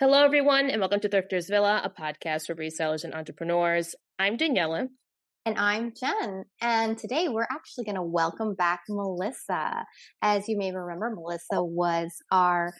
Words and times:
Hello, 0.00 0.24
everyone, 0.24 0.70
and 0.70 0.78
welcome 0.78 1.00
to 1.00 1.08
Thrifters 1.08 1.48
Villa, 1.48 1.82
a 1.82 1.90
podcast 1.90 2.46
for 2.46 2.54
resellers 2.54 3.02
and 3.02 3.12
entrepreneurs. 3.12 3.96
I'm 4.16 4.36
Daniela. 4.36 4.86
And 5.44 5.58
I'm 5.58 5.92
Jen. 5.92 6.44
And 6.60 6.96
today 6.96 7.26
we're 7.28 7.48
actually 7.50 7.82
going 7.82 7.96
to 7.96 8.02
welcome 8.04 8.54
back 8.54 8.82
Melissa. 8.88 9.84
As 10.22 10.46
you 10.46 10.56
may 10.56 10.70
remember, 10.70 11.10
Melissa 11.12 11.64
was 11.64 12.12
our 12.30 12.72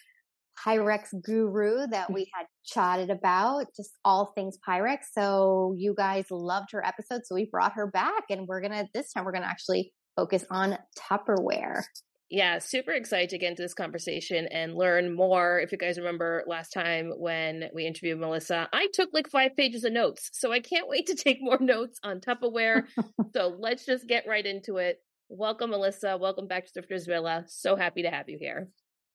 Pyrex 0.65 1.09
guru 1.25 1.89
that 1.89 2.13
we 2.13 2.31
had 2.33 2.47
chatted 2.65 3.11
about, 3.11 3.67
just 3.77 3.91
all 4.05 4.31
things 4.37 4.57
Pyrex. 4.69 4.99
So 5.11 5.75
you 5.77 5.97
guys 5.97 6.27
loved 6.31 6.69
her 6.71 6.87
episode. 6.87 7.23
So 7.25 7.35
we 7.35 7.49
brought 7.51 7.73
her 7.73 7.91
back 7.91 8.27
and 8.31 8.47
we're 8.47 8.61
going 8.61 8.75
to, 8.75 8.87
this 8.95 9.13
time 9.13 9.25
we're 9.25 9.33
going 9.33 9.43
to 9.43 9.51
actually 9.51 9.93
focus 10.15 10.45
on 10.53 10.79
Tupperware 10.97 11.83
yeah, 12.31 12.59
super 12.59 12.93
excited 12.93 13.31
to 13.31 13.39
get 13.39 13.51
into 13.51 13.63
this 13.63 13.75
conversation 13.75 14.47
and 14.49 14.75
learn 14.75 15.15
more. 15.15 15.61
If 15.61 15.73
you 15.73 15.79
guys 15.79 15.99
remember 15.99 16.45
last 16.47 16.71
time 16.71 17.13
when 17.17 17.71
we 17.75 17.87
interviewed 17.87 18.19
Melissa, 18.19 18.69
I 18.73 18.89
took 18.93 19.11
like 19.15 19.31
five 19.31 19.57
pages 19.57 19.85
of 19.85 19.93
notes. 19.93 20.31
So 20.35 20.53
I 20.53 20.61
can't 20.61 20.89
wait 20.89 21.07
to 21.07 21.15
take 21.15 21.39
more 21.41 21.59
notes 21.59 21.99
on 22.03 22.21
Tupperware. 22.21 22.85
so 23.35 23.57
let's 23.59 23.87
just 23.87 24.07
get 24.07 24.27
right 24.29 24.45
into 24.45 24.77
it. 24.77 25.01
Welcome, 25.31 25.71
Melissa. 25.71 26.19
Welcome 26.19 26.49
back 26.49 26.67
to 26.67 26.83
Thrifters 26.83 27.07
Villa. 27.07 27.45
So 27.49 27.77
happy 27.77 28.03
to 28.03 28.11
have 28.11 28.29
you 28.29 28.39
here. 28.39 28.69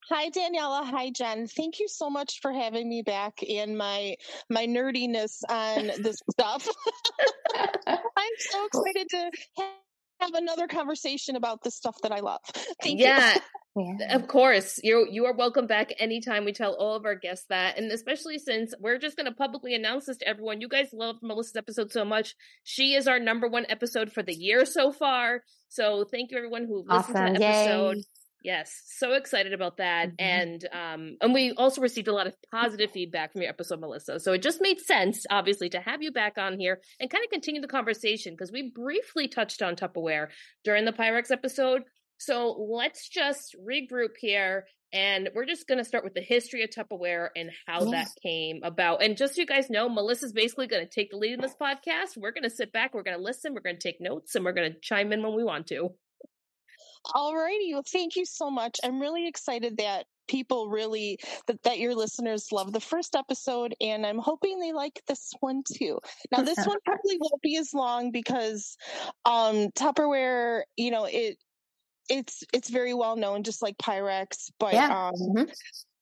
Hi 0.09 0.29
Daniela, 0.29 0.83
hi 0.83 1.11
Jen. 1.11 1.47
Thank 1.47 1.79
you 1.79 1.87
so 1.87 2.09
much 2.09 2.41
for 2.41 2.51
having 2.51 2.89
me 2.89 3.03
back 3.03 3.41
in 3.41 3.77
my 3.77 4.15
my 4.49 4.65
nerdiness 4.65 5.43
on 5.47 5.91
this 6.01 6.17
stuff. 6.31 6.67
I'm 7.55 8.33
so 8.37 8.65
excited 8.65 9.07
to 9.11 9.31
have 10.23 10.33
another 10.33 10.67
conversation 10.67 11.35
about 11.35 11.63
the 11.63 11.71
stuff 11.71 11.95
that 12.03 12.11
I 12.11 12.19
love. 12.19 12.39
Thank 12.81 12.99
yeah. 12.99 13.35
you. 13.35 13.41
Yeah. 13.75 14.15
Of 14.15 14.27
course. 14.27 14.79
You're 14.83 15.07
you 15.07 15.25
are 15.25 15.33
welcome 15.33 15.65
back 15.65 15.93
anytime. 15.97 16.45
We 16.45 16.53
tell 16.53 16.73
all 16.73 16.95
of 16.95 17.05
our 17.05 17.15
guests 17.15 17.47
that. 17.49 17.75
And 17.75 17.91
especially 17.91 18.37
since 18.37 18.71
we're 18.79 18.99
just 18.99 19.17
gonna 19.17 19.33
publicly 19.33 19.73
announce 19.73 20.05
this 20.05 20.17
to 20.17 20.27
everyone. 20.27 20.61
You 20.61 20.67
guys 20.67 20.89
love 20.93 21.15
Melissa's 21.23 21.55
episode 21.55 21.91
so 21.91 22.05
much. 22.05 22.35
She 22.61 22.93
is 22.93 23.07
our 23.07 23.17
number 23.17 23.47
one 23.47 23.65
episode 23.69 24.11
for 24.11 24.21
the 24.21 24.35
year 24.35 24.65
so 24.65 24.91
far. 24.91 25.41
So 25.69 26.05
thank 26.05 26.29
you 26.29 26.37
everyone 26.37 26.67
who 26.67 26.85
listened 26.87 27.17
awesome. 27.17 27.33
to 27.33 27.39
the 27.39 27.45
episode. 27.47 27.97
Yay. 27.97 28.03
Yes, 28.43 28.81
so 28.85 29.13
excited 29.13 29.53
about 29.53 29.77
that, 29.77 30.09
mm-hmm. 30.09 30.15
and 30.19 30.67
um, 30.73 31.17
and 31.21 31.33
we 31.33 31.53
also 31.53 31.79
received 31.79 32.09
a 32.09 32.13
lot 32.13 32.27
of 32.27 32.35
positive 32.51 32.91
feedback 32.91 33.31
from 33.31 33.41
your 33.41 33.49
episode, 33.49 33.79
Melissa. 33.79 34.19
So 34.19 34.33
it 34.33 34.41
just 34.41 34.61
made 34.61 34.81
sense, 34.81 35.25
obviously, 35.31 35.69
to 35.69 35.79
have 35.79 36.03
you 36.03 36.11
back 36.11 36.37
on 36.37 36.59
here 36.59 36.81
and 36.99 37.09
kind 37.09 37.23
of 37.23 37.31
continue 37.31 37.61
the 37.61 37.67
conversation 37.67 38.33
because 38.33 38.51
we 38.51 38.69
briefly 38.75 39.29
touched 39.29 39.61
on 39.61 39.77
Tupperware 39.77 40.27
during 40.65 40.83
the 40.83 40.91
Pyrex 40.91 41.31
episode. 41.31 41.83
So 42.17 42.67
let's 42.69 43.07
just 43.07 43.55
regroup 43.65 44.15
here, 44.19 44.65
and 44.91 45.29
we're 45.33 45.45
just 45.45 45.65
going 45.65 45.77
to 45.77 45.85
start 45.85 46.03
with 46.03 46.13
the 46.13 46.21
history 46.21 46.63
of 46.63 46.69
Tupperware 46.69 47.29
and 47.37 47.49
how 47.65 47.85
yeah. 47.85 47.91
that 47.91 48.09
came 48.21 48.59
about. 48.63 49.01
And 49.01 49.15
just 49.15 49.35
so 49.35 49.41
you 49.41 49.47
guys 49.47 49.69
know, 49.69 49.87
Melissa's 49.87 50.33
basically 50.33 50.67
going 50.67 50.85
to 50.85 50.93
take 50.93 51.11
the 51.11 51.17
lead 51.17 51.35
in 51.35 51.41
this 51.41 51.55
podcast. 51.55 52.17
We're 52.17 52.33
going 52.33 52.43
to 52.43 52.49
sit 52.49 52.73
back, 52.73 52.93
we're 52.93 53.03
going 53.03 53.17
to 53.17 53.23
listen, 53.23 53.53
we're 53.53 53.61
going 53.61 53.77
to 53.77 53.87
take 53.87 54.01
notes, 54.01 54.35
and 54.35 54.43
we're 54.43 54.51
going 54.51 54.73
to 54.73 54.79
chime 54.81 55.13
in 55.13 55.23
when 55.23 55.33
we 55.33 55.45
want 55.45 55.67
to. 55.67 55.91
All 57.13 57.35
righty. 57.35 57.73
Well, 57.73 57.83
thank 57.85 58.15
you 58.15 58.25
so 58.25 58.49
much. 58.49 58.79
I'm 58.83 58.99
really 58.99 59.27
excited 59.27 59.77
that 59.77 60.05
people 60.27 60.69
really 60.69 61.19
that, 61.47 61.61
that 61.63 61.79
your 61.79 61.95
listeners 61.95 62.51
love 62.51 62.71
the 62.71 62.79
first 62.79 63.13
episode 63.13 63.75
and 63.81 64.05
i'm 64.05 64.17
hoping 64.17 64.57
they 64.57 64.71
like 64.71 65.01
this 65.07 65.33
one 65.41 65.61
too 65.69 65.99
now 66.31 66.41
this 66.41 66.65
one 66.65 66.77
probably 66.85 67.17
won't 67.19 67.41
be 67.41 67.57
as 67.57 67.73
long 67.73 68.09
because 68.09 68.77
um 69.25 69.67
tupperware 69.71 70.61
you 70.77 70.91
know 70.91 71.03
it 71.05 71.37
it's 72.09 72.43
it's 72.53 72.69
very 72.69 72.93
well 72.93 73.15
known 73.15 73.43
just 73.43 73.61
like 73.61 73.77
pyrex 73.77 74.49
but 74.59 74.73
yeah. 74.73 75.07
um 75.07 75.13
mm-hmm. 75.15 75.51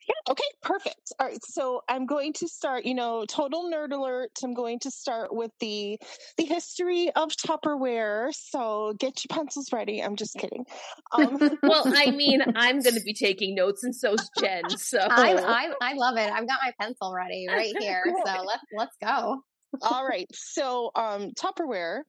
Yeah, 0.08 0.32
okay, 0.32 0.44
perfect. 0.64 1.14
All 1.20 1.28
right, 1.28 1.44
so 1.46 1.82
I'm 1.88 2.06
going 2.06 2.34
to 2.34 2.48
start, 2.48 2.86
you 2.86 2.96
know, 2.96 3.26
total 3.28 3.70
nerd 3.72 3.92
alert. 3.92 4.32
I'm 4.44 4.54
going 4.54 4.80
to 4.80 4.92
start 4.92 5.34
with 5.34 5.52
the 5.60 6.00
the 6.38 6.46
history 6.46 7.12
of 7.16 7.30
Tupperware. 7.30 8.34
So 8.34 8.94
get 8.98 9.24
your 9.24 9.36
pencils 9.38 9.72
ready. 9.72 10.02
I'm 10.02 10.16
just 10.16 10.36
kidding. 10.36 10.66
Um, 11.12 11.38
well, 11.64 11.84
I 11.86 12.12
mean, 12.12 12.42
I'm 12.56 12.82
going 12.82 12.96
to 12.96 13.02
be 13.02 13.14
taking 13.14 13.54
notes, 13.54 13.84
and 13.84 13.96
so's 13.96 14.30
Jen. 14.40 14.64
So 14.78 14.98
I, 15.00 15.34
I 15.36 15.92
I 15.92 15.94
love 15.94 16.18
it. 16.18 16.32
I've 16.32 16.48
got 16.48 16.60
my 16.66 16.74
pencil 16.80 17.14
ready 17.14 17.48
right 17.48 17.74
here. 17.78 18.04
So 18.26 18.44
let's 18.44 18.64
let's 18.76 18.96
go. 19.02 19.42
All 19.82 20.06
right. 20.06 20.28
So 20.34 20.92
um 20.96 21.32
Tupperware 21.32 22.02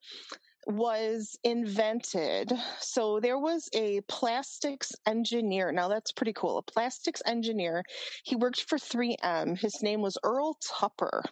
was 0.67 1.39
invented. 1.43 2.53
So 2.81 3.21
there 3.21 3.39
was 3.39 3.69
a 3.75 4.01
plastics 4.03 4.93
engineer. 5.07 5.73
Now 5.73 5.89
that's 5.89 6.13
pretty 6.13 6.33
cool. 6.33 6.59
A 6.59 6.63
plastics 6.63 7.23
engineer. 7.27 7.85
He 8.25 8.37
worked 8.37 8.63
for 8.63 8.79
3M. 8.79 9.59
His 9.59 9.83
name 9.83 10.01
was 10.01 10.19
Earl 10.23 10.57
Tupper. 10.61 11.23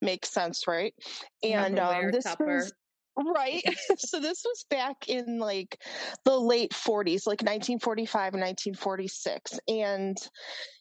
Makes 0.00 0.30
sense, 0.30 0.66
right? 0.66 0.94
And 1.42 1.78
um, 1.78 2.10
this 2.10 2.24
Tupper. 2.24 2.46
was 2.46 2.72
right. 3.34 3.62
so 3.98 4.20
this 4.20 4.42
was 4.44 4.64
back 4.70 5.08
in 5.08 5.38
like 5.38 5.80
the 6.24 6.38
late 6.38 6.72
40s, 6.72 7.26
like 7.26 7.42
1945 7.42 8.34
and 8.34 8.42
1946. 8.42 9.58
And 9.68 10.16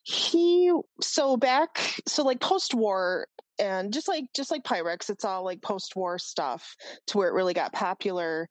he 0.04 0.72
so 1.02 1.38
back 1.38 1.78
so 2.08 2.24
like 2.24 2.40
post-war 2.40 3.28
and 3.60 3.94
just 3.94 4.08
like 4.08 4.26
just 4.36 4.52
like 4.52 4.64
Pyrex, 4.64 5.10
it's 5.10 5.26
all 5.26 5.44
like 5.44 5.62
post-war 5.62 6.20
stuff 6.20 6.76
to 7.08 7.18
where 7.18 7.30
it 7.30 7.34
really 7.34 7.54
got 7.54 7.74
popular. 7.74 8.48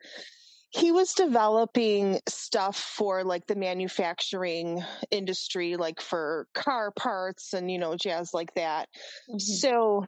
He 0.71 0.93
was 0.93 1.15
developing 1.15 2.21
stuff 2.29 2.77
for 2.77 3.25
like 3.25 3.47
the 3.47 3.57
manufacturing 3.57 4.85
industry, 5.11 5.77
like 5.77 6.01
for 6.01 6.47
car 6.55 6.91
parts 6.91 7.55
and 7.55 7.71
you 7.71 7.79
know 7.79 7.97
jazz 7.97 8.35
like 8.35 8.53
that. 8.55 8.89
Mm-hmm. 9.31 9.39
So 9.39 10.05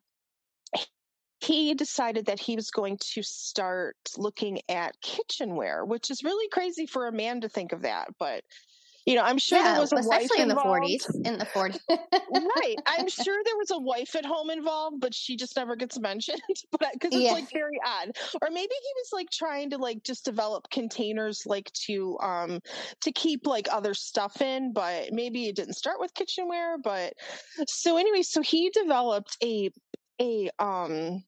he 1.40 1.72
decided 1.72 2.26
that 2.26 2.38
he 2.38 2.54
was 2.54 2.70
going 2.70 2.98
to 3.14 3.22
start 3.22 3.96
looking 4.18 4.60
at 4.68 5.00
kitchenware, 5.00 5.84
which 5.84 6.10
is 6.10 6.22
really 6.22 6.48
crazy 6.50 6.86
for 6.86 7.08
a 7.08 7.12
man 7.12 7.40
to 7.40 7.48
think 7.48 7.72
of 7.72 7.82
that, 7.82 8.08
but 8.18 8.44
you 9.06 9.14
know, 9.14 9.22
I'm 9.22 9.38
sure 9.38 9.58
yeah, 9.58 9.72
there 9.72 9.80
was 9.80 9.92
a 9.92 9.96
especially 9.96 10.28
wife 10.28 10.40
in 10.40 10.48
the. 10.48 10.54
40s. 10.54 11.26
In 11.26 11.38
the 11.38 11.46
40s, 11.46 11.80
right? 12.56 12.76
I'm 12.86 13.08
sure 13.08 13.36
there 13.44 13.56
was 13.56 13.70
a 13.70 13.78
wife 13.78 14.14
at 14.14 14.24
home 14.24 14.50
involved, 14.50 15.00
but 15.00 15.14
she 15.14 15.36
just 15.36 15.56
never 15.56 15.76
gets 15.76 15.98
mentioned. 15.98 16.40
but 16.72 16.92
because 16.92 17.14
it's 17.14 17.24
yeah. 17.24 17.32
like 17.32 17.50
very 17.52 17.80
odd, 17.84 18.16
or 18.42 18.50
maybe 18.50 18.72
he 18.72 18.92
was 18.96 19.10
like 19.12 19.30
trying 19.30 19.70
to 19.70 19.78
like 19.78 20.02
just 20.02 20.24
develop 20.24 20.68
containers 20.70 21.42
like 21.46 21.70
to 21.72 22.18
um 22.20 22.60
to 23.00 23.12
keep 23.12 23.46
like 23.46 23.68
other 23.72 23.94
stuff 23.94 24.40
in, 24.42 24.72
but 24.72 25.12
maybe 25.12 25.46
it 25.46 25.56
didn't 25.56 25.74
start 25.74 25.98
with 25.98 26.14
kitchenware. 26.14 26.76
But 26.82 27.14
so 27.66 27.96
anyway, 27.96 28.22
so 28.22 28.42
he 28.42 28.70
developed 28.70 29.36
a 29.42 29.70
a 30.20 30.50
um 30.58 31.24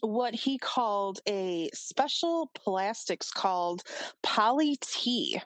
what 0.00 0.34
he 0.34 0.58
called 0.58 1.20
a 1.26 1.70
special 1.72 2.50
plastics 2.54 3.30
called 3.30 3.82
poly 4.22 4.76
T, 4.80 5.40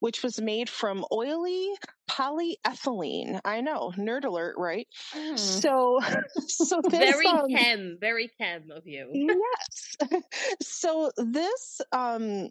which 0.00 0.22
was 0.22 0.40
made 0.40 0.68
from 0.68 1.04
oily 1.12 1.70
polyethylene. 2.10 3.40
I 3.44 3.60
know, 3.60 3.92
nerd 3.96 4.24
alert, 4.24 4.56
right? 4.58 4.86
Mm. 5.14 5.38
So, 5.38 6.00
so 6.46 6.80
this, 6.82 6.98
very 6.98 7.26
um, 7.26 7.46
chem, 7.50 7.98
very 8.00 8.30
chem 8.38 8.70
of 8.74 8.86
you. 8.86 9.08
yes. 9.12 9.96
So 10.62 11.10
this, 11.16 11.80
um, 11.92 12.50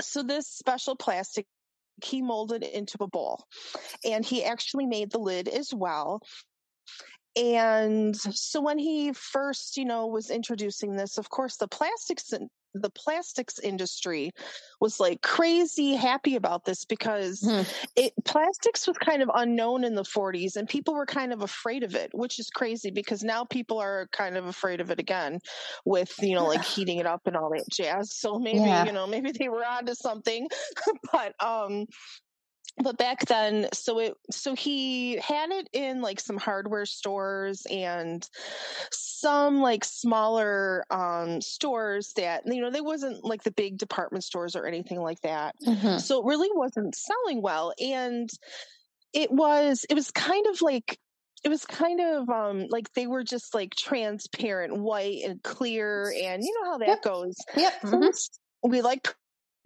so 0.00 0.22
this 0.22 0.46
special 0.46 0.96
plastic 0.96 1.46
he 2.04 2.20
molded 2.20 2.62
into 2.62 2.98
a 3.00 3.08
bowl 3.08 3.46
and 4.04 4.22
he 4.22 4.44
actually 4.44 4.84
made 4.86 5.10
the 5.10 5.18
lid 5.18 5.48
as 5.48 5.72
well 5.72 6.20
and 7.36 8.16
so 8.16 8.60
when 8.60 8.78
he 8.78 9.12
first, 9.12 9.76
you 9.76 9.84
know, 9.84 10.06
was 10.06 10.30
introducing 10.30 10.96
this, 10.96 11.18
of 11.18 11.28
course, 11.28 11.56
the 11.56 11.68
plastics 11.68 12.32
the 12.80 12.90
plastics 12.90 13.58
industry 13.58 14.32
was 14.80 15.00
like 15.00 15.22
crazy 15.22 15.94
happy 15.94 16.36
about 16.36 16.64
this 16.64 16.84
because 16.84 17.40
hmm. 17.40 17.62
it 17.96 18.12
plastics 18.24 18.86
was 18.86 18.98
kind 18.98 19.22
of 19.22 19.30
unknown 19.34 19.84
in 19.84 19.94
the 19.94 20.02
40s 20.02 20.56
and 20.56 20.68
people 20.68 20.94
were 20.94 21.06
kind 21.06 21.32
of 21.32 21.42
afraid 21.42 21.82
of 21.82 21.94
it 21.94 22.10
which 22.12 22.38
is 22.38 22.50
crazy 22.50 22.90
because 22.90 23.24
now 23.24 23.44
people 23.44 23.78
are 23.78 24.08
kind 24.12 24.36
of 24.36 24.46
afraid 24.46 24.80
of 24.80 24.90
it 24.90 25.00
again 25.00 25.38
with 25.84 26.14
you 26.20 26.34
know 26.34 26.46
like 26.46 26.64
heating 26.64 26.98
it 26.98 27.06
up 27.06 27.22
and 27.26 27.36
all 27.36 27.50
that 27.50 27.64
jazz 27.70 28.14
so 28.14 28.38
maybe 28.38 28.58
yeah. 28.58 28.84
you 28.84 28.92
know 28.92 29.06
maybe 29.06 29.32
they 29.32 29.48
were 29.48 29.64
onto 29.64 29.94
something 29.94 30.48
but 31.12 31.34
um 31.42 31.86
but 32.82 32.98
back 32.98 33.24
then 33.26 33.68
so 33.72 33.98
it 33.98 34.14
so 34.30 34.54
he 34.54 35.16
had 35.16 35.50
it 35.50 35.68
in 35.72 36.02
like 36.02 36.20
some 36.20 36.36
hardware 36.36 36.86
stores 36.86 37.66
and 37.70 38.28
some 38.90 39.60
like 39.60 39.84
smaller 39.84 40.84
um 40.90 41.40
stores 41.40 42.12
that 42.16 42.42
you 42.46 42.60
know 42.60 42.70
they 42.70 42.80
wasn't 42.80 43.24
like 43.24 43.42
the 43.42 43.50
big 43.50 43.78
department 43.78 44.24
stores 44.24 44.54
or 44.54 44.66
anything 44.66 45.00
like 45.00 45.20
that 45.22 45.54
mm-hmm. 45.66 45.98
so 45.98 46.20
it 46.20 46.26
really 46.26 46.50
wasn't 46.52 46.94
selling 46.94 47.40
well 47.40 47.72
and 47.80 48.30
it 49.12 49.30
was 49.30 49.86
it 49.88 49.94
was 49.94 50.10
kind 50.10 50.46
of 50.46 50.60
like 50.60 50.98
it 51.44 51.48
was 51.48 51.64
kind 51.64 52.00
of 52.00 52.28
um 52.28 52.66
like 52.68 52.92
they 52.92 53.06
were 53.06 53.24
just 53.24 53.54
like 53.54 53.74
transparent 53.74 54.76
white 54.76 55.22
and 55.24 55.42
clear 55.42 56.12
and 56.22 56.42
you 56.42 56.54
know 56.60 56.70
how 56.70 56.78
that 56.78 56.88
yep. 56.88 57.02
goes 57.02 57.36
yep 57.56 57.80
mm-hmm. 57.82 58.68
we 58.68 58.82
like 58.82 59.14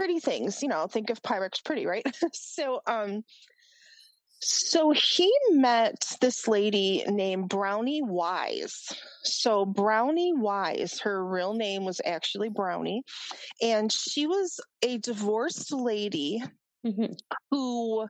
pretty 0.00 0.18
things, 0.18 0.62
you 0.62 0.68
know, 0.68 0.86
think 0.86 1.10
of 1.10 1.20
Pyrex 1.20 1.62
pretty, 1.62 1.84
right? 1.84 2.02
so, 2.32 2.80
um, 2.86 3.22
So 4.40 4.92
he 4.92 5.30
met 5.50 6.16
this 6.22 6.48
lady 6.48 7.04
named 7.06 7.50
Brownie 7.50 8.00
Wise. 8.00 8.88
So 9.24 9.66
Brownie 9.66 10.32
Wise, 10.32 11.00
her 11.00 11.22
real 11.22 11.52
name 11.52 11.84
was 11.84 12.00
actually 12.06 12.48
Brownie, 12.48 13.02
and 13.60 13.92
she 13.92 14.26
was 14.26 14.58
a 14.80 14.96
divorced 14.96 15.70
lady 15.70 16.42
mm-hmm. 16.86 17.12
who 17.50 18.08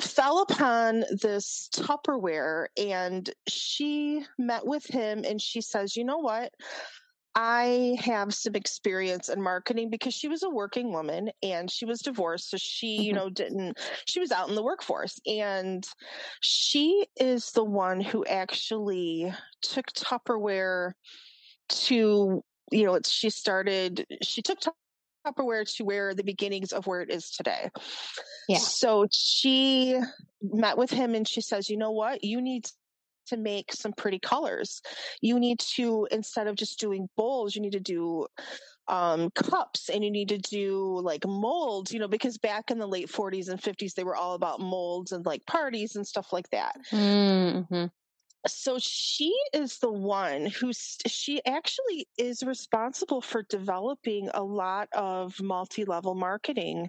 fell 0.00 0.40
upon 0.40 1.04
this 1.20 1.68
Tupperware 1.74 2.68
and 2.78 3.28
she 3.46 4.24
met 4.38 4.66
with 4.66 4.86
him 4.86 5.24
and 5.28 5.42
she 5.42 5.60
says, 5.60 5.94
"You 5.94 6.04
know 6.04 6.18
what? 6.18 6.54
I 7.38 7.98
have 8.00 8.32
some 8.32 8.54
experience 8.54 9.28
in 9.28 9.42
marketing 9.42 9.90
because 9.90 10.14
she 10.14 10.26
was 10.26 10.42
a 10.42 10.48
working 10.48 10.90
woman 10.90 11.30
and 11.42 11.70
she 11.70 11.84
was 11.84 12.00
divorced. 12.00 12.48
So 12.48 12.56
she, 12.56 13.02
you 13.02 13.12
mm-hmm. 13.12 13.16
know, 13.16 13.28
didn't, 13.28 13.78
she 14.06 14.20
was 14.20 14.32
out 14.32 14.48
in 14.48 14.54
the 14.54 14.62
workforce. 14.62 15.20
And 15.26 15.86
she 16.40 17.06
is 17.20 17.50
the 17.50 17.62
one 17.62 18.00
who 18.00 18.24
actually 18.24 19.30
took 19.60 19.92
Tupperware 19.92 20.92
to, 21.68 22.42
you 22.72 22.84
know, 22.84 22.94
it's, 22.94 23.10
she 23.10 23.28
started, 23.28 24.06
she 24.22 24.40
took 24.40 24.60
Tupperware 25.26 25.70
to 25.76 25.84
where 25.84 26.14
the 26.14 26.24
beginnings 26.24 26.72
of 26.72 26.86
where 26.86 27.02
it 27.02 27.10
is 27.10 27.30
today. 27.30 27.68
Yeah. 28.48 28.58
So 28.58 29.08
she 29.12 30.00
met 30.40 30.78
with 30.78 30.90
him 30.90 31.14
and 31.14 31.28
she 31.28 31.42
says, 31.42 31.68
you 31.68 31.76
know 31.76 31.90
what? 31.90 32.24
You 32.24 32.40
need 32.40 32.64
to 33.26 33.36
make 33.36 33.72
some 33.72 33.92
pretty 33.92 34.18
colors. 34.18 34.80
You 35.20 35.38
need 35.38 35.60
to, 35.76 36.08
instead 36.10 36.46
of 36.46 36.56
just 36.56 36.78
doing 36.78 37.08
bowls, 37.16 37.54
you 37.54 37.62
need 37.62 37.72
to 37.72 37.80
do 37.80 38.26
um, 38.88 39.30
cups 39.30 39.88
and 39.88 40.04
you 40.04 40.10
need 40.10 40.28
to 40.28 40.38
do 40.38 41.00
like 41.00 41.26
molds, 41.26 41.92
you 41.92 41.98
know, 41.98 42.08
because 42.08 42.38
back 42.38 42.70
in 42.70 42.78
the 42.78 42.86
late 42.86 43.08
40s 43.08 43.48
and 43.48 43.60
50s, 43.60 43.94
they 43.94 44.04
were 44.04 44.16
all 44.16 44.34
about 44.34 44.60
molds 44.60 45.12
and 45.12 45.26
like 45.26 45.44
parties 45.46 45.96
and 45.96 46.06
stuff 46.06 46.32
like 46.32 46.48
that. 46.50 46.76
Mm-hmm. 46.92 47.86
So 48.46 48.78
she 48.78 49.36
is 49.52 49.78
the 49.78 49.90
one 49.90 50.46
who 50.46 50.70
she 50.72 51.44
actually 51.44 52.06
is 52.16 52.44
responsible 52.44 53.20
for 53.20 53.42
developing 53.42 54.30
a 54.34 54.42
lot 54.42 54.88
of 54.92 55.40
multi 55.40 55.84
level 55.84 56.14
marketing 56.14 56.88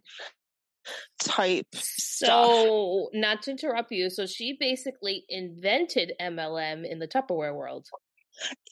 type 1.19 1.67
so 1.73 3.09
stuff. 3.09 3.19
not 3.21 3.41
to 3.41 3.51
interrupt 3.51 3.91
you 3.91 4.09
so 4.09 4.25
she 4.25 4.57
basically 4.59 5.23
invented 5.29 6.13
mlm 6.21 6.89
in 6.89 6.99
the 6.99 7.07
tupperware 7.07 7.55
world 7.55 7.87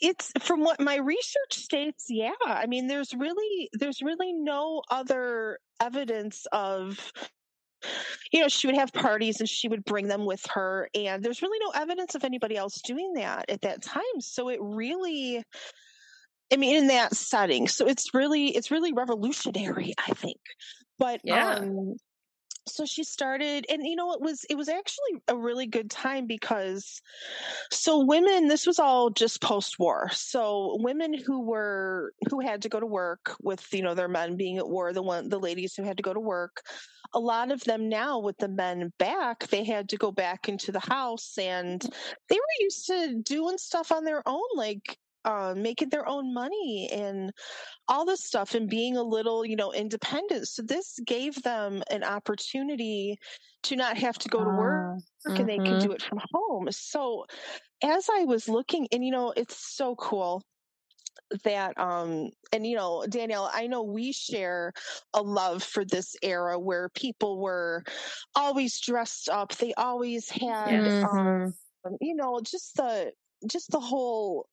it's 0.02 0.32
from 0.40 0.62
what 0.62 0.80
my 0.80 0.98
research 0.98 1.54
states 1.54 2.06
yeah 2.10 2.32
i 2.46 2.66
mean 2.66 2.88
there's 2.88 3.14
really 3.14 3.70
there's 3.74 4.02
really 4.02 4.32
no 4.34 4.82
other 4.90 5.60
evidence 5.82 6.46
of 6.52 7.12
you 8.32 8.42
know 8.42 8.48
she 8.48 8.68
would 8.68 8.76
have 8.76 8.92
parties 8.94 9.40
and 9.40 9.50
she 9.50 9.68
would 9.68 9.84
bring 9.86 10.08
them 10.08 10.26
with 10.26 10.46
her 10.54 10.90
and 10.96 11.24
there's 11.24 11.42
really 11.42 11.60
no 11.60 11.72
evidence 11.80 12.16
of 12.16 12.24
anybody 12.24 12.56
else 12.56 12.82
doing 12.82 13.14
that 13.14 13.50
at 13.50 13.62
that 13.62 13.82
time 13.82 14.02
so 14.20 14.50
it 14.50 14.60
really 14.62 15.44
I 16.54 16.58
mean, 16.58 16.76
in 16.76 16.88
that 16.88 17.16
setting. 17.16 17.68
So 17.68 17.88
it's 17.88 18.14
really, 18.14 18.48
it's 18.48 18.72
really 18.72 18.94
revolutionary, 18.94 19.94
I 19.98 20.14
think. 20.14 20.40
But 20.98 21.22
yeah. 21.24 21.56
Um, 21.56 21.96
so 22.68 22.86
she 22.86 23.04
started 23.04 23.66
and 23.70 23.86
you 23.86 23.96
know 23.96 24.14
it 24.14 24.22
was 24.22 24.44
it 24.50 24.56
was 24.56 24.70
actually 24.70 25.22
a 25.28 25.38
really 25.38 25.68
good 25.68 25.90
time 25.90 26.26
because 26.26 27.02
so 27.72 28.04
women 28.04 28.48
this 28.48 28.66
was 28.66 28.80
all 28.80 29.10
just 29.10 29.42
post 29.42 29.78
war 29.78 30.10
so 30.12 30.78
women 30.80 31.14
who 31.14 31.42
were 31.42 32.12
who 32.30 32.40
had 32.40 32.64
to 32.64 32.70
go 32.70 32.80
to 32.80 32.86
work 32.86 33.36
with 33.42 33.66
you 33.72 33.84
know 33.84 33.94
their 33.94 34.08
men 34.08 34.36
being 34.36 34.58
at 34.58 34.68
war 34.68 34.94
the 34.94 35.04
one 35.04 35.30
the 35.30 35.40
ladies 35.40 35.76
who 35.76 35.84
had 35.84 35.98
to 35.98 36.04
go 36.04 36.14
to 36.14 36.20
work 36.20 36.62
a 37.14 37.20
lot 37.20 37.52
of 37.52 37.64
them 37.64 37.88
now 37.88 38.20
with 38.20 38.38
the 38.40 38.50
men 38.50 38.92
back 38.98 39.48
they 39.48 39.64
had 39.64 39.90
to 39.90 39.98
go 39.98 40.12
back 40.12 40.50
into 40.50 40.72
the 40.72 40.80
house 40.80 41.38
and 41.38 41.82
they 42.30 42.36
were 42.36 42.60
used 42.60 42.88
to 42.88 43.22
doing 43.24 43.58
stuff 43.58 43.92
on 43.92 44.04
their 44.04 44.24
own 44.26 44.42
like 44.56 44.98
uh, 45.26 45.54
making 45.58 45.90
their 45.90 46.08
own 46.08 46.34
money 46.34 46.90
and 46.94 47.32
all 47.88 48.06
this 48.06 48.24
stuff 48.24 48.54
and 48.54 48.70
being 48.70 48.96
a 48.96 49.04
little, 49.04 49.46
you 49.46 49.56
know, 49.56 49.74
independent. 49.74 50.48
So 50.48 50.62
this 50.62 51.00
gave 51.06 51.42
them 51.42 51.84
an 51.90 52.04
opportunity 52.04 53.18
to 53.64 53.76
not 53.76 53.98
have 53.98 54.18
to 54.20 54.30
go 54.30 54.44
to 54.44 54.50
work 54.50 55.00
uh, 55.28 55.32
mm-hmm. 55.32 55.42
and 55.42 55.50
they 55.50 55.58
could 55.58 55.68
mm-hmm. 55.68 55.88
do 55.88 55.92
it 55.92 56.02
from 56.02 56.20
home. 56.32 56.68
So 56.72 57.26
as 57.84 58.08
I 58.14 58.26
was 58.26 58.48
looking, 58.48 58.88
and 58.92 59.04
you 59.04 59.12
know, 59.12 59.34
it's 59.36 59.76
so 59.76 59.96
cool 59.96 60.44
that 61.44 61.78
um 61.80 62.30
and 62.54 62.68
you 62.68 62.76
know 62.76 63.04
danielle 63.10 63.50
i 63.54 63.66
know 63.66 63.82
we 63.82 64.12
share 64.12 64.72
a 65.14 65.22
love 65.22 65.64
for 65.64 65.84
this 65.84 66.16
era 66.22 66.60
where 66.60 66.90
people 66.90 67.40
were 67.40 67.84
always 68.36 68.80
dressed 68.80 69.28
up 69.30 69.56
they 69.56 69.74
always 69.74 70.30
had 70.30 70.70
mm-hmm. 70.70 71.48
um 71.88 71.98
you 72.00 72.16
know 72.16 72.40
just 72.44 72.76
the 72.76 73.12
just 73.50 73.72
the 73.72 73.80
whole 73.80 74.46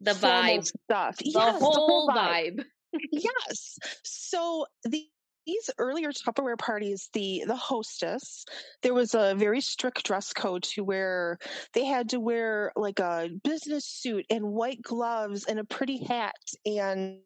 the 0.00 0.12
vibe 0.12 0.66
stuff. 0.66 1.16
The, 1.16 1.30
yes, 1.30 1.60
whole, 1.60 2.06
the 2.06 2.12
vibe. 2.12 2.56
vibe. 2.58 2.64
yes. 3.12 3.78
So 4.02 4.66
the 4.84 5.06
these 5.46 5.70
earlier 5.78 6.10
Tupperware 6.10 6.58
parties, 6.58 7.08
the 7.12 7.44
the 7.46 7.56
hostess, 7.56 8.44
there 8.82 8.94
was 8.94 9.14
a 9.14 9.34
very 9.36 9.60
strict 9.60 10.04
dress 10.04 10.32
code 10.32 10.64
to 10.64 10.82
where 10.82 11.38
they 11.72 11.84
had 11.84 12.10
to 12.10 12.20
wear 12.20 12.72
like 12.74 12.98
a 12.98 13.30
business 13.44 13.84
suit 13.84 14.26
and 14.28 14.44
white 14.44 14.82
gloves 14.82 15.44
and 15.44 15.58
a 15.58 15.64
pretty 15.64 16.04
hat 16.04 16.34
and 16.64 17.20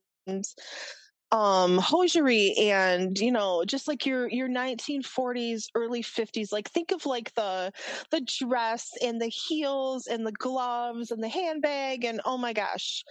um 1.32 1.78
hosiery 1.78 2.54
and 2.58 3.18
you 3.18 3.30
know 3.30 3.64
just 3.64 3.86
like 3.86 4.04
your 4.04 4.28
your 4.28 4.48
1940s 4.48 5.66
early 5.76 6.02
50s 6.02 6.52
like 6.52 6.68
think 6.70 6.90
of 6.90 7.06
like 7.06 7.32
the 7.34 7.72
the 8.10 8.20
dress 8.22 8.90
and 9.02 9.20
the 9.20 9.28
heels 9.28 10.08
and 10.08 10.26
the 10.26 10.32
gloves 10.32 11.12
and 11.12 11.22
the 11.22 11.28
handbag 11.28 12.04
and 12.04 12.20
oh 12.24 12.36
my 12.36 12.52
gosh 12.52 13.04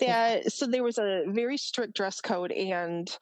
that 0.00 0.52
so 0.52 0.66
there 0.66 0.82
was 0.82 0.98
a 0.98 1.24
very 1.28 1.56
strict 1.56 1.94
dress 1.94 2.20
code 2.20 2.52
and 2.52 3.16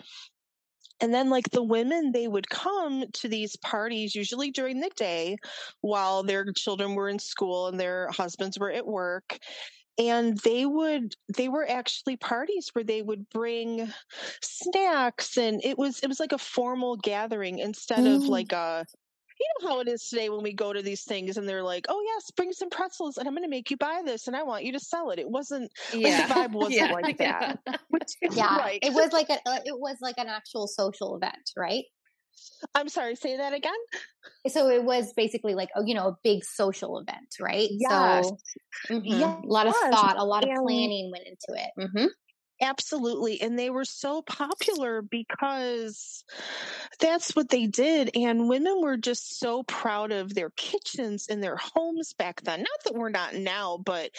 and 1.01 1.15
then 1.15 1.31
like 1.31 1.49
the 1.51 1.63
women 1.63 2.13
they 2.13 2.29
would 2.29 2.49
come 2.51 3.05
to 3.13 3.29
these 3.29 3.57
parties 3.57 4.15
usually 4.15 4.51
during 4.51 4.81
the 4.81 4.91
day 4.97 5.37
while 5.81 6.23
their 6.23 6.53
children 6.53 6.95
were 6.95 7.09
in 7.09 7.19
school 7.19 7.69
and 7.69 7.79
their 7.79 8.09
husbands 8.11 8.59
were 8.59 8.71
at 8.71 8.87
work 8.87 9.39
and 10.01 10.39
they 10.39 10.65
would 10.65 11.15
they 11.37 11.49
were 11.49 11.69
actually 11.69 12.17
parties 12.17 12.71
where 12.73 12.85
they 12.85 13.03
would 13.03 13.29
bring 13.29 13.93
snacks 14.41 15.37
and 15.37 15.61
it 15.63 15.79
was 15.79 16.01
it 16.01 16.09
was 16.09 16.19
like 16.19 16.33
a 16.33 16.39
formal 16.39 16.97
gathering 16.97 17.59
instead 17.59 18.01
mm. 18.01 18.17
of 18.17 18.23
like 18.23 18.53
a 18.53 18.87
you 19.39 19.47
know 19.61 19.69
how 19.69 19.81
it 19.81 19.89
is 19.89 20.07
today 20.09 20.29
when 20.29 20.43
we 20.43 20.53
go 20.53 20.73
to 20.73 20.83
these 20.83 21.03
things 21.03 21.39
and 21.39 21.49
they're 21.49 21.63
like, 21.63 21.87
"Oh 21.89 22.03
yes, 22.05 22.31
bring 22.31 22.53
some 22.53 22.69
pretzels 22.69 23.17
and 23.17 23.27
I'm 23.27 23.33
going 23.33 23.43
to 23.43 23.49
make 23.49 23.71
you 23.71 23.79
buy 23.79 24.03
this 24.05 24.27
and 24.27 24.37
I 24.37 24.43
want 24.43 24.65
you 24.65 24.73
to 24.73 24.79
sell 24.79 25.11
it." 25.11 25.19
It 25.19 25.31
wasn't 25.31 25.73
yeah. 25.95 26.19
like 26.19 26.29
the 26.29 26.35
vibe 26.35 26.53
wasn't 26.61 26.75
yeah. 26.75 26.93
like 27.03 27.17
that. 27.19 27.59
yeah, 28.33 28.57
like, 28.57 28.85
it 28.85 28.93
was 28.93 29.13
like 29.13 29.31
a 29.31 29.39
uh, 29.49 29.61
it 29.65 29.79
was 29.79 29.97
like 30.03 30.17
an 30.19 30.29
actual 30.29 30.67
social 30.69 31.17
event, 31.17 31.53
right? 31.57 31.85
I'm 32.75 32.89
sorry, 32.89 33.17
say 33.17 33.37
that 33.37 33.53
again. 33.53 33.73
So 34.49 34.69
it 34.69 34.85
was 34.85 35.13
basically 35.15 35.55
like, 35.55 35.71
a, 35.77 35.83
you 35.85 35.95
know, 35.95 36.09
a 36.09 36.17
big 36.23 36.45
social 36.45 36.99
event, 36.99 37.29
right? 37.41 37.69
Yes. 37.71 38.31
So 38.87 38.95
mm-hmm. 38.95 39.07
yes. 39.07 39.39
a 39.43 39.47
lot 39.47 39.67
of 39.67 39.75
thought, 39.75 40.17
a 40.19 40.25
lot 40.25 40.45
of 40.45 40.51
planning 40.63 41.11
went 41.11 41.25
into 41.27 41.61
it. 41.63 41.71
Mm-hmm. 41.79 42.07
Absolutely. 42.61 43.41
And 43.41 43.59
they 43.59 43.71
were 43.71 43.85
so 43.85 44.21
popular 44.23 45.01
because 45.01 46.25
that's 46.99 47.35
what 47.35 47.49
they 47.49 47.67
did. 47.67 48.11
And 48.15 48.49
women 48.49 48.81
were 48.83 48.99
just 48.99 49.39
so 49.39 49.63
proud 49.63 50.13
of 50.13 50.35
their 50.35 50.51
kitchens 50.51 51.27
and 51.29 51.43
their 51.43 51.57
homes 51.57 52.13
back 52.13 52.43
then. 52.43 52.61
Not 52.61 52.85
that 52.85 52.95
we're 52.95 53.09
not 53.09 53.35
now, 53.35 53.79
but 53.79 54.11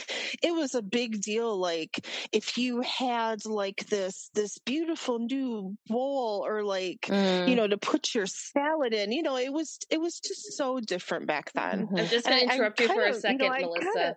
it 0.42 0.54
was 0.54 0.74
a 0.74 0.82
big 0.82 1.22
deal. 1.22 1.56
Like 1.56 2.06
if 2.32 2.58
you 2.58 2.82
had 2.82 3.46
like 3.46 3.86
this, 3.88 4.32
this 4.34 4.58
beautiful 4.60 5.20
new 5.20 5.78
bowl 5.88 6.44
or 6.46 6.64
like, 6.64 7.02
mm. 7.02 7.48
you 7.48 7.56
know, 7.56 7.68
to 7.68 7.78
put 7.78 8.16
your 8.16 8.26
salad 8.26 8.94
in, 8.94 9.12
you 9.12 9.22
know, 9.22 9.38
it 9.38 9.54
was, 9.54 9.78
it 9.92 10.02
was 10.02 10.20
just 10.20 10.58
so 10.58 10.80
different 10.80 11.28
back 11.28 11.52
then. 11.54 11.90
I'm 11.96 12.08
just 12.08 12.26
going 12.26 12.48
to 12.48 12.56
interrupt 12.56 12.80
you 12.80 12.88
for 12.88 13.06
a 13.06 13.14
second, 13.14 13.42
you 13.42 13.50
know, 13.50 13.60
Melissa. 13.60 14.16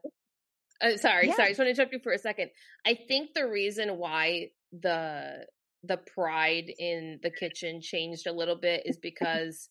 Uh, 0.80 0.96
sorry, 0.96 1.28
yeah. 1.28 1.34
sorry. 1.34 1.48
I 1.48 1.50
just 1.50 1.58
want 1.58 1.66
to 1.66 1.70
interrupt 1.70 1.92
you 1.92 2.00
for 2.02 2.12
a 2.12 2.18
second. 2.18 2.50
I 2.84 2.98
think 3.08 3.34
the 3.34 3.48
reason 3.48 3.96
why 3.96 4.50
the 4.72 5.46
the 5.86 5.98
pride 5.98 6.72
in 6.78 7.20
the 7.22 7.30
kitchen 7.30 7.80
changed 7.80 8.26
a 8.26 8.32
little 8.32 8.56
bit 8.56 8.82
is 8.86 8.96
because 8.96 9.68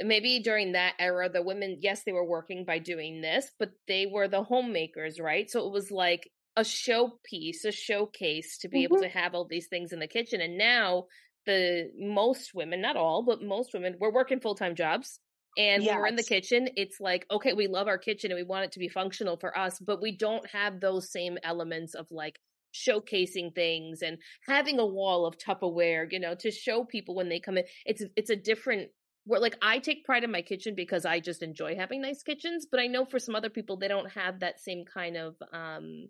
maybe 0.00 0.40
during 0.40 0.72
that 0.72 0.94
era 0.98 1.28
the 1.28 1.42
women 1.42 1.78
yes 1.80 2.02
they 2.04 2.12
were 2.12 2.24
working 2.24 2.64
by 2.64 2.78
doing 2.78 3.20
this 3.20 3.50
but 3.58 3.70
they 3.86 4.06
were 4.06 4.28
the 4.28 4.42
homemakers 4.42 5.20
right 5.20 5.50
so 5.50 5.66
it 5.66 5.72
was 5.72 5.90
like 5.90 6.28
a 6.56 6.62
showpiece 6.62 7.64
a 7.66 7.72
showcase 7.72 8.58
to 8.58 8.68
be 8.68 8.78
mm-hmm. 8.78 8.94
able 8.94 9.02
to 9.02 9.08
have 9.08 9.34
all 9.34 9.46
these 9.46 9.68
things 9.68 9.92
in 9.92 10.00
the 10.00 10.06
kitchen 10.06 10.40
and 10.40 10.58
now 10.58 11.04
the 11.46 11.90
most 11.98 12.52
women 12.54 12.80
not 12.80 12.96
all 12.96 13.22
but 13.22 13.42
most 13.42 13.72
women 13.72 13.94
were 14.00 14.12
working 14.12 14.40
full-time 14.40 14.74
jobs 14.74 15.20
and 15.56 15.82
yes. 15.82 15.90
when 15.92 16.00
we're 16.00 16.06
in 16.06 16.16
the 16.16 16.22
kitchen, 16.22 16.68
it's 16.76 17.00
like, 17.00 17.26
okay, 17.30 17.52
we 17.52 17.66
love 17.66 17.88
our 17.88 17.98
kitchen 17.98 18.30
and 18.30 18.38
we 18.38 18.44
want 18.44 18.64
it 18.64 18.72
to 18.72 18.78
be 18.78 18.88
functional 18.88 19.36
for 19.36 19.56
us, 19.56 19.78
but 19.78 20.00
we 20.00 20.16
don't 20.16 20.48
have 20.50 20.80
those 20.80 21.10
same 21.10 21.38
elements 21.42 21.94
of 21.94 22.06
like 22.10 22.38
showcasing 22.74 23.54
things 23.54 24.02
and 24.02 24.18
having 24.46 24.78
a 24.78 24.86
wall 24.86 25.26
of 25.26 25.36
Tupperware, 25.38 26.06
you 26.10 26.20
know, 26.20 26.34
to 26.36 26.50
show 26.50 26.84
people 26.84 27.14
when 27.14 27.28
they 27.28 27.40
come 27.40 27.58
in. 27.58 27.64
It's 27.84 28.02
it's 28.16 28.30
a 28.30 28.36
different 28.36 28.90
where 29.24 29.40
like 29.40 29.56
I 29.62 29.78
take 29.78 30.04
pride 30.04 30.24
in 30.24 30.30
my 30.30 30.42
kitchen 30.42 30.74
because 30.74 31.04
I 31.04 31.20
just 31.20 31.42
enjoy 31.42 31.76
having 31.76 32.00
nice 32.00 32.22
kitchens, 32.22 32.66
but 32.70 32.80
I 32.80 32.86
know 32.86 33.04
for 33.04 33.18
some 33.18 33.34
other 33.34 33.50
people 33.50 33.76
they 33.76 33.88
don't 33.88 34.10
have 34.12 34.40
that 34.40 34.60
same 34.60 34.84
kind 34.84 35.16
of 35.16 35.36
um 35.52 36.08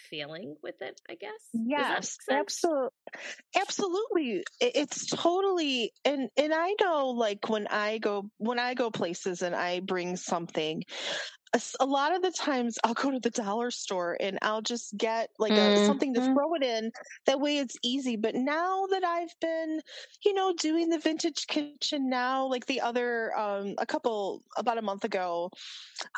feeling 0.00 0.56
with 0.62 0.82
it, 0.82 1.00
I 1.08 1.14
guess. 1.14 1.52
Yes, 1.52 2.16
absolutely. 2.30 2.92
Absolutely. 3.56 4.44
It's 4.60 5.06
totally 5.08 5.92
and 6.04 6.30
and 6.36 6.54
I 6.54 6.74
know 6.80 7.08
like 7.08 7.48
when 7.48 7.66
I 7.68 7.98
go 7.98 8.30
when 8.38 8.58
I 8.60 8.74
go 8.74 8.90
places 8.90 9.42
and 9.42 9.54
I 9.56 9.80
bring 9.80 10.16
something 10.16 10.84
a, 11.54 11.60
a 11.80 11.86
lot 11.86 12.14
of 12.14 12.22
the 12.22 12.32
times 12.32 12.78
I'll 12.84 12.94
go 12.94 13.10
to 13.10 13.20
the 13.20 13.30
dollar 13.30 13.70
store 13.70 14.16
and 14.20 14.38
I'll 14.42 14.62
just 14.62 14.96
get 14.96 15.30
like 15.38 15.58
a, 15.58 15.76
something 15.78 16.14
to 16.14 16.20
Mhm. 16.20 16.32
throw 16.34 16.54
it 16.54 16.62
in. 16.64 16.92
That 17.26 17.40
way 17.40 17.58
it's 17.58 17.76
easy. 17.82 18.16
But 18.16 18.34
now 18.36 18.86
that 18.90 19.04
I've 19.04 19.34
been, 19.40 19.80
you 20.24 20.34
know, 20.34 20.54
doing 20.54 20.90
the 20.90 20.98
vintage 21.00 21.46
kitchen 21.48 22.08
now, 22.10 22.46
like 22.46 22.66
the 22.66 22.80
other, 22.80 23.36
um, 23.38 23.74
a 23.78 23.86
couple, 23.86 24.42
about 24.56 24.78
a 24.78 24.82
month 24.82 25.04
ago, 25.04 25.50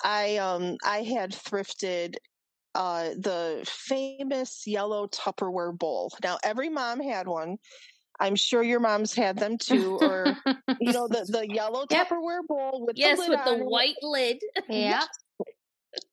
I, 0.05 0.37
um, 0.39 0.77
I 0.85 1.03
had 1.03 1.31
thrifted 1.33 2.17
uh 2.75 3.11
the 3.11 3.63
famous 3.67 4.67
yellow 4.67 5.07
Tupperware 5.07 5.77
bowl. 5.77 6.13
Now 6.23 6.39
every 6.43 6.69
mom 6.69 7.01
had 7.01 7.27
one. 7.27 7.59
I'm 8.21 8.37
sure 8.37 8.63
your 8.63 8.81
moms 8.81 9.15
had 9.15 9.39
them 9.39 9.59
too, 9.59 9.97
or 9.97 10.37
you 10.81 10.93
know 10.93 11.09
the 11.09 11.27
the 11.29 11.49
yellow 11.49 11.87
Yep. 11.91 12.09
Tupperware 12.09 12.47
bowl 12.47 12.85
with 12.87 12.97
Yes, 12.97 13.19
the 13.19 13.23
lid 13.23 13.31
with 13.31 13.45
the 13.45 13.55
it. 13.55 13.67
white 13.67 14.03
lid. 14.03 14.39
yeah. 14.69 15.05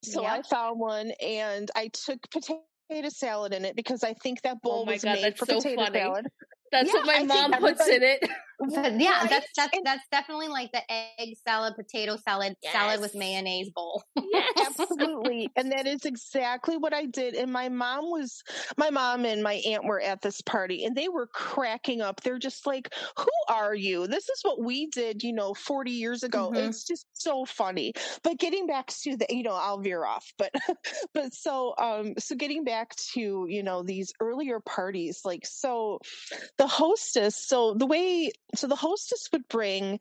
So 0.04 0.24
Yep. 0.24 0.32
I 0.32 0.42
found 0.44 0.80
one 0.80 1.12
and 1.22 1.72
I 1.76 1.90
took 1.90 2.20
potato 2.32 3.10
salad 3.10 3.54
in 3.54 3.64
it 3.64 3.76
because 3.76 4.04
I 4.04 4.14
think 4.14 4.42
that 4.42 4.62
bowl 4.62 4.82
Oh 4.82 4.86
my 4.86 4.94
was 4.94 5.04
God, 5.04 5.14
made 5.14 5.24
that's 5.24 5.40
for 5.40 5.46
so 5.46 5.56
potato 5.62 5.84
funny. 5.84 6.00
salad. 6.00 6.26
That's 6.72 6.88
Yeah, 6.94 7.00
what 7.02 7.06
my 7.06 7.20
I 7.20 7.24
mom 7.24 7.52
puts 7.54 7.88
in 7.88 8.04
it. 8.04 8.30
But 8.60 9.00
yeah, 9.00 9.22
Right? 9.22 9.30
that's 9.30 9.48
that's 9.56 9.76
And- 9.78 9.86
that's 9.86 10.04
definitely 10.12 10.50
like 10.50 10.72
the 10.72 10.82
egg 10.92 11.36
salad, 11.48 11.76
potato 11.76 12.18
salad, 12.18 12.56
salad 12.64 13.00
with 13.02 13.16
mayonnaise 13.16 13.70
bowl. 13.70 14.04
Yes. 14.32 14.80
Absolutely. 14.80 15.50
and 15.56 15.72
that 15.72 15.88
is 15.88 16.06
exactly 16.06 16.78
what 16.78 16.94
I 16.94 17.06
did. 17.06 17.34
And 17.34 17.52
my 17.52 17.68
mom 17.70 18.12
was, 18.12 18.44
my 18.78 18.90
mom 18.92 19.26
and 19.26 19.42
my 19.42 19.54
aunt 19.66 19.86
were 19.86 20.00
at 20.00 20.22
this 20.22 20.42
party 20.42 20.86
and 20.86 20.96
they 20.96 21.10
were 21.10 21.28
cracking 21.28 22.02
up. 22.02 22.22
They're 22.22 22.38
just 22.38 22.68
like, 22.68 22.94
who 23.18 23.28
are 23.54 23.74
you? 23.74 24.06
This 24.08 24.30
is 24.30 24.40
what 24.44 24.62
we 24.64 24.86
did, 24.88 25.24
you 25.24 25.34
know, 25.34 25.54
40 25.56 25.92
years 25.92 26.24
ago. 26.24 26.52
Mhm. 26.54 26.68
It's 26.70 26.84
just 26.84 27.06
so 27.14 27.46
funny. 27.46 27.94
But 28.24 28.38
getting 28.38 28.68
back 28.68 28.88
to 28.88 29.18
the, 29.18 29.26
you 29.30 29.42
know, 29.44 29.54
I'll 29.54 29.80
veer 29.80 30.06
off, 30.06 30.32
but, 30.38 30.52
but 31.14 31.34
so, 31.34 31.74
um, 31.78 32.14
so 32.20 32.36
getting 32.36 32.64
back 32.64 32.96
to, 33.14 33.46
you 33.50 33.64
know, 33.64 33.82
these 33.84 34.14
earlier 34.20 34.60
parties, 34.60 35.22
like, 35.26 35.46
so 35.46 36.00
the 36.58 36.68
hostess, 36.68 37.36
so 37.36 37.74
the 37.74 37.86
way, 37.88 38.32
so 38.56 38.68
the 38.68 38.76
hostess 38.76 39.30
would 39.32 39.48
bring 39.48 40.00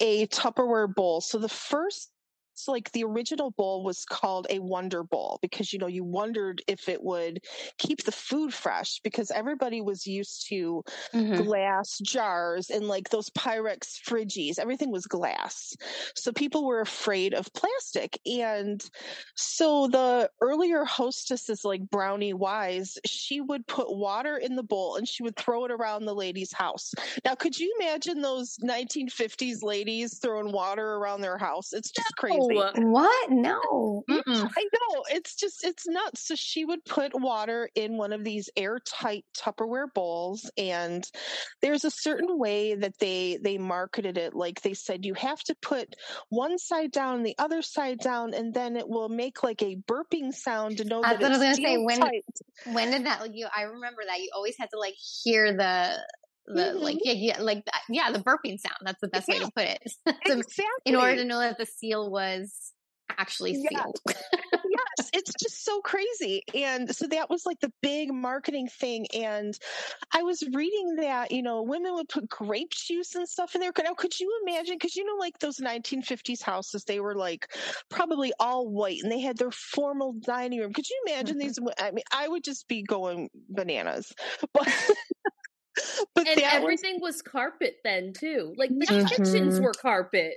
a 0.00 0.26
Tupperware 0.28 0.92
bowl. 0.92 1.20
So 1.20 1.38
the 1.38 1.48
first 1.48 2.10
so 2.58 2.72
like 2.72 2.92
the 2.92 3.04
original 3.04 3.50
bowl 3.50 3.82
was 3.84 4.04
called 4.04 4.46
a 4.50 4.58
wonder 4.58 5.02
bowl 5.02 5.38
because 5.42 5.72
you 5.72 5.78
know 5.78 5.86
you 5.86 6.04
wondered 6.04 6.62
if 6.66 6.88
it 6.88 7.02
would 7.02 7.40
keep 7.78 8.04
the 8.04 8.12
food 8.12 8.52
fresh 8.54 9.00
because 9.02 9.30
everybody 9.30 9.80
was 9.80 10.06
used 10.06 10.46
to 10.48 10.82
Mhm. 11.12 11.48
glass 11.48 11.98
jars 12.02 12.70
and 12.70 12.88
like 12.88 13.10
those 13.10 13.30
pyrex 13.30 14.00
fridgies 14.06 14.58
everything 14.58 14.90
was 14.90 15.06
glass. 15.06 15.74
So 16.14 16.32
people 16.32 16.66
were 16.66 16.80
afraid 16.80 17.34
of 17.34 17.52
plastic. 17.52 18.18
And 18.26 18.82
so 19.36 19.88
the 19.88 20.30
earlier 20.40 20.84
hostesses 20.84 21.64
like 21.64 21.88
brownie 21.90 22.32
wise 22.34 22.98
she 23.06 23.40
would 23.40 23.66
put 23.66 23.94
water 23.94 24.36
in 24.36 24.56
the 24.56 24.62
bowl 24.62 24.96
and 24.96 25.06
she 25.06 25.22
would 25.22 25.36
throw 25.36 25.64
it 25.64 25.70
around 25.70 26.04
the 26.06 26.14
lady's 26.14 26.52
house. 26.52 26.92
Now 27.24 27.34
could 27.34 27.58
you 27.58 27.74
imagine 27.80 28.20
those 28.22 28.56
1950s 28.60 29.62
ladies 29.62 30.18
throwing 30.18 30.52
water 30.52 30.94
around 30.94 31.20
their 31.20 31.38
house? 31.38 31.72
It's 31.72 31.90
just 31.90 32.16
crazy. 32.16 32.40
Oh, 32.40 32.47
What? 32.56 33.30
No. 33.30 34.02
Mm-mm. 34.08 34.50
I 34.56 34.62
know 34.62 35.04
it's 35.10 35.34
just 35.36 35.64
it's 35.64 35.86
nuts. 35.86 36.26
So 36.26 36.34
she 36.34 36.64
would 36.64 36.84
put 36.84 37.12
water 37.14 37.68
in 37.74 37.96
one 37.96 38.12
of 38.12 38.24
these 38.24 38.48
airtight 38.56 39.24
Tupperware 39.36 39.92
bowls, 39.94 40.50
and 40.56 41.04
there's 41.62 41.84
a 41.84 41.90
certain 41.90 42.38
way 42.38 42.74
that 42.74 42.98
they 42.98 43.38
they 43.42 43.58
marketed 43.58 44.18
it. 44.18 44.34
Like 44.34 44.60
they 44.62 44.74
said, 44.74 45.04
you 45.04 45.14
have 45.14 45.40
to 45.44 45.54
put 45.60 45.94
one 46.28 46.58
side 46.58 46.92
down, 46.92 47.22
the 47.22 47.36
other 47.38 47.62
side 47.62 47.98
down, 47.98 48.34
and 48.34 48.52
then 48.54 48.76
it 48.76 48.88
will 48.88 49.08
make 49.08 49.42
like 49.42 49.62
a 49.62 49.76
burping 49.76 50.32
sound 50.32 50.78
to 50.78 50.84
know 50.84 51.02
That's 51.02 51.20
that 51.20 51.22
what 51.22 51.32
I 51.32 51.38
was 51.38 51.58
gonna 51.58 51.68
say, 51.68 51.76
when- 51.78 51.98
tight. 52.00 52.24
When 52.72 52.90
did 52.90 53.06
that? 53.06 53.20
Like, 53.20 53.30
you, 53.34 53.46
I 53.56 53.62
remember 53.62 54.02
that 54.06 54.18
you 54.20 54.30
always 54.34 54.56
had 54.58 54.70
to 54.70 54.78
like 54.78 54.96
hear 55.22 55.56
the 55.56 55.96
the 56.54 56.72
like 56.74 56.96
Mhm. 56.96 57.00
yeah 57.04 57.12
yeah 57.12 57.40
like 57.42 57.64
that, 57.66 57.82
yeah 57.88 58.10
the 58.12 58.20
burping 58.20 58.58
sound. 58.58 58.78
That's 58.82 59.00
the 59.00 59.08
best 59.08 59.28
way 59.28 59.38
to 59.38 59.50
put 59.54 59.64
it. 59.64 59.82
To- 60.26 60.38
Exactly. 60.38 60.64
in 60.86 60.96
order 60.96 61.16
to 61.16 61.24
know 61.24 61.38
that 61.40 61.58
the 61.58 61.66
seal 61.66 62.10
was 62.10 62.72
actually 63.18 63.52
Yeah. 63.70 63.82
sealed. 63.82 63.98
yes, 64.06 65.10
it's 65.12 65.32
just 65.42 65.64
so 65.64 65.80
crazy. 65.80 66.42
And 66.54 66.94
so 66.94 67.06
that 67.08 67.28
was 67.30 67.44
like 67.46 67.58
the 67.60 67.72
big 67.82 68.12
marketing 68.12 68.68
thing. 68.68 69.06
And 69.14 69.58
I 70.14 70.22
was 70.22 70.42
reading 70.52 70.96
that, 70.96 71.32
you 71.32 71.42
know, 71.42 71.62
women 71.62 71.94
would 71.94 72.08
put 72.08 72.28
grape 72.28 72.70
juice 72.70 73.14
and 73.14 73.28
stuff 73.28 73.54
in 73.54 73.60
there. 73.60 73.72
Now, 73.82 73.94
could 73.94 74.18
you 74.20 74.30
imagine? 74.46 74.76
Because, 74.76 74.94
you 74.94 75.04
know, 75.04 75.16
like 75.18 75.38
those 75.38 75.58
1950s 75.58 76.42
houses, 76.42 76.84
they 76.84 77.00
were 77.00 77.14
like 77.14 77.52
probably 77.88 78.32
all 78.38 78.68
white 78.68 79.00
and 79.02 79.10
they 79.10 79.20
had 79.20 79.36
their 79.38 79.50
formal 79.50 80.12
dining 80.20 80.60
room. 80.60 80.72
Could 80.72 80.88
you 80.88 81.02
imagine 81.08 81.38
Mhm. 81.38 81.40
these? 81.40 81.58
I 81.78 81.90
mean, 81.90 82.04
I 82.12 82.28
would 82.28 82.44
just 82.44 82.68
be 82.68 82.82
going 82.82 83.30
bananas. 83.48 84.12
But, 84.52 84.68
but 86.14 86.26
and 86.26 86.42
that 86.42 86.60
was 86.60 86.76
everything 86.76 87.00
was 87.00 87.22
carpet 87.22 87.76
then 87.84 88.12
too. 88.12 88.54
Like 88.56 88.78
the 88.80 88.88
Yes. 88.88 89.08
kitchens 89.08 89.60
were 89.60 89.74
carpet. 89.74 90.34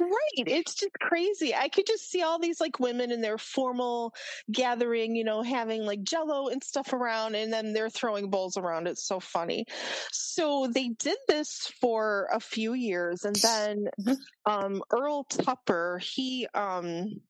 Right. 0.00 0.46
It's 0.46 0.74
just 0.74 0.92
crazy. 1.00 1.54
I 1.54 1.68
could 1.68 1.86
just 1.86 2.08
see 2.10 2.22
all 2.22 2.38
these 2.38 2.60
like 2.60 2.78
women 2.78 3.10
in 3.10 3.20
their 3.20 3.38
formal 3.38 4.14
gathering, 4.52 5.16
you 5.16 5.24
know, 5.24 5.42
having 5.42 5.82
like 5.84 6.02
jello 6.02 6.48
and 6.48 6.62
stuff 6.62 6.92
around 6.92 7.34
and 7.34 7.52
then 7.52 7.72
they're 7.72 7.90
throwing 7.90 8.30
bowls 8.30 8.56
around. 8.56 8.86
It's 8.86 9.06
so 9.06 9.18
funny. 9.18 9.64
So 10.12 10.68
they 10.72 10.88
did 10.90 11.16
this 11.26 11.72
for 11.80 12.28
a 12.32 12.38
few 12.38 12.74
years 12.74 13.24
and 13.24 13.40
then 13.42 13.86
Mhm. 13.98 14.28
um 14.46 14.82
Earl 14.92 15.24
Tupper, 15.24 16.00
he 16.02 16.48
um 16.54 17.20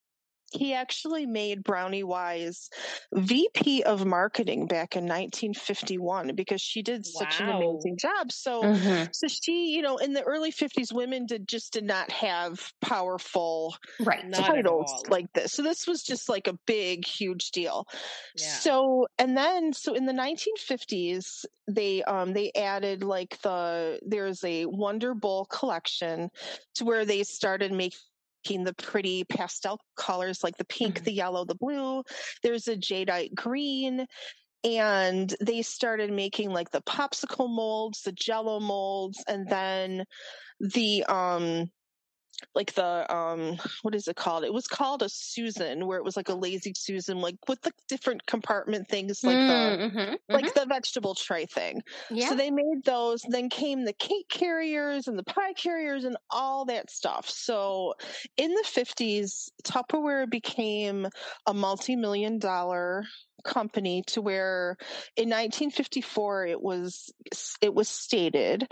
he 0.53 0.73
actually 0.75 1.27
made 1.27 1.63
Brownie 1.63 2.05
Wise 2.05 2.69
VP 3.15 3.83
of 3.83 4.05
marketing 4.07 4.67
back 4.67 4.97
in 4.97 5.07
1951 5.07 6.35
because 6.35 6.61
she 6.63 6.83
did 6.83 7.05
such 7.07 7.41
an 7.41 7.49
amazing 7.49 7.97
job. 7.99 8.33
So 8.33 8.71
Mhm. 8.71 9.13
so 9.13 9.29
she, 9.29 9.69
you 9.75 9.83
know, 9.83 9.97
in 9.99 10.13
the 10.15 10.23
early 10.23 10.51
50s, 10.51 10.93
women 10.93 11.27
did 11.27 11.49
just 11.49 11.73
did 11.73 11.85
not 11.85 12.11
have 12.11 12.73
powerful 12.81 13.77
Right. 13.99 14.25
Titles 14.33 14.95
like 15.09 15.33
this. 15.33 15.53
So 15.53 15.63
this 15.63 15.87
was 15.87 16.03
just 16.03 16.29
like 16.29 16.47
a 16.47 16.59
big, 16.67 17.07
huge 17.07 17.51
deal. 17.51 17.87
Yeah. 18.35 18.61
So 18.61 19.07
and 19.19 19.37
then 19.37 19.73
so 19.73 19.95
in 19.95 20.07
the 20.07 20.13
1950s, 20.13 21.45
they 21.67 22.03
um 22.05 22.35
they 22.35 22.53
added 22.55 23.03
like 23.03 23.41
the 23.43 23.99
there's 24.07 24.45
a 24.45 24.67
Wonder 24.67 25.15
Bowl 25.15 25.47
collection 25.47 26.31
to 26.77 26.85
where 26.85 27.05
they 27.05 27.23
started 27.25 27.73
making 27.73 27.99
the 28.57 28.75
pretty 28.75 29.25
pastel 29.25 29.79
colors 29.97 30.43
like 30.43 30.57
the 30.57 30.65
pink, 30.65 31.01
Mhm. 31.01 31.05
the 31.05 31.13
yellow, 31.13 31.45
the 31.45 31.55
blue. 31.55 32.03
There's 32.43 32.69
a 32.69 32.77
jadeite 32.77 33.35
green 33.35 34.07
and 34.65 35.35
they 35.41 35.63
started 35.63 36.11
making 36.13 36.51
like 36.51 36.71
the 36.71 36.83
popsicle 36.83 37.49
molds, 37.49 38.03
the 38.03 38.13
jello 38.13 38.59
molds, 38.61 39.23
and 39.29 39.49
then 39.49 40.05
the 40.61 41.05
um 41.05 41.71
like 42.55 42.75
the 42.75 43.13
um 43.15 43.59
what 43.83 43.95
is 43.95 44.09
it 44.09 44.17
called? 44.17 44.45
It 44.45 44.53
was 44.55 44.67
called 44.67 45.03
a 45.03 45.09
Susan, 45.09 45.87
where 45.87 45.99
it 45.99 46.05
was 46.05 46.17
like 46.17 46.29
a 46.29 46.35
lazy 46.35 46.73
Susan, 46.77 47.19
like 47.19 47.37
with 47.49 47.63
the 47.63 47.73
different 47.89 48.27
compartment 48.27 48.89
things, 48.89 49.23
like 49.27 49.45
the 49.47 49.75
Mm, 49.75 49.91
mhm, 49.93 50.19
like 50.33 50.53
the 50.55 50.67
vegetable 50.67 51.15
tray 51.15 51.47
thing. 51.47 51.83
yeah. 52.11 52.27
So 52.27 52.35
they 52.35 52.51
made 52.51 52.85
those. 52.85 53.23
Then 53.31 53.49
came 53.49 53.85
the 53.85 53.93
cake 53.95 54.29
carriers 54.31 55.09
and 55.09 55.19
the 55.19 55.25
pie 55.25 55.55
carriers 55.55 56.05
and 56.05 56.17
all 56.31 56.65
that 56.67 56.91
stuff. 56.91 57.29
So 57.31 57.95
in 58.37 58.53
the 58.55 58.65
50s, 58.67 59.51
Tupperware 59.65 60.29
became 60.31 61.07
a 61.47 61.55
multi 61.55 61.97
million 61.97 62.39
dollar 62.39 63.05
company 63.45 64.03
to 64.09 64.21
where 64.21 64.77
in 65.17 65.29
1954 65.29 66.47
it 66.47 66.61
was 66.63 67.11
it 67.61 67.75
was 67.75 67.89
stated 67.89 68.67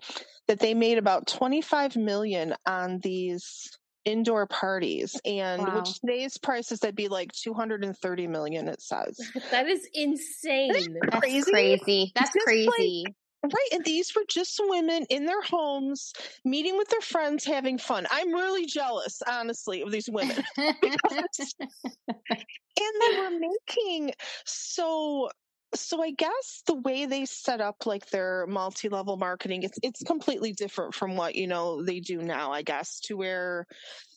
that 0.48 0.58
they 0.60 0.74
made 0.74 0.98
about 0.98 1.26
25 1.26 1.96
million 1.96 2.54
on 2.66 2.98
these 2.98 3.70
indoor 4.04 4.46
parties 4.46 5.20
and 5.24 5.62
Wow. 5.62 5.78
which 5.80 5.98
today's 6.00 6.38
prices 6.38 6.78
that'd 6.80 6.94
be 6.94 7.08
like 7.08 7.32
230 7.32 8.26
million 8.28 8.68
it 8.68 8.80
says 8.80 9.18
that 9.50 9.66
is 9.66 9.86
insane. 9.92 10.70
That's 10.72 11.18
crazy? 11.18 11.50
crazy. 11.50 12.12
That's 12.14 12.32
Just 12.32 12.46
like- 12.46 12.66
crazy. 12.68 13.04
Right. 13.52 13.68
And 13.72 13.84
these 13.84 14.14
were 14.14 14.24
just 14.28 14.60
women 14.64 15.06
in 15.10 15.24
their 15.26 15.42
homes, 15.42 16.12
meeting 16.44 16.76
with 16.76 16.88
their 16.88 17.00
friends, 17.00 17.44
having 17.44 17.78
fun. 17.78 18.06
I'm 18.10 18.32
really 18.32 18.66
jealous, 18.66 19.22
honestly, 19.26 19.82
of 19.82 19.90
these 19.92 20.08
women. 20.10 20.36
because- 20.82 21.54
and 21.58 22.94
they 23.00 23.20
were 23.20 23.30
making 23.38 24.12
so 24.44 25.30
so 25.74 26.02
I 26.02 26.12
guess 26.12 26.62
the 26.66 26.74
way 26.76 27.06
they 27.06 27.26
set 27.26 27.60
up 27.60 27.86
like 27.86 28.06
their 28.10 28.46
multi-level 28.46 29.16
marketing, 29.16 29.62
it's 29.62 29.78
it's 29.82 30.02
completely 30.02 30.52
different 30.52 30.94
from 30.94 31.16
what 31.16 31.34
you 31.34 31.46
know 31.46 31.82
they 31.82 32.00
do 32.00 32.22
now. 32.22 32.52
I 32.52 32.62
guess 32.62 33.00
to 33.00 33.16
where 33.16 33.66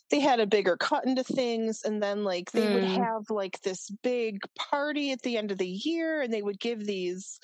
they 0.09 0.19
had 0.19 0.39
a 0.39 0.47
bigger 0.47 0.75
cut 0.77 1.05
into 1.05 1.23
things 1.23 1.81
and 1.83 2.01
then 2.01 2.23
like 2.23 2.51
they 2.51 2.65
mm. 2.65 2.73
would 2.73 2.83
have 2.83 3.29
like 3.29 3.59
this 3.61 3.89
big 4.03 4.41
party 4.55 5.11
at 5.11 5.21
the 5.21 5.37
end 5.37 5.51
of 5.51 5.57
the 5.57 5.67
year 5.67 6.21
and 6.21 6.33
they 6.33 6.41
would 6.41 6.59
give 6.59 6.85
these 6.85 7.39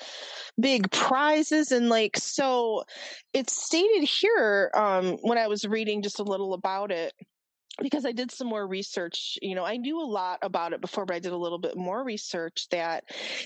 big 0.60 0.90
prizes 0.92 1.72
and 1.72 1.90
like 1.90 2.18
so 2.18 2.84
it's 3.34 3.54
stated 3.54 4.04
here 4.04 4.72
um 4.74 5.18
when 5.22 5.38
i 5.38 5.48
was 5.48 5.66
reading 5.66 6.02
just 6.02 6.20
a 6.20 6.24
little 6.24 6.54
about 6.54 6.92
it 6.92 7.14
because 7.82 8.06
I 8.06 8.12
did 8.12 8.32
some 8.32 8.48
more 8.48 8.66
research, 8.66 9.38
you 9.42 9.56
know, 9.56 9.66
I 9.66 9.78
knew 9.78 10.02
a 10.02 10.06
lot 10.06 10.40
about 10.42 10.74
it 10.74 10.82
before, 10.82 11.06
but 11.06 11.16
I 11.16 11.20
did 11.20 11.34
a 11.34 11.38
little 11.38 11.58
bit 11.58 11.76
more 11.76 12.04
research 12.04 12.68
that 12.72 13.04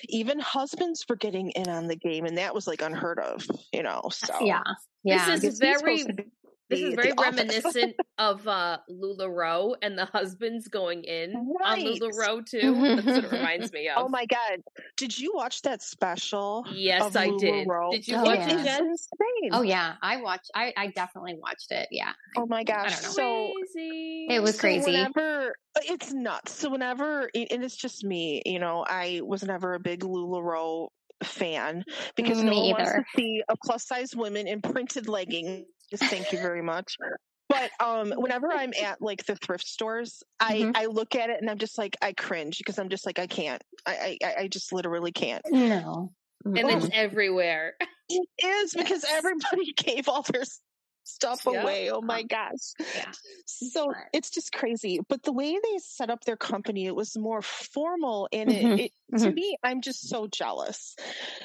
even 0.08 0.40
husbands 0.40 1.06
were 1.10 1.16
getting 1.16 1.50
in 1.52 1.68
on 1.68 1.88
the 1.88 1.96
game, 1.96 2.26
and 2.26 2.38
that 2.38 2.54
was 2.54 2.68
like 2.68 2.82
unheard 2.82 3.20
of, 3.20 3.46
you 3.74 3.82
know. 3.82 4.04
So 4.12 4.36
yeah, 4.42 4.62
yeah, 5.04 5.26
this 5.26 5.44
is 5.44 5.60
very 5.60 6.06
this 6.70 6.82
is 6.82 6.94
very 6.96 7.14
reminiscent 7.20 7.96
of 8.18 8.48
uh 8.48 8.78
LuLaRoe 8.90 9.76
and 9.82 9.98
the 9.98 10.06
husbands 10.06 10.68
going 10.68 11.04
in 11.04 11.34
right. 11.62 11.86
on 11.86 11.94
LuLaRoe 11.94 12.46
too. 12.46 12.74
That's 12.96 13.06
what 13.06 13.26
it 13.26 13.32
reminds 13.32 13.74
me 13.74 13.90
oh 13.90 14.02
of. 14.02 14.06
Oh 14.06 14.10
my 14.10 14.26
god. 14.26 14.62
Did 14.98 15.18
you 15.18 15.34
watch 15.34 15.62
that 15.64 15.82
special? 15.82 16.66
Yes, 16.72 17.16
I 17.16 17.32
did. 17.38 17.68
Did 17.92 18.08
you 18.08 18.18
oh, 18.18 18.24
watch 18.24 18.40
yeah. 18.40 18.60
it, 18.60 18.64
Jen? 18.64 18.96
Oh 19.52 19.62
yeah. 19.62 19.96
I 20.02 20.22
watched 20.22 20.52
I, 20.54 20.74
I 20.78 20.88
definitely 20.88 21.36
watched 21.42 21.72
it. 21.72 21.88
Yeah. 21.92 22.12
Oh 22.38 22.46
my 22.46 22.64
gosh. 22.64 22.96
So 23.00 23.52
crazy. 23.74 24.28
It 24.30 24.42
was 24.42 24.60
crazy. 24.60 24.82
So 24.82 24.92
whenever 24.92 25.56
it's 25.84 26.14
nuts. 26.14 26.52
So 26.52 26.70
whenever 26.70 27.30
and 27.34 27.64
it's 27.64 27.76
just 27.76 28.04
me, 28.04 28.42
you 28.46 28.60
know, 28.60 28.86
I 28.88 29.22
was 29.24 29.44
never 29.44 29.74
a 29.74 29.80
big 29.80 30.02
LuLaRoe 30.02 30.90
fan 31.24 31.84
because 32.16 32.38
me 32.38 32.46
no 32.46 32.52
one 32.52 32.64
either. 32.66 32.94
wants 32.94 32.94
to 32.94 33.04
see 33.18 33.44
a 33.50 33.56
plus 33.66 33.86
size 33.86 34.16
woman 34.16 34.48
in 34.48 34.62
printed 34.62 35.08
leggings 35.08 35.66
Thank 35.96 36.31
you 36.31 36.39
very 36.39 36.62
much. 36.62 36.96
But 37.50 37.72
um, 37.79 38.13
whenever 38.15 38.51
I'm 38.51 38.74
at 38.79 39.01
like 39.01 39.25
the 39.25 39.36
thrift 39.36 39.67
stores, 39.67 40.22
I 40.39 40.58
mm-hmm. 40.58 40.72
I 40.75 40.86
look 40.86 41.15
at 41.15 41.31
it 41.31 41.41
and 41.41 41.50
I'm 41.50 41.58
just 41.58 41.77
like 41.79 41.98
I 42.01 42.13
cringe 42.13 42.60
because 42.60 42.77
I'm 42.77 42.89
just 42.89 43.05
like 43.08 43.17
I 43.17 43.25
can't. 43.25 43.62
I 43.86 44.17
I, 44.24 44.36
I 44.41 44.48
just 44.48 44.72
literally 44.72 45.12
can't. 45.12 45.43
No. 45.50 46.12
And 46.46 46.58
it's 46.58 46.89
everywhere. 46.93 47.74
It 48.08 48.27
is 48.43 48.74
because 48.74 49.03
yes. 49.03 49.12
everybody 49.12 49.74
gave 49.77 50.08
all 50.08 50.22
their 50.22 50.43
stuff 51.03 51.43
yep. 51.46 51.63
away. 51.63 51.91
Oh 51.91 52.01
my 52.01 52.24
gosh. 52.24 52.74
Yeah. 52.96 53.12
So 53.46 53.93
it's 54.13 54.29
just 54.29 54.53
crazy. 54.53 55.00
But 55.08 55.24
the 55.24 55.34
way 55.34 55.51
they 55.51 55.77
set 55.79 56.10
up 56.10 56.24
their 56.24 56.38
company, 56.38 56.86
it 56.86 56.96
was 56.96 57.17
more 57.17 57.41
formal 57.41 58.29
and 58.31 58.50
mm-hmm. 58.50 58.72
it, 58.74 58.79
it 58.79 58.91
mm-hmm. 59.13 59.25
to 59.25 59.31
me, 59.31 59.58
I'm 59.63 59.81
just 59.81 60.08
so 60.08 60.27
jealous. 60.27 60.96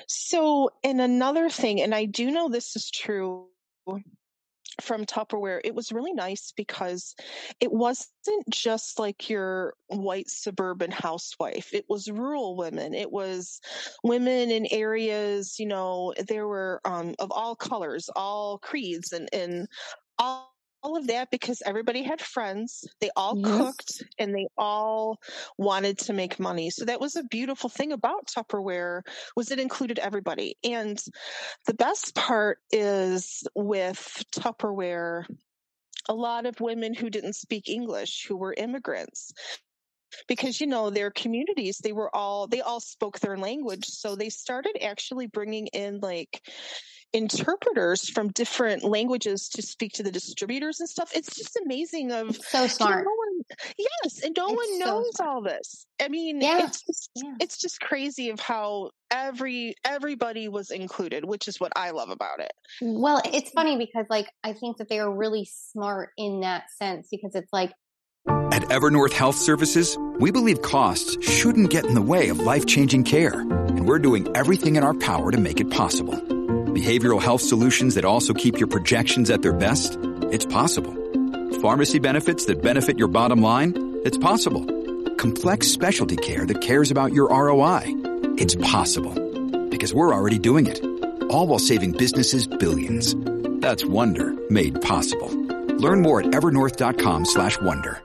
So, 0.06 0.70
and 0.82 1.00
another 1.00 1.48
thing, 1.48 1.80
and 1.80 1.94
I 1.94 2.04
do 2.04 2.30
know 2.30 2.48
this 2.48 2.76
is 2.76 2.90
true 2.90 3.48
from 4.80 5.04
Tupperware, 5.04 5.60
it 5.64 5.74
was 5.74 5.92
really 5.92 6.12
nice 6.12 6.52
because 6.56 7.14
it 7.60 7.72
wasn't 7.72 8.48
just 8.50 8.98
like 8.98 9.28
your 9.28 9.74
white 9.88 10.28
suburban 10.28 10.90
housewife. 10.90 11.72
It 11.72 11.84
was 11.88 12.10
rural 12.10 12.56
women. 12.56 12.94
It 12.94 13.10
was 13.10 13.60
women 14.02 14.50
in 14.50 14.66
areas, 14.70 15.58
you 15.58 15.66
know, 15.66 16.14
there 16.28 16.46
were 16.46 16.80
um, 16.84 17.14
of 17.18 17.30
all 17.30 17.54
colors, 17.56 18.08
all 18.16 18.58
creeds, 18.58 19.12
and, 19.12 19.28
and 19.32 19.68
all 20.18 20.53
all 20.84 20.96
of 20.98 21.06
that 21.06 21.30
because 21.30 21.62
everybody 21.64 22.02
had 22.02 22.20
friends. 22.20 22.86
They 23.00 23.10
all 23.16 23.36
yes. 23.38 23.56
cooked 23.56 24.02
and 24.18 24.34
they 24.34 24.46
all 24.56 25.18
wanted 25.56 25.98
to 26.00 26.12
make 26.12 26.38
money. 26.38 26.70
So 26.70 26.84
that 26.84 27.00
was 27.00 27.16
a 27.16 27.24
beautiful 27.24 27.70
thing 27.70 27.92
about 27.92 28.26
Tupperware 28.26 29.00
was 29.34 29.50
it 29.50 29.58
included 29.58 29.98
everybody. 29.98 30.56
And 30.62 31.02
the 31.66 31.74
best 31.74 32.14
part 32.14 32.58
is 32.70 33.42
with 33.54 34.22
Tupperware, 34.36 35.24
a 36.08 36.14
lot 36.14 36.44
of 36.44 36.60
women 36.60 36.92
who 36.92 37.08
didn't 37.08 37.34
speak 37.34 37.68
English, 37.68 38.26
who 38.28 38.36
were 38.36 38.54
immigrants, 38.56 39.32
because 40.28 40.60
you 40.60 40.66
know 40.66 40.90
their 40.90 41.10
communities 41.10 41.78
they 41.78 41.92
were 41.92 42.14
all 42.14 42.46
they 42.46 42.60
all 42.60 42.78
spoke 42.78 43.18
their 43.18 43.36
language 43.36 43.84
so 43.86 44.14
they 44.14 44.28
started 44.28 44.78
actually 44.80 45.26
bringing 45.26 45.66
in 45.68 45.98
like 45.98 46.40
interpreters 47.14 48.10
from 48.10 48.28
different 48.32 48.82
languages 48.82 49.48
to 49.48 49.62
speak 49.62 49.92
to 49.94 50.02
the 50.02 50.10
distributors 50.10 50.80
and 50.80 50.88
stuff. 50.88 51.12
It's 51.14 51.34
just 51.34 51.56
amazing 51.64 52.10
of 52.10 52.36
so 52.36 52.66
smart. 52.66 53.04
No 53.04 53.12
one, 53.12 53.44
yes, 53.78 54.22
and 54.22 54.36
no 54.36 54.48
it's 54.48 54.56
one 54.56 54.78
knows 54.80 55.16
so 55.16 55.24
all 55.24 55.40
this. 55.40 55.86
I 56.02 56.08
mean, 56.08 56.40
yeah. 56.40 56.66
it's 56.66 56.82
just, 56.82 57.10
yeah. 57.14 57.34
it's 57.40 57.58
just 57.58 57.80
crazy 57.80 58.30
of 58.30 58.40
how 58.40 58.90
every 59.10 59.76
everybody 59.84 60.48
was 60.48 60.70
included, 60.70 61.24
which 61.24 61.46
is 61.46 61.60
what 61.60 61.72
I 61.76 61.92
love 61.92 62.10
about 62.10 62.40
it. 62.40 62.52
Well, 62.82 63.22
it's 63.24 63.50
funny 63.50 63.78
because 63.78 64.06
like 64.10 64.28
I 64.42 64.52
think 64.52 64.78
that 64.78 64.88
they 64.88 64.98
are 64.98 65.10
really 65.10 65.48
smart 65.50 66.10
in 66.18 66.40
that 66.40 66.64
sense 66.78 67.06
because 67.10 67.36
it's 67.36 67.52
like 67.52 67.72
at 68.26 68.62
Evernorth 68.62 69.12
Health 69.12 69.36
Services, 69.36 69.96
we 70.18 70.30
believe 70.32 70.62
costs 70.62 71.16
shouldn't 71.24 71.70
get 71.70 71.84
in 71.84 71.94
the 71.94 72.02
way 72.02 72.28
of 72.28 72.40
life-changing 72.40 73.04
care, 73.04 73.40
and 73.40 73.86
we're 73.86 73.98
doing 73.98 74.34
everything 74.34 74.76
in 74.76 74.82
our 74.82 74.94
power 74.94 75.30
to 75.30 75.38
make 75.38 75.60
it 75.60 75.70
possible 75.70 76.33
behavioral 76.74 77.22
health 77.22 77.40
solutions 77.40 77.94
that 77.94 78.04
also 78.04 78.34
keep 78.34 78.58
your 78.58 78.66
projections 78.68 79.30
at 79.30 79.42
their 79.42 79.52
best? 79.52 79.96
It's 80.30 80.44
possible. 80.46 80.92
Pharmacy 81.62 81.98
benefits 81.98 82.46
that 82.46 82.62
benefit 82.62 82.98
your 82.98 83.08
bottom 83.08 83.40
line? 83.40 84.00
It's 84.04 84.18
possible. 84.18 84.64
Complex 85.16 85.68
specialty 85.68 86.16
care 86.16 86.44
that 86.46 86.60
cares 86.60 86.90
about 86.90 87.12
your 87.12 87.28
ROI? 87.28 87.82
It's 88.36 88.56
possible. 88.56 89.14
Because 89.70 89.94
we're 89.94 90.14
already 90.14 90.38
doing 90.38 90.66
it. 90.66 90.84
All 91.30 91.46
while 91.46 91.58
saving 91.58 91.92
businesses 91.92 92.46
billions. 92.46 93.14
That's 93.60 93.84
Wonder 93.84 94.34
made 94.50 94.82
possible. 94.82 95.30
Learn 95.78 96.02
more 96.02 96.20
at 96.20 96.26
evernorth.com 96.26 97.24
slash 97.24 97.60
wonder. 97.60 98.02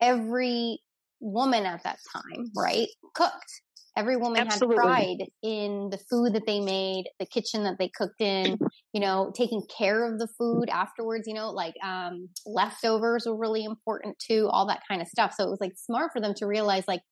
Every 0.00 0.80
woman 1.20 1.64
at 1.64 1.84
that 1.84 1.98
time, 2.12 2.50
right, 2.56 2.88
cooked 3.14 3.62
Every 3.96 4.16
woman 4.16 4.46
Absolutely. 4.46 4.76
had 4.76 4.82
pride 4.82 5.28
in 5.42 5.90
the 5.90 5.98
food 6.10 6.34
that 6.34 6.46
they 6.46 6.60
made, 6.60 7.04
the 7.20 7.26
kitchen 7.26 7.64
that 7.64 7.76
they 7.78 7.90
cooked 7.94 8.20
in, 8.20 8.56
you 8.94 9.00
know, 9.00 9.32
taking 9.36 9.62
care 9.76 10.10
of 10.10 10.18
the 10.18 10.28
food 10.38 10.70
afterwards, 10.70 11.24
you 11.26 11.34
know, 11.34 11.50
like 11.50 11.74
um, 11.84 12.28
leftovers 12.46 13.26
were 13.26 13.36
really 13.36 13.64
important 13.64 14.18
too, 14.18 14.48
all 14.50 14.66
that 14.68 14.82
kind 14.88 15.02
of 15.02 15.08
stuff. 15.08 15.34
So 15.36 15.44
it 15.44 15.50
was 15.50 15.60
like 15.60 15.72
smart 15.76 16.12
for 16.12 16.20
them 16.20 16.32
to 16.38 16.46
realize 16.46 16.84
like, 16.88 17.02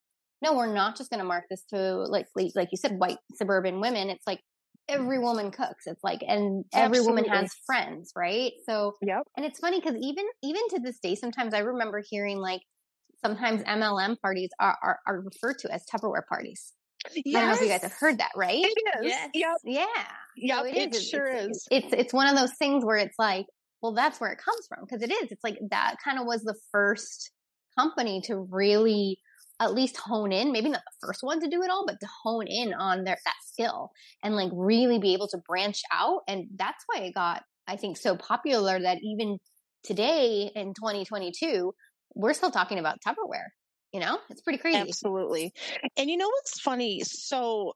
no, 0.42 0.54
we're 0.54 0.72
not 0.72 0.96
just 0.96 1.10
going 1.10 1.20
to 1.20 1.26
mark 1.26 1.44
this 1.50 1.64
to 1.74 1.96
like, 2.06 2.26
like 2.34 2.68
you 2.72 2.78
said, 2.78 2.98
white 2.98 3.18
suburban 3.34 3.80
women. 3.80 4.08
It's 4.08 4.26
like 4.26 4.40
every 4.88 5.18
woman 5.18 5.50
cooks. 5.50 5.84
It's 5.86 6.02
like, 6.02 6.22
and 6.26 6.64
every 6.72 6.98
Absolutely. 6.98 7.22
woman 7.22 7.30
has 7.30 7.50
friends, 7.66 8.12
right? 8.16 8.52
So, 8.66 8.94
yep. 9.02 9.24
and 9.36 9.44
it's 9.44 9.58
funny 9.58 9.80
because 9.80 9.96
even, 10.00 10.24
even 10.42 10.62
to 10.70 10.80
this 10.82 10.98
day, 11.02 11.14
sometimes 11.14 11.52
I 11.52 11.58
remember 11.58 12.02
hearing 12.08 12.38
like, 12.38 12.62
sometimes 13.24 13.62
MLM 13.62 14.20
parties 14.20 14.50
are, 14.58 14.76
are, 14.82 14.98
are 15.06 15.20
referred 15.20 15.58
to 15.60 15.72
as 15.72 15.84
Tupperware 15.86 16.26
parties. 16.28 16.72
Yes. 17.14 17.36
I 17.36 17.40
don't 17.40 17.48
know 17.48 17.54
if 17.54 17.60
you 17.62 17.68
guys 17.68 17.82
have 17.82 17.92
heard 17.92 18.18
that, 18.18 18.30
right? 18.36 18.62
It 18.62 19.04
is. 19.04 19.06
Yes. 19.06 19.30
Yep. 19.34 19.56
Yeah. 19.64 19.86
Yep. 20.36 20.58
So 20.58 20.64
it, 20.66 20.76
it 20.76 20.94
is. 20.94 21.08
sure 21.08 21.26
it's, 21.26 21.46
is. 21.46 21.68
It's 21.70 21.92
it's 21.92 22.12
one 22.12 22.28
of 22.28 22.36
those 22.36 22.54
things 22.54 22.84
where 22.84 22.96
it's 22.96 23.18
like, 23.18 23.46
well, 23.82 23.92
that's 23.92 24.20
where 24.20 24.30
it 24.30 24.38
comes 24.38 24.66
from 24.68 24.84
because 24.84 25.02
it 25.02 25.10
is. 25.10 25.32
It's 25.32 25.42
like 25.42 25.58
that 25.70 25.96
kind 26.04 26.18
of 26.18 26.26
was 26.26 26.42
the 26.42 26.56
first 26.72 27.30
company 27.78 28.20
to 28.26 28.38
really 28.50 29.18
at 29.60 29.74
least 29.74 29.98
hone 29.98 30.32
in, 30.32 30.52
maybe 30.52 30.70
not 30.70 30.80
the 30.86 31.06
first 31.06 31.22
one 31.22 31.40
to 31.40 31.48
do 31.48 31.62
it 31.62 31.70
all, 31.70 31.84
but 31.86 32.00
to 32.00 32.08
hone 32.22 32.46
in 32.46 32.72
on 32.72 33.04
their 33.04 33.18
that 33.24 33.34
skill 33.46 33.90
and 34.22 34.34
like 34.34 34.50
really 34.54 34.98
be 34.98 35.12
able 35.12 35.28
to 35.28 35.38
branch 35.46 35.82
out. 35.92 36.20
And 36.26 36.46
that's 36.56 36.82
why 36.86 37.02
it 37.02 37.14
got, 37.14 37.42
I 37.68 37.76
think, 37.76 37.98
so 37.98 38.16
popular 38.16 38.80
that 38.80 38.98
even 39.02 39.38
today 39.84 40.50
in 40.54 40.68
2022, 40.74 41.74
we're 42.14 42.34
still 42.34 42.50
talking 42.50 42.78
about 42.78 43.00
Tupperware. 43.06 43.48
You 43.92 44.00
know, 44.00 44.18
it's 44.28 44.40
pretty 44.40 44.58
crazy. 44.58 44.78
Absolutely. 44.78 45.52
And 45.96 46.08
you 46.08 46.16
know 46.16 46.28
what's 46.28 46.60
funny? 46.60 47.00
So, 47.00 47.74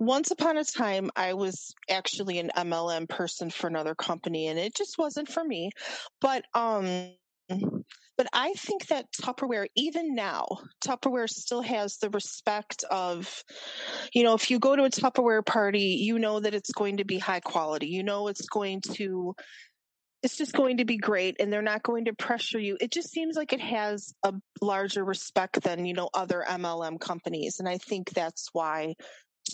once 0.00 0.32
upon 0.32 0.56
a 0.56 0.64
time, 0.64 1.10
I 1.14 1.34
was 1.34 1.72
actually 1.88 2.40
an 2.40 2.50
MLM 2.56 3.08
person 3.08 3.50
for 3.50 3.68
another 3.68 3.94
company, 3.94 4.48
and 4.48 4.58
it 4.58 4.74
just 4.74 4.98
wasn't 4.98 5.28
for 5.28 5.44
me. 5.44 5.70
But, 6.20 6.44
um, 6.52 7.12
but 7.48 8.26
I 8.32 8.54
think 8.54 8.86
that 8.88 9.12
Tupperware, 9.12 9.66
even 9.76 10.16
now, 10.16 10.46
Tupperware 10.84 11.28
still 11.28 11.62
has 11.62 11.98
the 11.98 12.10
respect 12.10 12.84
of, 12.90 13.44
you 14.12 14.24
know, 14.24 14.34
if 14.34 14.50
you 14.50 14.58
go 14.58 14.74
to 14.74 14.84
a 14.84 14.90
Tupperware 14.90 15.46
party, 15.46 16.00
you 16.00 16.18
know 16.18 16.40
that 16.40 16.54
it's 16.54 16.72
going 16.72 16.96
to 16.96 17.04
be 17.04 17.18
high 17.18 17.40
quality. 17.40 17.86
You 17.86 18.02
know 18.02 18.26
it's 18.26 18.48
going 18.48 18.80
to 18.94 19.34
it's 20.22 20.36
just 20.36 20.52
going 20.52 20.78
to 20.78 20.84
be 20.84 20.96
great 20.96 21.36
and 21.40 21.52
they're 21.52 21.62
not 21.62 21.82
going 21.82 22.06
to 22.06 22.14
pressure 22.14 22.58
you. 22.58 22.76
It 22.80 22.90
just 22.90 23.10
seems 23.10 23.36
like 23.36 23.52
it 23.52 23.60
has 23.60 24.14
a 24.24 24.34
larger 24.60 25.04
respect 25.04 25.62
than, 25.62 25.84
you 25.84 25.94
know, 25.94 26.08
other 26.14 26.44
MLM 26.46 26.98
companies. 27.00 27.60
And 27.60 27.68
I 27.68 27.78
think 27.78 28.10
that's 28.10 28.48
why 28.52 28.94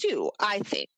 too, 0.00 0.30
I 0.40 0.60
think. 0.60 0.88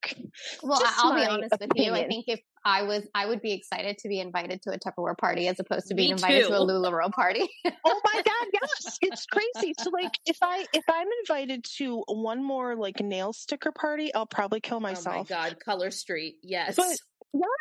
Well, 0.63 0.79
just 0.79 1.03
I'll 1.03 1.15
be 1.15 1.25
honest 1.25 1.53
opinion. 1.53 1.91
with 1.91 1.99
you. 1.99 2.05
I 2.05 2.07
think 2.07 2.25
if 2.27 2.39
I 2.63 2.83
was, 2.83 3.03
I 3.13 3.25
would 3.25 3.41
be 3.41 3.51
excited 3.51 3.97
to 3.99 4.07
be 4.07 4.19
invited 4.19 4.61
to 4.63 4.71
a 4.71 4.79
Tupperware 4.79 5.17
party 5.17 5.47
as 5.47 5.59
opposed 5.59 5.87
to 5.87 5.95
being 5.95 6.11
invited 6.11 6.47
to 6.47 6.53
a 6.53 6.59
LuLaRoe 6.59 7.11
party. 7.11 7.47
oh 7.65 8.01
my 8.03 8.21
God, 8.25 8.47
yes. 8.53 8.97
It's 9.01 9.25
crazy 9.25 9.45
crazy. 9.55 9.73
So 9.79 9.89
like 9.91 10.17
if 10.25 10.37
I 10.41 10.65
if 10.73 10.83
I'm 10.89 11.07
invited 11.21 11.65
to 11.77 12.03
one 12.07 12.43
more 12.43 12.75
like 12.75 12.99
nail 13.01 13.33
sticker 13.33 13.71
party, 13.71 14.13
I'll 14.13 14.25
probably 14.25 14.59
kill 14.59 14.79
myself. 14.79 15.27
Oh 15.29 15.33
my 15.33 15.49
god, 15.49 15.59
Color 15.59 15.91
Street. 15.91 16.35
Yes. 16.43 16.75
But 16.75 16.97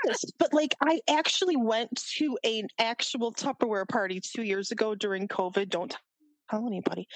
yes, 0.04 0.24
but 0.38 0.52
like 0.52 0.74
I 0.80 1.00
actually 1.08 1.56
went 1.56 1.90
to 2.18 2.38
an 2.44 2.68
actual 2.78 3.32
Tupperware 3.32 3.88
party 3.88 4.20
2 4.20 4.42
years 4.42 4.70
ago 4.70 4.94
during 4.94 5.28
COVID. 5.28 5.68
Don't 5.68 5.94
tell 6.50 6.66
anybody. 6.66 7.06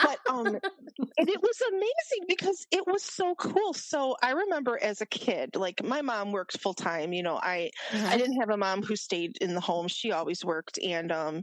But 0.00 0.18
um 0.28 0.58
and 1.18 1.28
it 1.28 1.40
was 1.42 1.60
amazing 1.68 2.26
because 2.28 2.66
it 2.70 2.86
was 2.86 3.02
so 3.02 3.34
cool. 3.36 3.74
So 3.74 4.16
I 4.22 4.32
remember 4.32 4.78
as 4.82 5.00
a 5.00 5.06
kid, 5.06 5.56
like 5.56 5.82
my 5.82 6.02
mom 6.02 6.32
worked 6.32 6.58
full 6.60 6.74
time, 6.74 7.12
you 7.12 7.22
know, 7.22 7.38
I 7.42 7.70
Mm-hmm. 7.92 8.12
I 8.12 8.18
didn't 8.18 8.40
have 8.40 8.50
a 8.50 8.56
mom 8.56 8.82
who 8.82 8.96
stayed 8.96 9.36
in 9.40 9.54
the 9.54 9.60
home. 9.60 9.88
She 9.88 10.12
always 10.12 10.44
worked 10.44 10.78
and 10.84 11.12
um 11.12 11.42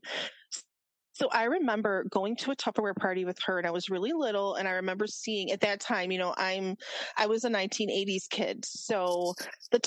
so 1.13 1.29
I 1.31 1.45
remember 1.45 2.05
going 2.09 2.35
to 2.37 2.51
a 2.51 2.55
Tupperware 2.57 2.95
party 2.95 3.23
with 3.23 3.39
her 3.45 3.57
and 3.57 3.65
I 3.65 3.71
was 3.71 3.89
really 3.89 4.11
little 4.11 4.55
and 4.55 4.67
I 4.67 4.71
remember 4.71 5.07
seeing 5.07 5.51
at 5.51 5.61
that 5.61 5.79
time, 5.79 6.11
you 6.11 6.17
know, 6.17 6.33
I'm 6.37 6.75
I 7.17 7.27
was 7.27 7.45
a 7.45 7.49
1980s 7.49 8.27
kid. 8.29 8.65
So 8.65 9.33
the 9.71 9.79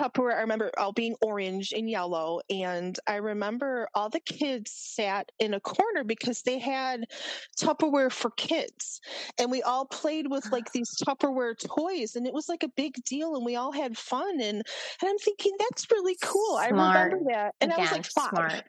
Tupperware, 0.00 0.34
I 0.34 0.40
remember 0.40 0.70
all 0.78 0.92
being 0.92 1.14
orange 1.20 1.72
and 1.72 1.88
yellow. 1.88 2.40
And 2.48 2.98
I 3.06 3.16
remember 3.16 3.88
all 3.94 4.08
the 4.08 4.20
kids 4.20 4.72
sat 4.72 5.30
in 5.38 5.54
a 5.54 5.60
corner 5.60 6.04
because 6.04 6.42
they 6.42 6.58
had 6.58 7.04
Tupperware 7.60 8.10
for 8.10 8.30
kids. 8.30 9.00
And 9.38 9.50
we 9.50 9.62
all 9.62 9.84
played 9.84 10.30
with 10.30 10.50
like 10.50 10.64
ah. 10.68 10.70
these 10.72 10.90
Tupperware 11.06 11.54
toys. 11.58 12.16
And 12.16 12.26
it 12.26 12.32
was 12.32 12.48
like 12.48 12.62
a 12.62 12.68
big 12.68 12.94
deal. 13.04 13.36
And 13.36 13.44
we 13.44 13.56
all 13.56 13.72
had 13.72 13.98
fun. 13.98 14.40
And, 14.40 14.56
and 14.56 14.64
I'm 15.04 15.18
thinking, 15.18 15.52
that's 15.58 15.90
really 15.90 16.16
cool. 16.22 16.56
I 16.56 16.68
remember 16.68 17.20
that. 17.28 17.54
And 17.60 17.72
I 17.72 17.78
was 17.78 17.92
like, 17.92 18.06
five. 18.06 18.30
smart. 18.30 18.64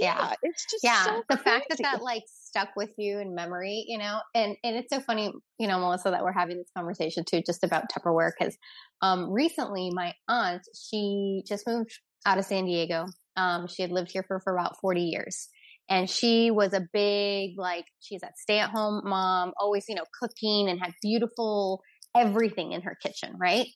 Yeah, 0.00 0.18
Yeah. 0.18 0.34
It's 0.42 0.64
just 0.70 0.84
yeah 0.84 1.04
so 1.04 1.22
the 1.28 1.36
fact 1.36 1.66
that 1.70 1.78
that 1.82 2.02
like 2.02 2.24
stuck 2.26 2.70
with 2.76 2.90
you 2.98 3.18
in 3.18 3.34
memory 3.34 3.84
you 3.88 3.98
know 3.98 4.20
and 4.34 4.56
and 4.62 4.76
it's 4.76 4.92
so 4.92 5.00
funny 5.00 5.32
you 5.58 5.66
know 5.66 5.78
melissa 5.78 6.10
that 6.10 6.22
we're 6.22 6.32
having 6.32 6.58
this 6.58 6.70
conversation 6.76 7.24
too 7.24 7.42
just 7.44 7.64
about 7.64 7.84
tupperware 7.90 8.30
because 8.38 8.56
um 9.02 9.30
recently 9.30 9.90
my 9.92 10.12
aunt 10.28 10.62
she 10.74 11.42
just 11.46 11.66
moved 11.66 11.98
out 12.26 12.38
of 12.38 12.44
san 12.44 12.66
diego 12.66 13.06
um 13.36 13.66
she 13.66 13.82
had 13.82 13.90
lived 13.90 14.10
here 14.12 14.24
for 14.26 14.40
for 14.40 14.54
about 14.54 14.78
40 14.80 15.02
years 15.02 15.48
and 15.88 16.08
she 16.08 16.50
was 16.50 16.72
a 16.72 16.86
big 16.92 17.58
like 17.58 17.86
she's 18.00 18.22
a 18.22 18.28
stay-at-home 18.36 19.02
mom 19.04 19.52
always 19.58 19.84
you 19.88 19.94
know 19.94 20.04
cooking 20.20 20.68
and 20.68 20.78
had 20.78 20.92
beautiful 21.02 21.82
everything 22.14 22.72
in 22.72 22.82
her 22.82 22.96
kitchen 23.02 23.34
right 23.38 23.66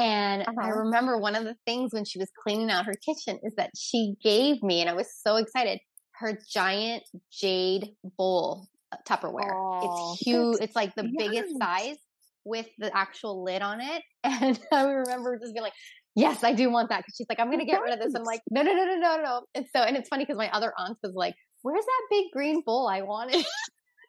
and 0.00 0.42
I 0.42 0.50
Uh-huh. 0.50 0.78
remember 0.80 1.18
one 1.18 1.36
of 1.36 1.44
the 1.44 1.56
things 1.66 1.92
when 1.92 2.04
she 2.04 2.18
was 2.18 2.30
cleaning 2.42 2.70
out 2.70 2.86
her 2.86 2.94
kitchen 2.94 3.38
is 3.42 3.54
that 3.56 3.70
she 3.76 4.14
gave 4.22 4.62
me, 4.62 4.80
and 4.80 4.88
I 4.90 4.94
was 4.94 5.08
so 5.14 5.36
excited, 5.36 5.78
her 6.12 6.38
giant 6.50 7.04
jade 7.30 7.94
bowl 8.18 8.68
uh, 8.92 8.96
Tupperware. 9.08 9.52
Aw, 9.54 10.12
it's 10.14 10.22
huge. 10.22 10.58
It's 10.60 10.74
like 10.76 10.94
the 10.94 11.08
biggest 11.16 11.56
size 11.58 11.96
with 12.44 12.66
the 12.78 12.94
actual 12.96 13.44
lid 13.44 13.62
on 13.62 13.80
it. 13.80 14.02
And 14.24 14.58
I 14.72 14.84
remember 14.84 15.38
just 15.38 15.52
being 15.54 15.62
like, 15.62 15.72
yes, 16.14 16.42
I 16.42 16.52
do 16.52 16.70
want 16.70 16.88
that. 16.88 17.04
Cause 17.04 17.14
she's 17.16 17.26
like, 17.28 17.38
I'm 17.40 17.46
going 17.48 17.60
to 17.60 17.64
get 17.64 17.80
rid 17.82 17.92
of 17.92 18.00
this. 18.00 18.14
I'm 18.14 18.24
like, 18.24 18.40
no, 18.50 18.62
no, 18.62 18.74
no, 18.74 18.84
no, 18.84 18.96
no, 18.96 19.22
no. 19.22 19.42
And 19.54 19.66
so, 19.74 19.82
and 19.82 19.96
it's 19.96 20.08
funny 20.08 20.24
because 20.24 20.36
my 20.36 20.50
other 20.50 20.72
aunt 20.76 20.98
was 21.02 21.14
like, 21.14 21.34
where's 21.62 21.84
that 21.84 22.02
big 22.10 22.24
green 22.32 22.62
bowl 22.64 22.88
I 22.88 23.02
wanted? 23.02 23.44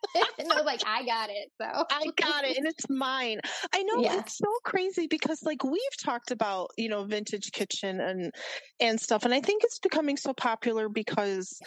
and 0.39 0.51
I 0.51 0.55
was 0.55 0.65
like, 0.65 0.81
I 0.85 1.05
got 1.05 1.29
it. 1.29 1.51
So 1.61 1.85
I 1.91 2.11
got 2.15 2.43
it, 2.45 2.57
and 2.57 2.67
it's 2.67 2.89
mine. 2.89 3.39
I 3.73 3.83
know 3.83 4.03
Yeah. 4.03 4.15
it's 4.15 4.37
so 4.37 4.47
crazy 4.63 5.07
because, 5.07 5.43
like, 5.43 5.63
we've 5.63 5.97
talked 6.03 6.31
about 6.31 6.71
you 6.77 6.89
know 6.89 7.03
vintage 7.03 7.51
kitchen 7.51 7.99
and 7.99 8.31
and 8.79 8.99
stuff, 8.99 9.25
and 9.25 9.33
I 9.33 9.41
think 9.41 9.63
it's 9.63 9.79
becoming 9.79 10.17
so 10.17 10.33
popular 10.33 10.89
because 10.89 11.59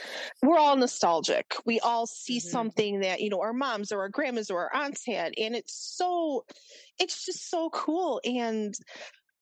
we're 0.42 0.58
all 0.58 0.76
nostalgic. 0.76 1.54
We 1.66 1.80
all 1.80 2.06
see 2.06 2.38
Mhm. 2.38 2.42
something 2.42 3.00
that 3.00 3.20
you 3.20 3.30
know 3.30 3.40
our 3.40 3.52
moms 3.52 3.92
or 3.92 4.00
our 4.00 4.08
grandmas 4.08 4.50
or 4.50 4.70
our 4.70 4.74
aunts 4.84 5.04
had, 5.06 5.32
and 5.38 5.54
it's 5.54 5.74
so, 5.96 6.44
it's 6.98 7.24
just 7.24 7.50
so 7.50 7.70
cool. 7.70 8.20
And 8.24 8.74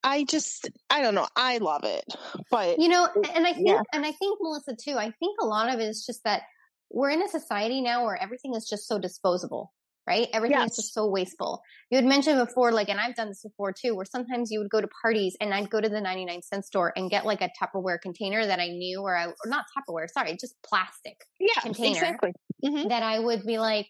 I 0.05 0.25
just, 0.25 0.69
I 0.91 1.01
don't 1.03 1.15
know, 1.15 1.29
I 1.37 1.59
love 1.59 1.85
it. 1.85 2.05
But 2.51 2.81
you 2.81 2.89
know 2.89 3.09
and 3.35 3.47
i 3.47 3.53
think 3.53 3.67
yeah. 3.67 3.83
and 3.93 4.07
i 4.07 4.13
think 4.13 4.39
melissa 4.41 4.75
too 4.75 4.97
i 4.97 5.11
think 5.21 5.37
a 5.41 5.47
lot 5.47 5.69
of 5.73 5.79
it 5.81 5.85
is 5.89 6.05
just 6.07 6.25
that 6.25 6.43
we're 6.93 7.11
in 7.11 7.23
a 7.23 7.29
society 7.29 7.81
now 7.81 8.05
where 8.05 8.21
everything 8.21 8.55
is 8.55 8.69
just 8.69 8.87
so 8.87 8.99
disposable 8.99 9.73
right 10.07 10.29
everything 10.33 10.59
is 10.59 10.75
just 10.75 10.93
so 10.93 11.09
wasteful 11.09 11.63
you 11.91 11.97
had 11.97 12.05
mentioned 12.05 12.45
before 12.45 12.73
like 12.73 12.89
and 12.89 13.01
i've 13.01 13.15
done 13.15 13.29
this 13.29 13.43
before 13.43 13.73
too 13.73 13.95
where 13.95 14.05
sometimes 14.05 14.51
you 14.51 14.59
would 14.59 14.71
go 14.71 14.81
to 14.81 14.89
parties 15.01 15.37
and 15.41 15.55
i'd 15.55 15.71
go 15.71 15.81
to 15.81 15.89
the 15.89 16.01
99 16.01 16.43
cent 16.43 16.65
store 16.65 16.93
and 16.97 17.11
get 17.11 17.25
like 17.25 17.41
a 17.41 17.51
tupperware 17.61 18.01
container 18.01 18.45
that 18.45 18.59
i 18.59 18.69
knew 18.69 19.01
or 19.01 19.17
i 19.17 19.27
or 19.27 19.35
not 19.47 19.65
tupperware 19.77 20.09
sorry 20.11 20.37
just 20.41 20.55
plastic 20.67 21.17
yeah, 21.39 21.61
container. 21.61 21.99
exactly. 21.99 22.33
Mhm. 22.65 22.89
that 22.89 23.03
i 23.03 23.19
would 23.19 23.45
be 23.45 23.59
like 23.59 23.87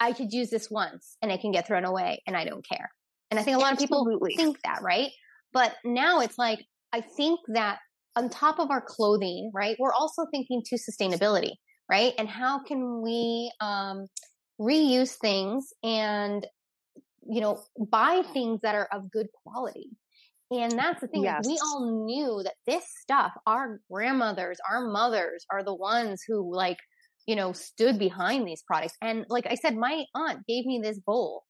i 0.00 0.12
could 0.12 0.32
use 0.32 0.50
this 0.50 0.68
once 0.70 1.16
and 1.22 1.30
it 1.30 1.40
can 1.40 1.52
get 1.52 1.66
thrown 1.66 1.84
away 1.84 2.22
and 2.26 2.36
i 2.36 2.44
don't 2.44 2.66
care 2.68 2.90
and 3.30 3.38
i 3.38 3.42
think 3.42 3.56
a 3.56 3.60
lot 3.60 3.72
of 3.72 3.78
people 3.78 4.06
think 4.36 4.58
that 4.64 4.82
right 4.82 5.10
but 5.52 5.74
now 5.84 6.20
it's 6.20 6.38
like 6.38 6.58
i 6.92 7.00
think 7.00 7.38
that 7.48 7.78
on 8.16 8.30
top 8.30 8.58
of 8.58 8.70
our 8.70 8.80
clothing 8.84 9.50
right 9.54 9.76
we're 9.78 9.92
also 9.92 10.26
thinking 10.32 10.62
to 10.64 10.76
sustainability 10.76 11.52
right? 11.88 12.12
And 12.18 12.28
how 12.28 12.60
can 12.60 13.02
we 13.02 13.50
um 13.60 14.06
reuse 14.60 15.14
things 15.14 15.72
and 15.82 16.46
you 17.28 17.40
know 17.40 17.62
buy 17.78 18.22
things 18.32 18.60
that 18.62 18.74
are 18.74 18.88
of 18.92 19.10
good 19.10 19.28
quality? 19.44 19.90
And 20.50 20.72
that's 20.78 21.00
the 21.00 21.08
thing 21.08 21.24
like, 21.24 21.44
we 21.44 21.58
all 21.60 22.04
knew 22.06 22.40
that 22.44 22.54
this 22.66 22.84
stuff 23.02 23.32
our 23.46 23.80
grandmothers 23.90 24.58
our 24.70 24.86
mothers 24.86 25.44
are 25.50 25.64
the 25.64 25.74
ones 25.74 26.22
who 26.26 26.54
like 26.54 26.78
you 27.26 27.34
know 27.34 27.52
stood 27.52 27.98
behind 27.98 28.46
these 28.46 28.62
products. 28.62 28.94
And 29.02 29.26
like 29.28 29.46
i 29.46 29.56
said 29.56 29.76
my 29.76 30.04
aunt 30.14 30.46
gave 30.46 30.64
me 30.64 30.80
this 30.82 31.00
bowl 31.00 31.42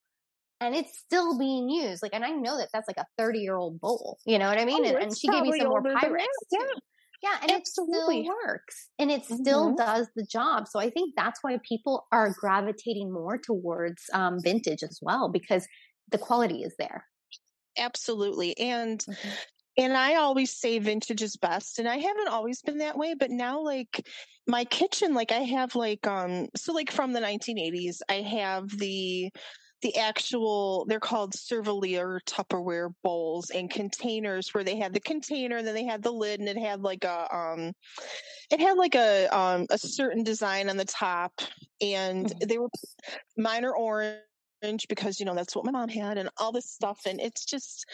and 0.61 0.75
it's 0.75 0.99
still 0.99 1.39
being 1.39 1.69
used. 1.69 2.03
Like 2.03 2.15
and 2.15 2.25
i 2.25 2.31
know 2.31 2.57
that 2.57 2.71
that's 2.73 2.89
like 2.89 2.97
a 2.97 3.05
30 3.19 3.41
year 3.41 3.57
old 3.57 3.79
bowl 3.81 4.19
you 4.25 4.39
know 4.39 4.49
what 4.49 4.59
i 4.59 4.65
mean? 4.65 4.85
Oh, 4.85 4.89
and, 4.89 5.03
and 5.05 5.19
she 5.19 5.29
gave 5.29 5.43
me 5.43 5.59
some 5.59 5.69
more 5.69 5.83
pyrex 5.83 6.27
too. 6.53 6.67
Yeah 7.27 7.39
and 7.43 7.51
Absolutely. 7.51 8.21
it 8.21 8.27
still 8.27 8.37
works 8.47 8.91
and 8.99 9.11
it 9.11 9.25
still 9.25 9.71
Mhm. 9.71 9.77
does 9.77 10.09
the 10.17 10.25
job 10.25 10.67
so 10.69 10.79
i 10.79 10.91
think 10.91 11.15
that's 11.17 11.43
why 11.43 11.59
people 11.69 12.07
are 12.13 12.35
gravitating 12.39 13.13
more 13.13 13.39
towards 13.39 14.03
um, 14.13 14.39
vintage 14.43 14.83
as 14.83 14.99
well 15.03 15.29
because 15.29 15.67
the 16.11 16.19
quality 16.19 16.63
is 16.63 16.75
there 16.79 17.05
Absolutely. 17.79 18.57
And 18.59 19.05
Mhm. 19.09 19.39
and 19.79 19.97
I 19.97 20.17
always 20.17 20.57
say 20.57 20.79
vintage 20.79 21.23
is 21.23 21.37
best. 21.37 21.79
And 21.79 21.89
I 21.89 21.99
haven't 21.99 22.29
always 22.29 22.63
been 22.63 22.79
that 22.79 22.99
way, 22.99 23.15
but 23.15 23.31
now 23.31 23.61
like 23.61 24.07
my 24.47 24.65
kitchen, 24.65 25.15
like 25.15 25.33
I 25.33 25.41
have 25.41 25.75
like 25.77 26.07
um 26.07 26.49
so 26.57 26.73
like 26.73 26.91
from 26.91 27.13
the 27.13 27.21
nineteen 27.21 27.59
eighties, 27.59 28.03
I 28.09 28.23
have 28.23 28.69
the 28.71 29.31
the 29.83 29.97
actual 29.99 30.85
they're 30.89 31.01
called 31.01 31.33
Servalier 31.35 32.21
Tupperware 32.25 32.93
bowls 33.03 33.51
and 33.51 33.71
containers 33.71 34.55
where 34.55 34.65
they 34.65 34.77
had 34.77 34.93
the 34.93 35.01
container 35.01 35.59
and 35.59 35.67
then 35.67 35.75
they 35.75 35.85
had 35.85 36.03
the 36.03 36.13
lid 36.13 36.41
and 36.41 36.49
it 36.49 36.59
had 36.59 36.83
like 36.83 37.05
a 37.05 37.37
um 37.37 37.73
it 38.51 38.61
had 38.61 38.79
like 38.79 38.95
a 38.95 39.27
um 39.37 39.67
a 39.71 39.79
certain 39.79 40.23
design 40.25 40.71
on 40.71 40.77
the 40.77 40.85
top 40.85 41.41
and 41.81 42.27
Mhm. 42.27 42.49
they 42.49 42.59
were 42.59 42.69
mine 43.37 43.65
are 43.65 43.77
orange 43.77 44.21
because 44.89 45.21
you 45.21 45.27
know 45.27 45.35
that's 45.35 45.55
what 45.55 45.65
my 45.65 45.71
mom 45.71 45.89
had 45.89 46.19
and 46.19 46.29
all 46.39 46.53
this 46.53 46.69
stuff 46.71 47.01
and 47.07 47.21
it's 47.21 47.45
just 47.45 47.87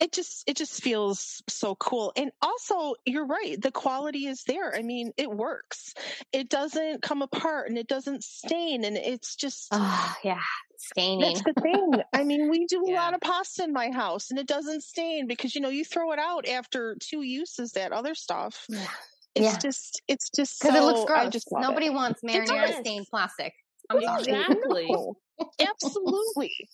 it 0.00 0.12
just 0.12 0.44
it 0.48 0.56
just 0.56 0.82
feels 0.82 1.42
so 1.48 1.74
cool 1.76 2.12
and 2.16 2.30
also 2.42 2.94
you're 3.04 3.26
right 3.26 3.60
the 3.62 3.70
quality 3.72 4.26
is 4.26 4.42
there 4.44 4.74
i 4.74 4.82
mean 4.82 5.12
it 5.16 5.30
works 5.30 5.94
it 6.32 6.48
doesn't 6.48 7.02
come 7.02 7.22
apart 7.22 7.68
and 7.68 7.78
it 7.78 7.86
doesn't 7.86 8.22
stain 8.24 8.84
and 8.84 8.96
it's 8.96 9.36
just 9.36 9.68
oh 9.72 10.14
yeah 10.24 10.40
staining 10.78 11.20
that's 11.22 11.42
the 11.42 11.54
thing 11.62 12.00
i 12.14 12.22
mean 12.24 12.48
we 12.50 12.66
do 12.66 12.84
a 12.86 12.92
lot 12.92 13.14
of 13.14 13.20
pasta 13.20 13.64
in 13.64 13.72
my 13.72 13.90
house 13.90 14.30
and 14.30 14.38
it 14.38 14.46
doesn't 14.46 14.82
stain 14.82 15.26
because 15.26 15.54
you 15.54 15.60
know 15.60 15.68
you 15.70 15.84
throw 15.84 16.12
it 16.12 16.18
out 16.18 16.46
after 16.46 16.96
two 17.00 17.22
uses 17.22 17.72
that 17.72 17.92
other 17.92 18.14
stuff 18.14 18.66
Yeah. 18.68 18.86
it's 19.34 19.52
Yeah. 19.52 19.58
just 19.58 20.02
it's 20.08 20.30
just 20.30 20.60
because 20.60 20.74
so, 20.74 20.82
it 20.82 20.86
looks 20.86 21.04
I 21.14 21.24
gross 21.24 21.32
just 21.32 21.52
love 21.52 21.62
it. 21.62 21.68
nobody 21.68 21.90
wants 21.90 22.22
marinara 22.22 22.72
stained 22.80 23.06
plastic 23.10 23.52
i'm 23.90 24.00
sorry 24.02 24.22
Exactly. 24.28 24.86
No, 24.90 25.16
absolutely. 25.60 26.52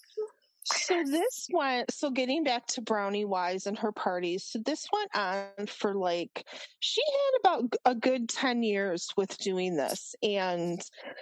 So 0.64 1.02
this 1.04 1.48
went 1.52 1.90
so 1.90 2.10
getting 2.10 2.44
back 2.44 2.66
to 2.68 2.82
Brownie 2.82 3.24
Wise 3.24 3.66
and 3.66 3.76
her 3.78 3.90
parties. 3.90 4.44
So 4.44 4.60
this 4.64 4.86
went 4.92 5.10
on 5.14 5.66
for 5.66 5.94
like 5.94 6.46
she 6.78 7.02
had 7.04 7.40
about 7.40 7.74
a 7.84 7.94
good 7.94 8.28
10 8.28 8.62
years 8.62 9.08
with 9.16 9.36
doing 9.38 9.76
this 9.76 10.14
and 10.22 10.80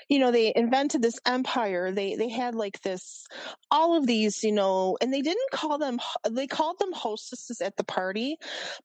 you 0.08 0.18
know 0.18 0.30
they 0.30 0.52
invented 0.54 1.00
this 1.00 1.18
empire. 1.24 1.90
They 1.90 2.16
they 2.16 2.28
had 2.28 2.54
like 2.54 2.82
this 2.82 3.26
all 3.70 3.96
of 3.96 4.06
these, 4.06 4.44
you 4.44 4.52
know, 4.52 4.98
and 5.00 5.12
they 5.12 5.22
didn't 5.22 5.50
call 5.52 5.78
them 5.78 5.98
they 6.30 6.46
called 6.46 6.78
them 6.78 6.92
hostesses 6.92 7.60
at 7.60 7.76
the 7.76 7.84
party, 7.84 8.36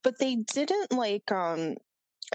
but 0.04 0.20
they 0.20 0.36
didn't 0.36 0.94
like 0.94 1.32
um 1.32 1.76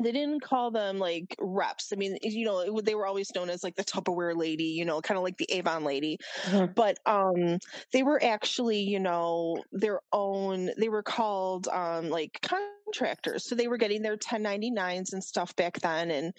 they 0.03 0.13
didn't 0.13 0.41
call 0.41 0.71
them 0.71 0.99
like 0.99 1.35
reps. 1.41 1.93
I 1.93 1.97
mean, 1.97 2.19
you 2.23 2.45
know, 2.45 2.61
it, 2.61 2.85
they 2.85 2.95
were 2.95 3.07
always 3.07 3.35
known 3.35 3.51
as 3.51 3.63
like 3.65 3.77
the 3.77 3.85
Tupperware 3.85 4.37
lady, 4.37 4.65
you 4.65 4.85
know, 4.85 5.01
kind 5.01 5.19
of 5.19 5.25
like 5.25 5.37
the 5.39 5.51
Avon 5.53 5.85
lady. 5.85 6.19
Mhm. 6.45 6.75
But 6.75 6.99
um, 7.07 7.59
they 7.93 8.03
were 8.03 8.23
actually, 8.23 8.81
you 8.81 9.01
know, 9.01 9.63
their 9.73 10.01
own. 10.13 10.71
They 10.79 10.89
were 10.89 11.03
called 11.03 11.69
um, 11.69 12.09
like 12.09 12.41
contractors. 12.43 13.45
So 13.45 13.55
they 13.55 13.69
were 13.69 13.77
getting 13.79 14.03
their 14.03 14.17
1099s 14.17 15.13
and 15.13 15.23
stuff 15.25 15.55
back 15.57 15.81
then 15.81 16.11
and 16.11 16.33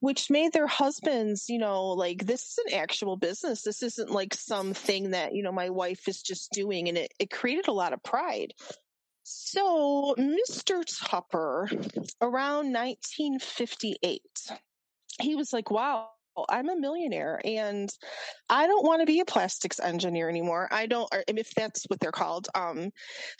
which 0.00 0.30
made 0.30 0.52
their 0.52 0.66
husbands, 0.66 1.48
you 1.48 1.58
know, 1.58 1.84
like 1.86 2.26
this 2.26 2.42
is 2.42 2.58
an 2.66 2.74
actual 2.78 3.16
business. 3.16 3.62
This 3.62 3.82
isn't 3.82 4.10
like 4.10 4.34
something 4.34 5.10
that, 5.10 5.34
you 5.34 5.42
know, 5.42 5.52
my 5.52 5.70
wife 5.70 6.08
is 6.08 6.22
just 6.22 6.52
doing 6.52 6.88
and 6.88 6.98
it, 6.98 7.12
it 7.18 7.30
created 7.30 7.68
a 7.68 7.72
lot 7.72 7.92
of 7.92 8.02
pride. 8.02 8.52
So 9.28 10.14
Mr. 10.18 10.84
Tupper 10.86 11.68
around 12.20 12.72
1958 12.72 14.22
he 15.20 15.34
was 15.34 15.52
like, 15.52 15.70
wow, 15.70 16.08
I'm 16.48 16.68
a 16.68 16.76
millionaire 16.76 17.40
and 17.44 17.90
I 18.50 18.66
don't 18.66 18.84
want 18.84 19.00
to 19.00 19.06
be 19.06 19.20
a 19.20 19.24
plastics 19.24 19.80
engineer 19.80 20.28
anymore. 20.28 20.68
I 20.70 20.86
don't, 20.86 21.08
if 21.28 21.54
that's 21.54 21.84
what 21.84 21.98
they're 21.98 22.12
called. 22.12 22.48
Um, 22.54 22.90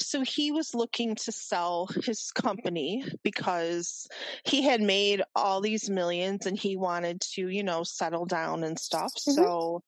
so 0.00 0.22
he 0.22 0.50
was 0.50 0.74
looking 0.74 1.14
to 1.16 1.32
sell 1.32 1.88
his 2.04 2.30
company 2.32 3.04
because 3.22 4.08
he 4.44 4.62
had 4.62 4.80
made 4.80 5.22
all 5.34 5.60
these 5.60 5.90
millions 5.90 6.46
and 6.46 6.58
he 6.58 6.76
wanted 6.76 7.20
to, 7.34 7.48
you 7.48 7.62
know, 7.62 7.82
settle 7.82 8.24
down 8.24 8.64
and 8.64 8.78
stuff. 8.78 9.12
Mm-hmm. 9.14 9.32
So, 9.32 9.82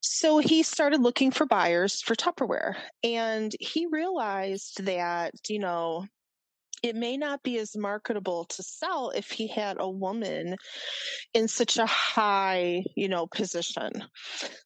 so 0.00 0.38
he 0.38 0.62
started 0.62 1.00
looking 1.00 1.30
for 1.30 1.46
buyers 1.46 2.00
for 2.00 2.14
Tupperware 2.14 2.76
and 3.04 3.54
he 3.60 3.86
realized 3.86 4.84
that, 4.84 5.32
you 5.48 5.58
know, 5.58 6.06
it 6.82 6.96
may 6.96 7.16
not 7.16 7.42
be 7.42 7.58
as 7.58 7.76
marketable 7.76 8.44
to 8.44 8.62
sell 8.62 9.10
if 9.10 9.30
he 9.30 9.46
had 9.46 9.76
a 9.78 9.88
woman 9.88 10.56
in 11.34 11.48
such 11.48 11.78
a 11.78 11.86
high, 11.86 12.84
you 12.96 13.08
know, 13.08 13.26
position. 13.26 14.04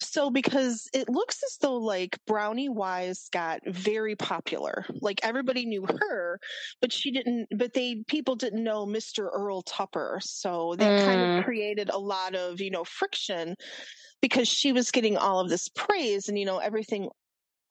So 0.00 0.30
because 0.30 0.88
it 0.92 1.08
looks 1.08 1.42
as 1.42 1.56
though 1.60 1.76
like 1.76 2.18
Brownie 2.26 2.68
Wise 2.68 3.28
got 3.32 3.60
very 3.66 4.16
popular. 4.16 4.86
Like 5.00 5.20
everybody 5.22 5.66
knew 5.66 5.86
her, 5.86 6.38
but 6.80 6.92
she 6.92 7.10
didn't 7.10 7.48
but 7.56 7.72
they 7.72 8.04
people 8.06 8.36
didn't 8.36 8.62
know 8.62 8.86
Mr. 8.86 9.28
Earl 9.32 9.62
Tupper. 9.62 10.18
So 10.22 10.74
that 10.78 11.00
mm. 11.00 11.04
kind 11.04 11.20
of 11.20 11.26
mm. 11.26 11.44
created 11.44 11.90
a 11.90 11.98
lot 11.98 12.34
of, 12.34 12.60
you 12.60 12.70
know, 12.70 12.84
friction 12.84 13.56
because 14.22 14.48
she 14.48 14.72
was 14.72 14.90
getting 14.90 15.16
all 15.16 15.40
of 15.40 15.50
this 15.50 15.68
praise 15.68 16.30
and 16.30 16.38
you 16.38 16.46
know 16.46 16.56
everything 16.56 17.10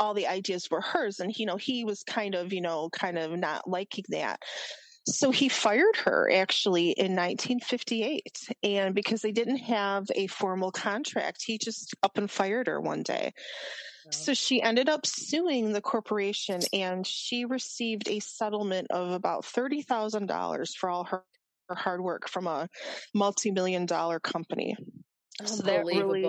all 0.04 0.14
the 0.14 0.28
ideas 0.28 0.70
were 0.70 0.82
hers 0.82 1.20
and 1.20 1.38
you 1.38 1.46
know 1.46 1.58
he 1.58 1.86
was 1.86 2.04
kind 2.04 2.36
of 2.36 2.54
you 2.54 2.62
know 2.62 2.90
kind 2.90 3.18
of 3.18 3.32
not 3.32 3.70
liking 3.70 4.06
that. 4.10 4.40
So 5.06 5.32
he 5.32 5.50
fired 5.50 5.98
her 6.06 6.32
actually 6.32 6.92
in 6.92 7.12
1958 7.16 8.50
and 8.64 8.96
because 8.96 9.22
they 9.22 9.34
didn't 9.34 9.58
have 9.58 10.08
a 10.16 10.28
formal 10.28 10.72
contract 10.72 11.44
he 11.46 11.58
just 11.58 11.94
up 12.04 12.18
and 12.18 12.32
fired 12.32 12.68
her 12.68 12.80
one 12.80 13.04
day. 13.04 13.34
So 14.12 14.34
she 14.34 14.62
ended 14.62 14.90
up 14.90 15.06
suing 15.06 15.72
the 15.72 15.82
corporation 15.82 16.62
and 16.74 17.08
she 17.08 17.46
received 17.46 18.10
a 18.10 18.20
settlement 18.20 18.88
of 18.92 19.12
about 19.12 19.44
$30,000 19.44 20.76
for 20.76 20.90
all 20.90 21.06
her, 21.06 21.24
her 21.70 21.76
hard 21.76 22.02
work 22.02 22.30
from 22.30 22.48
a 22.48 22.68
multi-million 23.14 23.86
dollar 23.86 24.20
company. 24.20 24.76
So 25.46 25.64
that 25.64 25.86
really 25.86 26.28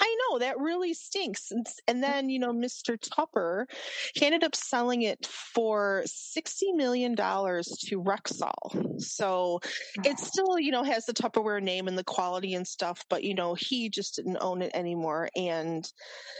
I 0.00 0.16
know 0.20 0.38
that 0.38 0.58
really 0.58 0.94
stinks. 0.94 1.50
And, 1.50 1.66
and 1.86 1.98
mm. 1.98 2.02
then, 2.02 2.28
you 2.28 2.38
know, 2.38 2.52
Mr. 2.52 2.98
Tupper, 3.00 3.66
he 4.14 4.26
ended 4.26 4.44
up 4.44 4.54
selling 4.54 5.02
it 5.02 5.26
for 5.26 6.04
$60 6.06 6.74
million 6.74 7.14
to 7.16 8.02
Rexall. 8.02 9.00
So 9.00 9.60
it 10.04 10.18
still, 10.18 10.58
you 10.58 10.70
know, 10.70 10.82
has 10.82 11.06
the 11.06 11.14
Tupperware 11.14 11.62
name 11.62 11.88
and 11.88 11.96
the 11.96 12.04
quality 12.04 12.54
and 12.54 12.66
stuff, 12.66 13.04
but, 13.08 13.24
you 13.24 13.34
know, 13.34 13.54
he 13.54 13.88
just 13.88 14.16
didn't 14.16 14.38
own 14.40 14.62
it 14.62 14.72
anymore. 14.74 15.28
And, 15.36 15.90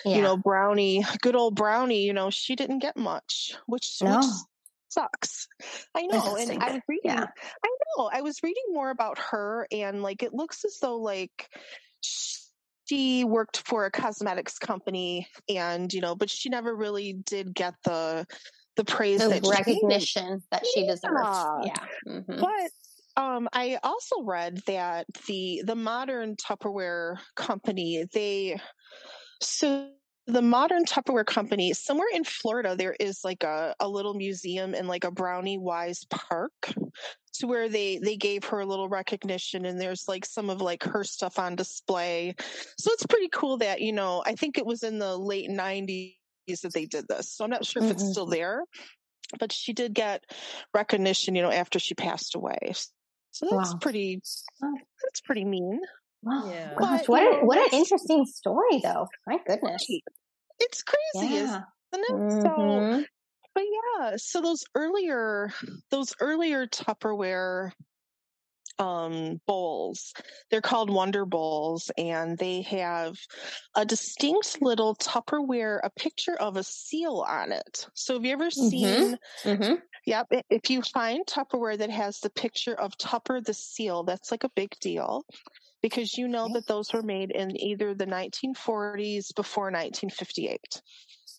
yeah. 0.04 0.16
you 0.16 0.22
know, 0.22 0.36
Brownie, 0.36 1.04
good 1.22 1.36
old 1.36 1.54
Brownie, 1.54 2.04
you 2.04 2.12
know, 2.12 2.30
she 2.30 2.56
didn't 2.56 2.80
get 2.80 2.96
much, 2.96 3.56
which, 3.66 3.98
no. 4.02 4.16
which 4.16 4.26
sucks. 4.88 5.48
I 5.94 6.02
know. 6.06 6.36
And 6.36 6.62
I 6.62 6.72
was 6.72 6.82
reading, 6.88 7.02
yeah. 7.04 7.26
I 7.64 7.68
know, 7.96 8.10
I 8.12 8.22
was 8.22 8.42
reading 8.42 8.64
more 8.70 8.90
about 8.90 9.18
her 9.18 9.66
and 9.70 10.02
like, 10.02 10.22
it 10.22 10.34
looks 10.34 10.64
as 10.64 10.78
though 10.80 10.98
like, 10.98 11.48
she, 12.00 12.38
she 12.86 13.24
worked 13.24 13.62
for 13.66 13.86
a 13.86 13.90
cosmetics 13.90 14.58
company 14.58 15.28
and 15.48 15.92
you 15.92 16.00
know 16.00 16.14
but 16.14 16.30
she 16.30 16.48
never 16.48 16.74
really 16.74 17.14
did 17.24 17.54
get 17.54 17.74
the 17.84 18.26
the 18.76 18.84
praise 18.84 19.20
the 19.20 19.28
that 19.28 19.46
recognition 19.46 20.40
she 20.40 20.46
that 20.50 20.64
she 20.74 20.80
yeah. 20.84 21.56
yeah 21.64 21.74
mm-hmm. 22.06 22.40
but 22.40 22.70
um, 23.18 23.48
I 23.54 23.78
also 23.82 24.22
read 24.24 24.60
that 24.66 25.06
the 25.26 25.62
the 25.64 25.74
modern 25.74 26.36
Tupperware 26.36 27.16
company 27.34 28.04
they 28.12 28.60
so 29.40 29.88
the 30.26 30.42
modern 30.42 30.84
Tupperware 30.84 31.24
company, 31.24 31.72
somewhere 31.72 32.08
in 32.12 32.24
Florida, 32.24 32.74
there 32.76 32.96
is 32.98 33.20
like 33.22 33.44
a, 33.44 33.74
a 33.78 33.88
little 33.88 34.14
museum 34.14 34.74
in 34.74 34.88
like 34.88 35.04
a 35.04 35.10
Brownie 35.10 35.58
Wise 35.58 36.04
park 36.10 36.74
to 37.38 37.46
where 37.46 37.68
they 37.68 37.98
they 37.98 38.16
gave 38.16 38.44
her 38.44 38.60
a 38.60 38.66
little 38.66 38.88
recognition 38.88 39.64
and 39.64 39.80
there's 39.80 40.08
like 40.08 40.24
some 40.24 40.50
of 40.50 40.60
like 40.60 40.84
her 40.84 41.04
stuff 41.04 41.38
on 41.38 41.56
display. 41.56 42.34
So 42.78 42.90
it's 42.92 43.06
pretty 43.06 43.28
cool 43.32 43.58
that, 43.58 43.80
you 43.80 43.92
know, 43.92 44.22
I 44.24 44.34
think 44.34 44.58
it 44.58 44.66
was 44.66 44.82
in 44.82 44.98
the 44.98 45.16
late 45.16 45.50
90s 45.50 46.14
that 46.62 46.72
they 46.72 46.86
did 46.86 47.06
this. 47.08 47.32
So 47.32 47.44
I'm 47.44 47.50
not 47.50 47.64
sure 47.64 47.82
if 47.82 47.90
it's 47.90 48.02
mm-hmm. 48.02 48.12
still 48.12 48.26
there, 48.26 48.62
but 49.38 49.52
she 49.52 49.72
did 49.72 49.94
get 49.94 50.24
recognition, 50.74 51.34
you 51.34 51.42
know, 51.42 51.50
after 51.50 51.78
she 51.78 51.94
passed 51.94 52.34
away. 52.34 52.72
So 53.30 53.46
that's 53.50 53.72
wow. 53.72 53.78
pretty 53.80 54.20
that's 55.02 55.20
pretty 55.24 55.44
mean. 55.44 55.80
Wow. 56.22 56.50
Yeah. 56.50 56.74
Gosh, 56.76 57.08
what, 57.08 57.22
a, 57.22 57.44
what 57.44 57.58
an 57.58 57.78
interesting 57.78 58.26
story, 58.26 58.80
though. 58.82 59.06
My 59.26 59.38
goodness. 59.46 59.86
It's 60.58 60.82
crazy, 60.82 61.34
yeah. 61.34 61.62
isn't 61.92 62.04
it? 62.08 62.12
Mm-hmm. 62.12 62.40
So, 62.40 63.04
but 63.56 63.64
yeah, 63.64 64.16
so 64.18 64.42
those 64.42 64.64
earlier, 64.74 65.50
those 65.90 66.14
earlier 66.20 66.66
Tupperware 66.66 67.72
um, 68.78 69.40
bowls. 69.46 70.12
They're 70.50 70.60
called 70.60 70.90
Wonder 70.90 71.24
Bowls, 71.24 71.90
and 71.96 72.36
they 72.36 72.60
have 72.60 73.16
a 73.74 73.86
distinct 73.86 74.60
little 74.60 74.94
Tupperware, 74.96 75.80
a 75.82 75.88
picture 75.88 76.34
of 76.34 76.58
a 76.58 76.62
seal 76.62 77.24
on 77.26 77.50
it. 77.50 77.86
So, 77.94 78.12
have 78.12 78.26
you 78.26 78.32
ever 78.32 78.50
mm-hmm. 78.50 78.68
seen? 78.68 79.18
Mm-hmm. 79.44 79.74
Yep. 80.04 80.26
If 80.50 80.68
you 80.68 80.82
find 80.82 81.24
Tupperware 81.24 81.78
that 81.78 81.88
has 81.88 82.20
the 82.20 82.28
picture 82.28 82.74
of 82.74 82.98
Tupper 82.98 83.40
the 83.40 83.54
seal, 83.54 84.02
that's 84.04 84.30
like 84.30 84.44
a 84.44 84.50
big 84.50 84.78
deal 84.80 85.24
because 85.82 86.18
you 86.18 86.28
know 86.28 86.48
that 86.52 86.66
those 86.66 86.92
were 86.92 87.02
made 87.02 87.30
in 87.30 87.58
either 87.60 87.94
the 87.94 88.06
1940s 88.06 89.34
before 89.34 89.66
1958. 89.66 90.60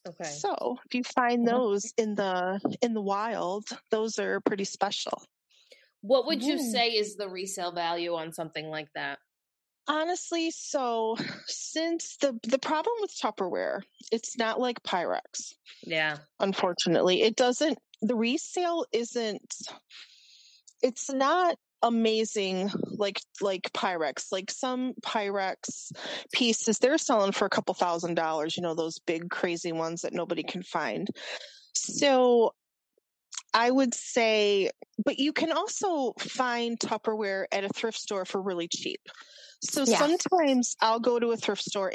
Okay. 0.08 0.30
So 0.30 0.78
if 0.86 0.94
you 0.94 1.04
find 1.04 1.48
those 1.48 1.94
in 1.98 2.16
the 2.16 2.60
in 2.82 2.94
the 2.94 3.02
wild, 3.02 3.66
those 3.92 4.20
are 4.20 4.40
pretty 4.42 4.64
special. 4.64 5.22
What 6.02 6.26
would 6.28 6.44
you 6.44 6.56
mm. 6.56 6.72
say 6.72 6.90
is 6.90 7.16
the 7.16 7.28
resale 7.28 7.72
value 7.72 8.14
on 8.14 8.32
something 8.32 8.70
like 8.70 8.88
that? 8.96 9.20
Honestly, 9.88 10.52
so 10.52 11.18
since 11.48 12.18
the 12.18 12.38
the 12.44 12.60
problem 12.60 12.96
with 13.02 13.12
Tupperware, 13.16 13.82
it's 14.12 14.38
not 14.38 14.60
like 14.60 14.82
Pyrex. 14.84 15.54
Yeah. 15.84 16.18
Unfortunately, 16.40 17.22
it 17.24 17.36
doesn't 17.36 17.78
the 18.02 18.16
resale 18.16 18.86
isn't 18.92 19.56
it's 20.84 21.12
not 21.12 21.58
amazing 21.84 22.72
like 22.98 23.22
like 23.42 23.72
pyrex 23.74 24.32
like 24.32 24.50
some 24.50 24.94
pyrex 25.02 25.92
pieces 26.34 26.80
they're 26.80 26.98
selling 26.98 27.32
for 27.32 27.46
a 27.46 27.50
couple 27.50 27.74
thousand 27.74 28.16
dollars 28.16 28.58
you 28.58 28.64
know 28.64 28.74
those 28.74 29.00
big 29.00 29.30
crazy 29.30 29.72
ones 29.72 30.02
that 30.02 30.14
nobody 30.14 30.44
can 30.44 30.64
find. 30.64 31.10
So 31.76 32.54
i 33.54 33.70
would 33.70 33.94
say 33.94 34.70
but 35.06 35.20
you 35.20 35.32
can 35.32 35.52
also 35.52 36.14
find 36.20 36.80
tupperware 36.80 37.46
at 37.52 37.64
a 37.64 37.70
thrift 37.70 37.98
store 37.98 38.26
for 38.26 38.42
really 38.42 38.68
cheap. 38.68 39.02
So 39.62 39.84
yeah. 39.86 39.98
sometimes 39.98 40.76
i'll 40.82 41.00
go 41.00 41.20
to 41.20 41.32
a 41.32 41.38
thrift 41.38 41.64
store 41.64 41.94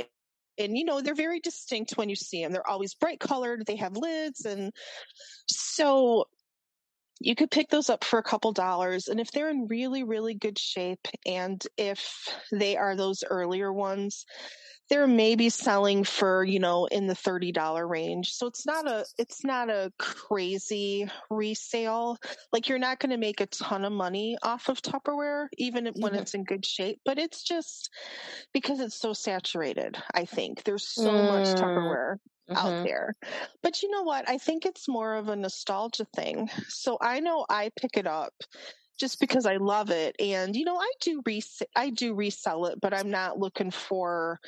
and 0.59 0.77
you 0.77 0.85
know 0.85 1.01
they're 1.01 1.15
very 1.15 1.41
distinct 1.41 1.97
when 1.97 2.09
you 2.09 2.17
see 2.17 2.43
them 2.43 2.53
they're 2.53 2.69
always 2.69 2.95
bright 2.95 3.19
colored 3.19 3.65
they 3.67 3.77
have 3.77 3.97
lids 3.97 4.45
and 4.45 4.73
so 5.47 6.27
you 7.23 7.35
could 7.35 7.51
pick 7.51 7.69
those 7.69 7.91
up 7.91 8.05
for 8.05 8.19
a 8.19 8.23
couple 8.23 8.53
dollars. 8.53 9.09
And 9.09 9.21
if 9.21 9.31
they're 9.31 9.51
in 9.51 9.67
really, 9.69 10.03
really 10.03 10.35
good 10.35 10.59
shape, 10.59 11.07
and 11.27 11.63
if 11.77 12.29
they 12.51 12.77
are 12.77 12.97
those 12.97 13.25
earlier 13.29 13.73
ones, 13.73 14.25
they're 14.91 15.07
maybe 15.07 15.49
selling 15.49 16.05
for, 16.05 16.45
you 16.45 16.59
know, 16.59 16.87
in 16.87 17.07
the 17.07 17.15
$30 17.15 17.89
range. 17.89 18.33
So 18.33 18.47
it's 18.47 18.67
not 18.67 18.87
a, 18.87 19.07
it's 19.17 19.45
not 19.45 19.71
a 19.71 19.91
crazy 19.99 21.09
resale. 21.31 22.19
Like 22.53 22.69
you're 22.69 22.79
not 22.79 22.99
going 22.99 23.11
to 23.11 23.17
make 23.17 23.41
a 23.41 23.47
ton 23.47 23.87
of 23.87 23.93
money 23.93 24.37
off 24.43 24.69
of 24.69 24.83
Tupperware, 24.83 25.47
even 25.57 25.87
when 25.87 26.13
mm-hmm. 26.13 26.21
it's 26.21 26.35
in 26.35 26.45
good 26.45 26.67
shape, 26.67 26.99
but 27.07 27.19
it's 27.19 27.43
just 27.43 27.91
because 28.53 28.81
it's 28.81 28.99
so 28.99 29.15
saturated. 29.15 29.97
I 30.13 30.27
think 30.27 30.65
there's 30.65 30.87
so 30.87 31.11
mm. 31.11 31.27
much 31.27 31.57
Tupperware 31.59 32.17
mm-hmm. 32.51 32.57
out 32.57 32.85
there. 32.85 33.15
But 33.63 33.83
you 33.83 33.91
know 33.91 34.03
what? 34.03 34.29
I 34.29 34.39
think 34.39 34.67
it's 34.67 34.89
more 34.89 35.15
of 35.15 35.29
a 35.29 35.37
nostalgia 35.37 36.07
thing. 36.15 36.51
So 36.69 36.99
I 37.01 37.21
know 37.21 37.47
I 37.49 37.71
pick 37.79 37.97
it 37.97 38.07
up 38.07 38.35
just 38.99 39.21
because 39.21 39.47
I 39.47 39.57
love 39.57 39.91
it. 39.91 40.17
And 40.19 40.55
you 40.55 40.65
know, 40.65 40.77
I 40.77 40.91
do 41.01 41.23
res- 41.27 41.63
I 41.77 41.91
do 41.91 42.15
resell 42.15 42.67
it, 42.67 42.81
but 42.81 42.95
I'm 42.95 43.11
not 43.11 43.39
looking 43.39 43.71
for 43.71 44.39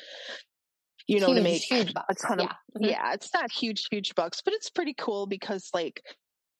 you 1.07 1.19
know 1.19 1.27
huge, 1.27 1.37
to 1.37 1.43
make 1.43 1.61
huge 1.61 1.93
bucks. 1.93 2.23
a 2.23 2.27
ton 2.27 2.39
of 2.39 2.45
yeah. 2.45 2.51
Mm-hmm. 2.51 2.85
yeah, 2.85 3.13
it's 3.13 3.33
not 3.33 3.51
huge 3.51 3.87
huge 3.91 4.15
bucks, 4.15 4.41
but 4.43 4.53
it's 4.53 4.69
pretty 4.69 4.95
cool 4.97 5.27
because 5.27 5.69
like 5.73 6.01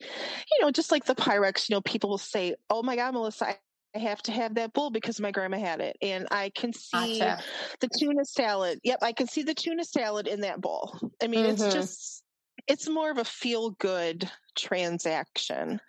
you 0.02 0.62
know, 0.62 0.72
just 0.72 0.92
like 0.92 1.06
the 1.06 1.16
Pyrex, 1.16 1.70
you 1.70 1.76
know, 1.76 1.82
people 1.82 2.10
will 2.10 2.18
say, 2.18 2.56
"Oh 2.70 2.84
my 2.84 2.96
God, 2.96 3.14
Melissa, 3.14 3.48
I 3.48 3.58
I 3.96 4.00
have 4.00 4.22
to 4.24 4.32
have 4.32 4.56
that 4.56 4.74
bowl 4.74 4.90
because 4.90 5.20
my 5.22 5.32
grandma 5.32 5.58
had 5.58 5.80
it. 5.80 5.96
And 6.02 6.28
I 6.30 6.52
can 6.54 6.74
see 6.74 7.20
gotcha. 7.20 7.44
the 7.80 7.88
tuna 7.98 8.26
salad. 8.26 8.80
Yep, 8.84 9.00
I 9.02 9.14
can 9.14 9.28
see 9.28 9.44
the 9.44 9.54
tuna 9.54 9.86
salad 9.86 10.28
in 10.28 10.42
that 10.42 10.60
bowl. 10.60 11.00
I 11.24 11.28
mean, 11.28 11.46
mm-hmm. 11.46 11.64
it's 11.64 11.74
just 11.74 12.24
it's 12.68 12.90
more 12.90 13.12
of 13.12 13.18
a 13.18 13.26
feel 13.26 13.72
good 13.72 14.30
transaction. 14.58 15.80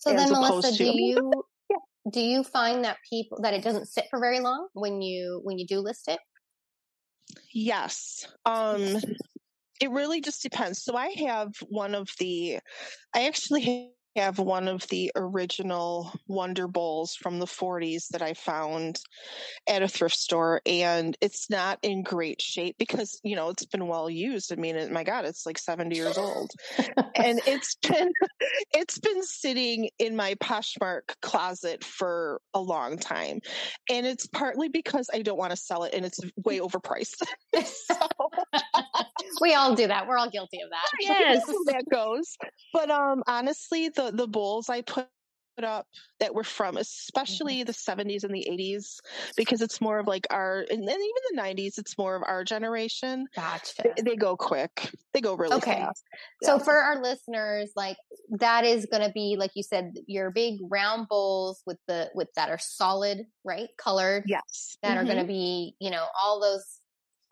So 0.00 0.14
then 0.14 0.30
Melissa, 0.30 0.72
to, 0.72 0.78
do 0.78 0.84
you 0.94 1.32
do 2.10 2.20
you 2.20 2.44
find 2.44 2.84
that 2.84 2.98
people 3.08 3.40
that 3.42 3.54
it 3.54 3.62
doesn't 3.62 3.86
sit 3.86 4.06
for 4.10 4.20
very 4.20 4.40
long 4.40 4.68
when 4.74 5.00
you 5.00 5.40
when 5.42 5.58
you 5.58 5.66
do 5.66 5.80
list 5.80 6.08
it? 6.08 6.18
Yes. 7.52 8.26
Um 8.44 8.98
it 9.80 9.90
really 9.90 10.20
just 10.20 10.42
depends. 10.42 10.82
So 10.82 10.96
I 10.96 11.14
have 11.26 11.52
one 11.68 11.94
of 11.94 12.10
the 12.18 12.58
I 13.14 13.26
actually 13.26 13.92
have 14.16 14.38
one 14.38 14.68
of 14.68 14.86
the 14.88 15.12
original 15.16 16.12
Wonder 16.26 16.68
Bowls 16.68 17.14
from 17.14 17.38
the 17.38 17.46
40s 17.46 18.08
that 18.08 18.22
I 18.22 18.34
found 18.34 19.00
at 19.68 19.82
a 19.82 19.88
thrift 19.88 20.16
store, 20.16 20.60
and 20.66 21.16
it's 21.20 21.50
not 21.50 21.78
in 21.82 22.02
great 22.02 22.40
shape 22.40 22.76
because 22.78 23.20
you 23.24 23.36
know 23.36 23.50
it's 23.50 23.66
been 23.66 23.86
well 23.86 24.08
used. 24.08 24.52
I 24.52 24.56
mean, 24.56 24.92
my 24.92 25.04
God, 25.04 25.24
it's 25.24 25.46
like 25.46 25.58
70 25.58 25.96
years 25.96 26.18
old, 26.18 26.50
and 26.96 27.40
it's 27.46 27.76
been 27.76 28.12
it's 28.74 28.98
been 28.98 29.22
sitting 29.22 29.90
in 29.98 30.16
my 30.16 30.34
Poshmark 30.34 31.14
closet 31.20 31.82
for 31.84 32.40
a 32.52 32.60
long 32.60 32.98
time, 32.98 33.40
and 33.90 34.06
it's 34.06 34.26
partly 34.26 34.68
because 34.68 35.08
I 35.12 35.22
don't 35.22 35.38
want 35.38 35.50
to 35.50 35.56
sell 35.56 35.84
it, 35.84 35.94
and 35.94 36.04
it's 36.04 36.20
way 36.44 36.58
overpriced. 36.58 37.22
we 39.40 39.54
all 39.54 39.74
do 39.74 39.86
that. 39.86 40.06
We're 40.06 40.18
all 40.18 40.30
guilty 40.30 40.60
of 40.60 40.70
that. 40.70 40.88
Yes, 41.00 41.46
that 41.46 41.84
goes. 41.90 42.36
But 42.72 42.90
um, 42.90 43.22
honestly, 43.26 43.88
the 43.88 44.10
the 44.10 44.26
bowls 44.26 44.68
I 44.68 44.82
put 44.82 45.06
up 45.62 45.86
that 46.18 46.34
were 46.34 46.42
from 46.42 46.76
especially 46.76 47.62
mm-hmm. 47.62 47.66
the 47.66 47.72
70s 47.72 48.24
and 48.24 48.34
the 48.34 48.46
80s 48.50 48.98
because 49.36 49.62
it's 49.62 49.80
more 49.80 50.00
of 50.00 50.06
like 50.08 50.26
our 50.30 50.64
and 50.68 50.88
then 50.88 50.96
even 50.96 51.36
the 51.36 51.40
90s 51.40 51.78
it's 51.78 51.96
more 51.96 52.16
of 52.16 52.24
our 52.26 52.42
generation 52.42 53.26
gotcha 53.36 53.84
they, 53.96 54.02
they 54.02 54.16
go 54.16 54.36
quick 54.36 54.90
they 55.12 55.20
go 55.20 55.36
really 55.36 55.54
okay 55.54 55.82
fast. 55.82 56.02
so 56.42 56.58
for 56.58 56.74
our 56.74 57.00
listeners 57.00 57.70
like 57.76 57.96
that 58.30 58.64
is 58.64 58.86
going 58.90 59.06
to 59.06 59.12
be 59.12 59.36
like 59.38 59.52
you 59.54 59.62
said 59.62 59.94
your 60.08 60.30
big 60.30 60.58
round 60.68 61.06
bowls 61.08 61.62
with 61.66 61.78
the 61.86 62.10
with 62.14 62.28
that 62.34 62.50
are 62.50 62.58
solid 62.58 63.24
right 63.44 63.68
colored 63.78 64.24
yes 64.26 64.76
that 64.82 64.90
mm-hmm. 64.90 64.98
are 64.98 65.04
going 65.04 65.18
to 65.18 65.24
be 65.24 65.76
you 65.78 65.90
know 65.90 66.04
all 66.20 66.40
those 66.40 66.80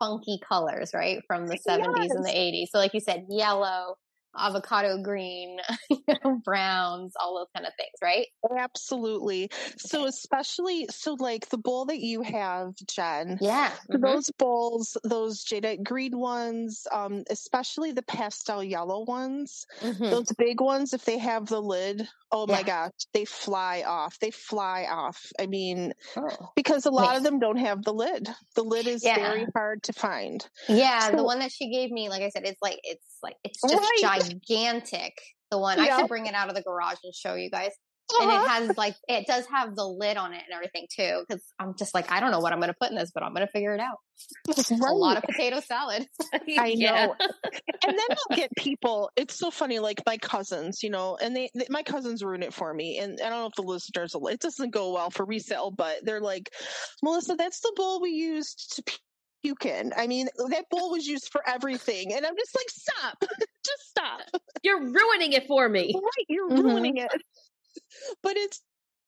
funky 0.03 0.39
colors 0.47 0.91
right 0.93 1.19
from 1.25 1.47
the 1.47 1.55
70s 1.55 1.93
yes. 1.97 2.11
and 2.11 2.25
the 2.25 2.29
80s 2.29 2.67
so 2.71 2.77
like 2.77 2.93
you 2.93 2.99
said 2.99 3.25
yellow 3.29 3.95
avocado 4.37 5.01
green, 5.01 5.59
you 5.89 5.99
know, 6.07 6.41
browns, 6.43 7.13
all 7.19 7.37
those 7.37 7.49
kind 7.55 7.65
of 7.65 7.73
things, 7.77 7.93
right? 8.01 8.27
Absolutely. 8.57 9.49
So 9.77 10.05
especially 10.05 10.87
so 10.89 11.15
like 11.19 11.49
the 11.49 11.57
bowl 11.57 11.85
that 11.85 11.99
you 11.99 12.21
have, 12.21 12.73
Jen. 12.87 13.37
Yeah. 13.41 13.71
Mm-hmm. 13.91 14.01
Those 14.01 14.31
bowls, 14.31 14.97
those 15.03 15.43
jadeite 15.43 15.83
green 15.83 16.17
ones, 16.17 16.85
um, 16.91 17.23
especially 17.29 17.91
the 17.91 18.03
pastel 18.03 18.63
yellow 18.63 19.03
ones, 19.05 19.65
mm-hmm. 19.81 20.03
those 20.03 20.31
big 20.37 20.61
ones, 20.61 20.93
if 20.93 21.05
they 21.05 21.17
have 21.17 21.47
the 21.47 21.61
lid, 21.61 22.07
oh 22.31 22.45
yeah. 22.47 22.55
my 22.55 22.63
gosh, 22.63 22.91
they 23.13 23.25
fly 23.25 23.83
off. 23.85 24.19
They 24.19 24.31
fly 24.31 24.87
off. 24.89 25.31
I 25.39 25.45
mean, 25.45 25.93
oh. 26.17 26.51
because 26.55 26.85
a 26.85 26.91
lot 26.91 27.09
nice. 27.09 27.17
of 27.17 27.23
them 27.23 27.39
don't 27.39 27.57
have 27.57 27.83
the 27.83 27.93
lid. 27.93 28.27
The 28.55 28.63
lid 28.63 28.87
is 28.87 29.03
yeah. 29.03 29.15
very 29.15 29.47
hard 29.55 29.83
to 29.83 29.93
find. 29.93 30.45
Yeah, 30.67 31.11
so, 31.11 31.15
the 31.17 31.23
one 31.23 31.39
that 31.39 31.51
she 31.51 31.71
gave 31.71 31.91
me, 31.91 32.09
like 32.09 32.23
I 32.23 32.29
said, 32.29 32.43
it's 32.45 32.61
like 32.61 32.79
it's 32.83 33.17
like 33.21 33.35
it's 33.43 33.61
just 33.61 33.75
right 33.75 33.99
gigantic. 34.01 34.22
The 35.51 35.59
one 35.59 35.79
I 35.79 35.99
should 35.99 36.07
bring 36.07 36.25
it 36.25 36.33
out 36.33 36.49
of 36.49 36.55
the 36.55 36.63
garage 36.63 36.97
and 37.03 37.13
show 37.13 37.35
you 37.35 37.49
guys. 37.49 37.71
Uh-huh. 38.11 38.23
And 38.23 38.31
it 38.31 38.35
uh-huh. 38.35 38.67
has 38.67 38.77
like 38.77 38.95
it 39.07 39.27
does 39.27 39.45
have 39.45 39.75
the 39.75 39.85
lid 39.85 40.17
on 40.17 40.33
it 40.33 40.41
and 40.45 40.53
everything 40.53 40.87
too. 40.93 41.23
Because 41.27 41.43
I'm 41.59 41.75
just 41.77 41.93
like 41.93 42.11
I 42.11 42.19
don't 42.19 42.31
know 42.31 42.39
what 42.39 42.51
I'm 42.51 42.59
going 42.59 42.69
to 42.69 42.75
put 42.79 42.89
in 42.89 42.97
this, 42.97 43.11
but 43.13 43.23
I'm 43.23 43.33
going 43.33 43.45
to 43.45 43.51
figure 43.51 43.73
it 43.73 43.79
out. 43.79 43.97
Right. 44.47 44.79
A 44.81 44.93
lot 44.93 45.17
of 45.17 45.23
potato 45.23 45.59
salad. 45.61 46.05
I 46.59 46.73
know. 46.73 47.15
and 47.19 47.97
then 47.97 47.99
I'll 48.09 48.35
get 48.35 48.51
people. 48.57 49.09
It's 49.15 49.35
so 49.37 49.51
funny. 49.51 49.79
Like 49.79 50.01
my 50.05 50.17
cousins, 50.17 50.83
you 50.83 50.89
know, 50.89 51.17
and 51.21 51.35
they, 51.35 51.49
they, 51.55 51.67
my 51.69 51.83
cousins 51.83 52.23
ruin 52.23 52.43
it 52.43 52.53
for 52.53 52.73
me. 52.73 52.99
And 52.99 53.19
I 53.21 53.29
don't 53.29 53.39
know 53.39 53.47
if 53.47 53.55
the 53.55 53.61
listeners. 53.61 54.15
It 54.15 54.39
doesn't 54.39 54.71
go 54.71 54.93
well 54.93 55.09
for 55.09 55.25
resale, 55.25 55.71
but 55.71 56.03
they're 56.03 56.21
like, 56.21 56.49
Melissa, 57.01 57.35
that's 57.35 57.61
the 57.61 57.73
bowl 57.75 58.01
we 58.01 58.11
used 58.11 58.75
to 58.75 58.99
puking. 59.43 59.91
I 59.95 60.07
mean, 60.07 60.27
that 60.49 60.65
bowl 60.69 60.91
was 60.91 61.05
used 61.05 61.29
for 61.31 61.41
everything. 61.47 62.13
And 62.13 62.25
I'm 62.25 62.35
just 62.35 62.55
like, 62.55 62.69
stop. 62.69 63.23
just 63.65 63.89
stop. 63.89 64.21
You're 64.63 64.81
ruining 64.81 65.33
it 65.33 65.47
for 65.47 65.67
me. 65.67 65.93
Right. 65.93 66.25
You're 66.27 66.49
mm-hmm. 66.49 66.65
ruining 66.65 66.97
it. 66.97 67.11
But 68.21 68.37
it's 68.37 68.61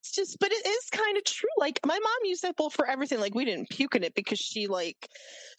it's 0.05 0.11
just 0.11 0.39
but 0.39 0.51
it 0.51 0.67
is 0.67 0.89
kind 0.91 1.17
of 1.17 1.23
true 1.23 1.49
like 1.57 1.79
my 1.85 1.97
mom 1.97 2.17
used 2.23 2.43
that 2.43 2.55
bowl 2.55 2.69
for 2.69 2.87
everything 2.87 3.19
like 3.19 3.33
we 3.33 3.45
didn't 3.45 3.69
puke 3.69 3.95
in 3.95 4.03
it 4.03 4.13
because 4.13 4.37
she 4.37 4.67
like 4.67 5.09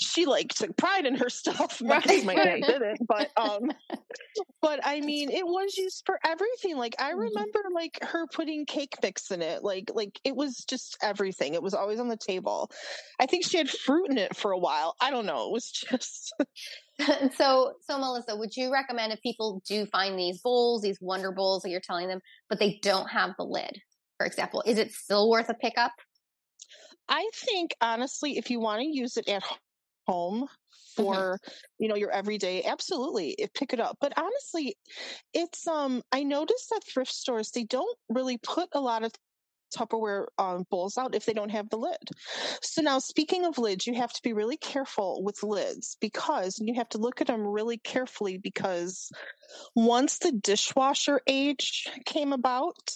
she 0.00 0.24
like 0.24 0.48
took 0.54 0.76
pride 0.76 1.04
in 1.04 1.16
her 1.16 1.28
stuff 1.30 1.82
right. 1.84 2.24
my 2.24 2.34
dad 2.34 2.60
didn't 2.62 3.00
but 3.08 3.28
um 3.36 3.70
but 4.62 4.78
i 4.84 5.00
mean 5.00 5.30
it 5.30 5.44
was 5.44 5.76
used 5.76 6.02
for 6.06 6.18
everything 6.24 6.76
like 6.76 6.94
i 6.98 7.10
mm-hmm. 7.10 7.20
remember 7.20 7.60
like 7.74 7.98
her 8.02 8.26
putting 8.32 8.66
cake 8.66 8.94
mix 9.02 9.30
in 9.30 9.42
it 9.42 9.64
like 9.64 9.90
like 9.94 10.20
it 10.22 10.36
was 10.36 10.64
just 10.68 10.96
everything 11.02 11.54
it 11.54 11.62
was 11.62 11.74
always 11.74 11.98
on 11.98 12.08
the 12.08 12.16
table 12.16 12.70
i 13.18 13.26
think 13.26 13.44
she 13.44 13.58
had 13.58 13.68
fruit 13.68 14.10
in 14.10 14.18
it 14.18 14.36
for 14.36 14.52
a 14.52 14.58
while 14.58 14.94
i 15.00 15.10
don't 15.10 15.26
know 15.26 15.46
it 15.46 15.52
was 15.52 15.70
just 15.70 16.32
so 17.36 17.74
so 17.82 17.98
melissa 17.98 18.34
would 18.34 18.56
you 18.56 18.72
recommend 18.72 19.12
if 19.12 19.20
people 19.20 19.62
do 19.68 19.84
find 19.86 20.18
these 20.18 20.40
bowls 20.40 20.82
these 20.82 20.98
wonder 21.00 21.30
bowls 21.30 21.62
that 21.62 21.70
you're 21.70 21.80
telling 21.80 22.08
them 22.08 22.20
but 22.48 22.58
they 22.58 22.78
don't 22.82 23.08
have 23.08 23.32
the 23.38 23.44
lid 23.44 23.80
for 24.16 24.26
example, 24.26 24.62
is 24.66 24.78
it 24.78 24.92
still 24.92 25.28
worth 25.28 25.48
a 25.48 25.54
pickup? 25.54 25.92
I 27.08 27.28
think 27.34 27.74
honestly, 27.80 28.38
if 28.38 28.50
you 28.50 28.60
want 28.60 28.80
to 28.80 28.86
use 28.86 29.16
it 29.16 29.28
at 29.28 29.44
home 30.06 30.42
mm-hmm. 30.42 31.02
for 31.02 31.14
mm-hmm. 31.14 31.52
you 31.78 31.88
know 31.88 31.96
your 31.96 32.10
everyday 32.10 32.62
absolutely 32.64 33.30
it, 33.30 33.52
pick 33.54 33.72
it 33.72 33.80
up 33.80 33.96
but 34.00 34.12
honestly 34.16 34.76
it's 35.34 35.66
um 35.66 36.00
i 36.12 36.22
noticed 36.22 36.70
that 36.70 36.80
thrift 36.86 37.10
stores 37.12 37.50
they 37.50 37.64
don't 37.64 37.98
really 38.08 38.38
put 38.38 38.68
a 38.70 38.80
lot 38.80 39.02
of 39.02 39.10
Tupperware 39.74 40.26
um, 40.38 40.64
bowls 40.70 40.98
out 40.98 41.14
if 41.14 41.26
they 41.26 41.32
don't 41.32 41.50
have 41.50 41.68
the 41.70 41.76
lid. 41.76 41.96
So 42.62 42.82
now, 42.82 42.98
speaking 42.98 43.44
of 43.44 43.58
lids, 43.58 43.86
you 43.86 43.94
have 43.94 44.12
to 44.12 44.22
be 44.22 44.32
really 44.32 44.56
careful 44.56 45.22
with 45.22 45.42
lids 45.42 45.96
because 46.00 46.58
you 46.60 46.74
have 46.74 46.88
to 46.90 46.98
look 46.98 47.20
at 47.20 47.26
them 47.26 47.46
really 47.46 47.78
carefully 47.78 48.38
because 48.38 49.10
once 49.74 50.18
the 50.18 50.32
dishwasher 50.32 51.20
age 51.26 51.88
came 52.04 52.32
about, 52.32 52.90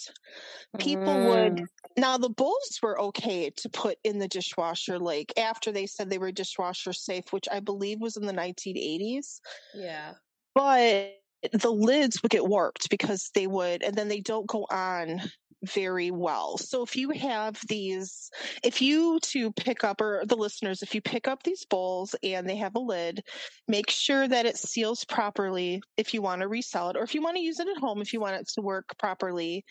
people 0.79 1.03
mm. 1.03 1.29
would. 1.29 1.65
Now, 1.97 2.17
the 2.17 2.29
bowls 2.29 2.79
were 2.81 2.99
okay 3.01 3.51
to 3.57 3.69
put 3.69 3.97
in 4.03 4.19
the 4.19 4.27
dishwasher, 4.27 4.99
like 4.99 5.33
after 5.37 5.71
they 5.71 5.85
said 5.85 6.09
they 6.09 6.17
were 6.17 6.31
dishwasher 6.31 6.93
safe, 6.93 7.31
which 7.31 7.47
I 7.51 7.59
believe 7.59 7.99
was 7.99 8.17
in 8.17 8.25
the 8.25 8.33
1980s. 8.33 9.39
Yeah. 9.73 10.13
But 10.55 11.17
the 11.51 11.71
lids 11.71 12.21
would 12.21 12.31
get 12.31 12.47
warped 12.47 12.89
because 12.89 13.31
they 13.33 13.47
would, 13.47 13.83
and 13.83 13.95
then 13.95 14.07
they 14.07 14.19
don't 14.19 14.47
go 14.47 14.65
on 14.69 15.21
very 15.63 16.11
well. 16.11 16.57
So 16.57 16.83
if 16.83 16.95
you 16.95 17.09
have 17.11 17.59
these, 17.67 18.29
if 18.63 18.81
you 18.81 19.19
to 19.21 19.51
pick 19.51 19.83
up, 19.83 20.01
or 20.01 20.23
the 20.25 20.35
listeners, 20.35 20.81
if 20.81 20.95
you 20.95 21.01
pick 21.01 21.27
up 21.27 21.43
these 21.43 21.65
bowls 21.65 22.15
and 22.23 22.47
they 22.47 22.55
have 22.57 22.75
a 22.75 22.79
lid, 22.79 23.23
make 23.67 23.89
sure 23.89 24.27
that 24.27 24.45
it 24.45 24.57
seals 24.57 25.03
properly 25.05 25.81
if 25.97 26.13
you 26.13 26.21
want 26.21 26.41
to 26.41 26.47
resell 26.47 26.89
it, 26.89 26.97
or 26.97 27.03
if 27.03 27.13
you 27.13 27.21
want 27.21 27.37
to 27.37 27.43
use 27.43 27.59
it 27.59 27.67
at 27.67 27.77
home, 27.77 28.01
if 28.01 28.13
you 28.13 28.19
want 28.19 28.35
it 28.35 28.47
to 28.55 28.61
work 28.61 28.97
properly. 28.97 29.63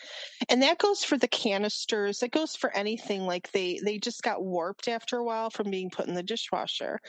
And 0.49 0.63
that 0.63 0.79
goes 0.79 1.05
for 1.05 1.19
the 1.19 1.29
canisters. 1.29 2.19
That 2.19 2.31
goes 2.31 2.57
for 2.57 2.75
anything 2.75 3.27
like 3.27 3.51
they, 3.53 3.81
they 3.85 3.99
just 3.99 4.23
got 4.23 4.45
warped 4.45 4.89
after 4.89 5.17
a 5.17 5.25
while 5.25 5.51
from 5.51 5.71
being 5.71 5.91
put 5.91 6.07
in 6.07 6.15
the 6.15 6.23
dishwasher. 6.23 7.01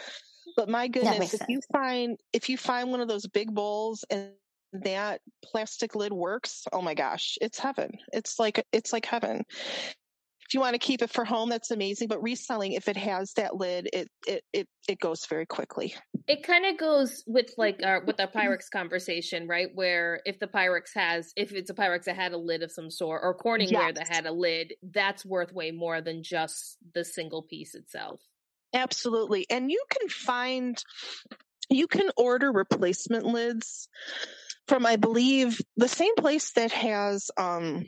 But 0.57 0.69
my 0.69 0.87
goodness, 0.87 1.33
if 1.33 1.47
you 1.47 1.61
find 1.71 2.17
if 2.33 2.49
you 2.49 2.57
find 2.57 2.91
one 2.91 2.99
of 2.99 3.07
those 3.07 3.25
big 3.25 3.53
bowls 3.53 4.03
and 4.09 4.31
that 4.73 5.21
plastic 5.43 5.95
lid 5.95 6.13
works, 6.13 6.65
oh 6.71 6.81
my 6.81 6.93
gosh, 6.93 7.38
it's 7.41 7.60
heaven. 7.60 7.91
It's 8.13 8.39
like 8.39 8.65
it's 8.71 8.93
like 8.93 9.05
heaven. 9.05 9.43
If 10.51 10.55
you 10.55 10.60
want 10.60 10.73
to 10.73 10.79
keep 10.79 11.01
it 11.01 11.10
for 11.10 11.23
home, 11.23 11.49
that's 11.49 11.71
amazing. 11.71 12.10
But 12.10 12.21
reselling, 12.21 12.73
if 12.73 12.89
it 12.89 12.97
has 12.97 13.31
that 13.38 13.55
lid, 13.55 13.89
it 13.93 14.10
it 14.27 14.43
it, 14.51 14.67
it 14.89 14.99
goes 14.99 15.25
very 15.25 15.45
quickly. 15.45 15.95
It 16.27 16.43
kind 16.43 16.65
of 16.65 16.77
goes 16.77 17.23
with 17.25 17.53
like 17.57 17.77
mm-hmm. 17.77 17.88
our 17.88 18.03
with 18.03 18.19
our 18.19 18.27
mm-hmm. 18.27 18.38
Pyrex 18.38 18.69
conversation, 18.71 19.47
right? 19.47 19.69
Where 19.73 20.19
if 20.25 20.39
the 20.39 20.47
Pyrex 20.47 20.93
has, 20.95 21.31
if 21.38 21.53
it's 21.53 21.69
a 21.69 21.73
Pyrex 21.73 22.03
that 22.03 22.17
had 22.17 22.34
a 22.34 22.38
lid 22.38 22.63
of 22.63 22.71
some 22.71 22.91
sort, 22.91 23.21
or 23.23 23.38
Corningware 23.38 23.72
yes. 23.72 23.93
that 23.95 24.13
had 24.13 24.26
a 24.26 24.34
lid, 24.34 24.74
that's 24.84 25.26
worth 25.26 25.53
way 25.53 25.72
more 25.72 26.01
than 26.01 26.22
just 26.22 26.78
the 26.93 27.05
single 27.05 27.43
piece 27.43 27.74
itself. 27.74 28.19
Absolutely, 28.74 29.45
and 29.49 29.72
you 29.72 29.82
can 29.89 30.09
find 30.09 30.84
you 31.69 31.88
can 31.88 32.09
order 32.17 32.51
replacement 32.51 33.26
lids 33.26 33.88
from 34.68 34.86
I 34.86 34.95
believe 34.95 35.62
the 35.78 35.88
same 35.88 36.16
place 36.16 36.51
that 36.53 36.72
has 36.72 37.32
um 37.38 37.86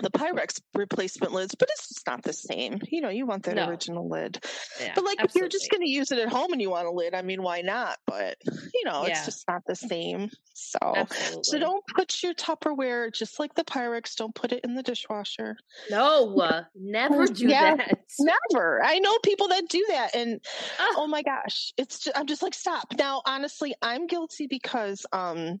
the 0.00 0.10
Pyrex 0.10 0.60
replacement 0.74 1.32
lids, 1.32 1.54
but 1.54 1.68
it's 1.72 1.88
just 1.88 2.06
not 2.06 2.22
the 2.22 2.32
same. 2.32 2.80
You 2.88 3.00
know, 3.00 3.08
you 3.08 3.26
want 3.26 3.44
that 3.44 3.56
No. 3.56 3.68
original 3.68 4.08
lid. 4.08 4.42
Yeah, 4.80 4.92
but 4.94 5.04
like 5.04 5.22
if 5.22 5.34
you're 5.34 5.48
just 5.48 5.70
going 5.70 5.82
to 5.82 5.88
use 5.88 6.10
it 6.12 6.18
at 6.18 6.28
home 6.28 6.52
and 6.52 6.60
you 6.60 6.70
want 6.70 6.86
a 6.86 6.90
lid, 6.90 7.14
I 7.14 7.22
mean, 7.22 7.42
why 7.42 7.60
not? 7.62 7.98
But 8.06 8.36
you 8.74 8.84
know, 8.84 9.02
Yeah. 9.06 9.08
it's 9.10 9.24
just 9.26 9.44
not 9.48 9.62
the 9.66 9.76
same. 9.76 10.30
So 10.54 10.78
Absolutely. 10.82 11.42
so 11.44 11.58
don't 11.58 11.84
put 11.94 12.22
your 12.22 12.34
Tupperware 12.34 13.12
just 13.12 13.38
like 13.40 13.54
the 13.54 13.64
Pyrex, 13.64 14.16
don't 14.16 14.34
put 14.34 14.52
it 14.52 14.64
in 14.64 14.74
the 14.74 14.82
dishwasher. 14.82 15.56
No, 15.90 16.36
uh, 16.38 16.64
never 16.74 17.26
do 17.26 17.48
Yeah. 17.48 17.76
that. 17.76 17.98
Never. 18.18 18.82
I 18.84 18.98
know 18.98 19.16
people 19.22 19.48
that 19.48 19.68
do 19.68 19.84
that 19.88 20.14
and 20.14 20.40
Ah. 20.78 20.94
oh 20.96 21.06
my 21.06 21.22
gosh, 21.22 21.72
it's 21.76 21.98
just, 22.00 22.16
I'm 22.18 22.26
just 22.26 22.42
like 22.42 22.54
stop. 22.54 22.94
Now, 22.98 23.22
honestly, 23.26 23.74
I'm 23.82 24.06
guilty 24.06 24.46
because 24.46 25.04
um 25.12 25.60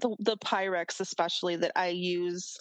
The 0.00 0.16
the 0.20 0.36
Pyrex 0.38 1.00
especially 1.00 1.56
that 1.56 1.72
I 1.76 1.88
use 1.88 2.56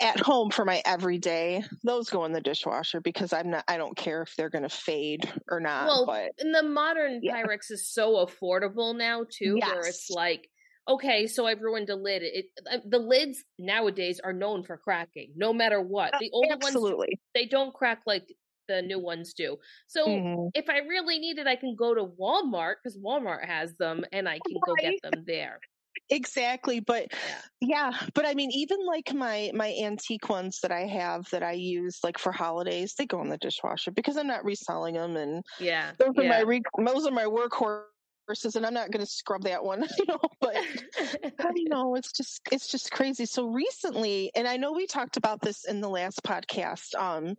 at 0.00 0.20
home 0.20 0.50
for 0.50 0.64
my 0.64 0.82
everyday, 0.86 1.62
those 1.84 2.10
go 2.10 2.24
in 2.24 2.32
the 2.32 2.40
dishwasher 2.40 3.00
because 3.00 3.32
I'm 3.32 3.50
not 3.50 3.64
I 3.68 3.76
don't 3.78 3.96
care 3.96 4.22
if 4.22 4.34
they're 4.36 4.50
going 4.50 4.62
to 4.64 4.68
fade 4.68 5.32
or 5.50 5.60
not, 5.60 5.92
Well, 5.92 6.04
but 6.04 6.32
and 6.38 6.54
the 6.54 6.62
modern 6.62 7.22
Yeah. 7.22 7.32
Pyrex 7.32 7.70
is 7.70 7.92
so 7.92 8.24
affordable 8.24 8.96
now 8.96 9.24
too, 9.28 9.58
where 9.58 9.86
it's 9.86 10.08
like, 10.08 10.48
okay, 10.88 11.26
so 11.26 11.46
I've 11.46 11.60
ruined 11.62 11.90
a 11.90 11.96
lid. 11.96 12.22
It 12.22 12.46
uh, 12.70 12.78
the 12.86 12.98
lids 12.98 13.44
nowadays 13.58 14.20
are 14.20 14.32
known 14.32 14.62
for 14.62 14.76
cracking, 14.76 15.32
no 15.36 15.52
matter 15.52 15.80
what. 15.80 16.18
The 16.18 16.30
older 16.32 16.56
ones 16.56 16.86
absolutely. 16.86 17.20
they 17.34 17.46
don't 17.46 17.74
crack 17.74 18.02
like 18.06 18.28
the 18.68 18.82
new 18.82 18.98
ones 19.00 19.34
do. 19.34 19.58
So 19.88 20.24
Mhm. 20.24 20.50
if 20.54 20.68
I 20.70 20.78
really 20.78 21.18
need 21.18 21.38
it, 21.38 21.46
I 21.48 21.56
can 21.56 21.74
go 21.76 21.94
to 21.94 22.04
Walmart 22.04 22.76
because 22.82 22.98
Walmart 22.98 23.44
has 23.46 23.76
them, 23.76 24.04
and 24.12 24.28
I 24.28 24.40
can 24.40 24.60
go 24.64 24.76
get 24.76 25.02
them 25.02 25.24
there. 25.26 25.62
Exactly, 26.10 26.80
but 26.80 27.08
Yeah. 27.22 27.42
yeah, 27.60 27.92
but 28.14 28.26
I 28.26 28.34
mean 28.34 28.50
even 28.52 28.84
like 28.86 29.12
my 29.14 29.50
my 29.54 29.74
antique 29.82 30.28
ones 30.28 30.60
that 30.62 30.70
I 30.70 30.80
have 30.86 31.30
that 31.30 31.42
I 31.42 31.52
use 31.52 32.00
like 32.04 32.18
for 32.18 32.32
holidays, 32.32 32.94
they 32.96 33.06
go 33.06 33.22
in 33.22 33.30
the 33.30 33.38
dishwasher 33.38 33.90
because 33.90 34.16
I'm 34.16 34.26
not 34.26 34.44
reselling 34.44 34.94
them 34.94 35.16
and 35.16 35.42
Yeah, 35.58 35.94
those 35.98 36.12
are 36.18 36.24
my 36.24 36.40
yeah. 36.40 36.40
re- 36.40 36.62
those 36.84 37.06
are 37.06 37.10
my 37.12 37.24
workhorses 37.24 38.06
and 38.06 38.16
I'm 38.20 38.24
not 38.24 38.44
going 38.44 38.56
to 38.56 38.66
scrub 38.68 38.96
that 38.96 39.20
one, 39.20 39.44
you 39.98 40.04
know, 40.08 40.20
but 40.40 40.62
I 41.08 41.12
don't 41.16 41.22
know. 41.68 41.94
It's 41.96 42.12
just 42.12 42.40
it's 42.50 42.50
just 42.54 42.90
crazy. 42.92 43.26
So 43.26 43.48
recently, 43.48 44.30
and 44.34 44.46
I 44.48 44.56
know 44.56 44.72
we 44.72 44.86
talked 44.86 45.16
about 45.16 45.40
this 45.42 45.64
in 45.64 45.80
the 45.80 45.88
last 45.90 46.22
podcast. 46.24 46.94
Um, 46.94 47.36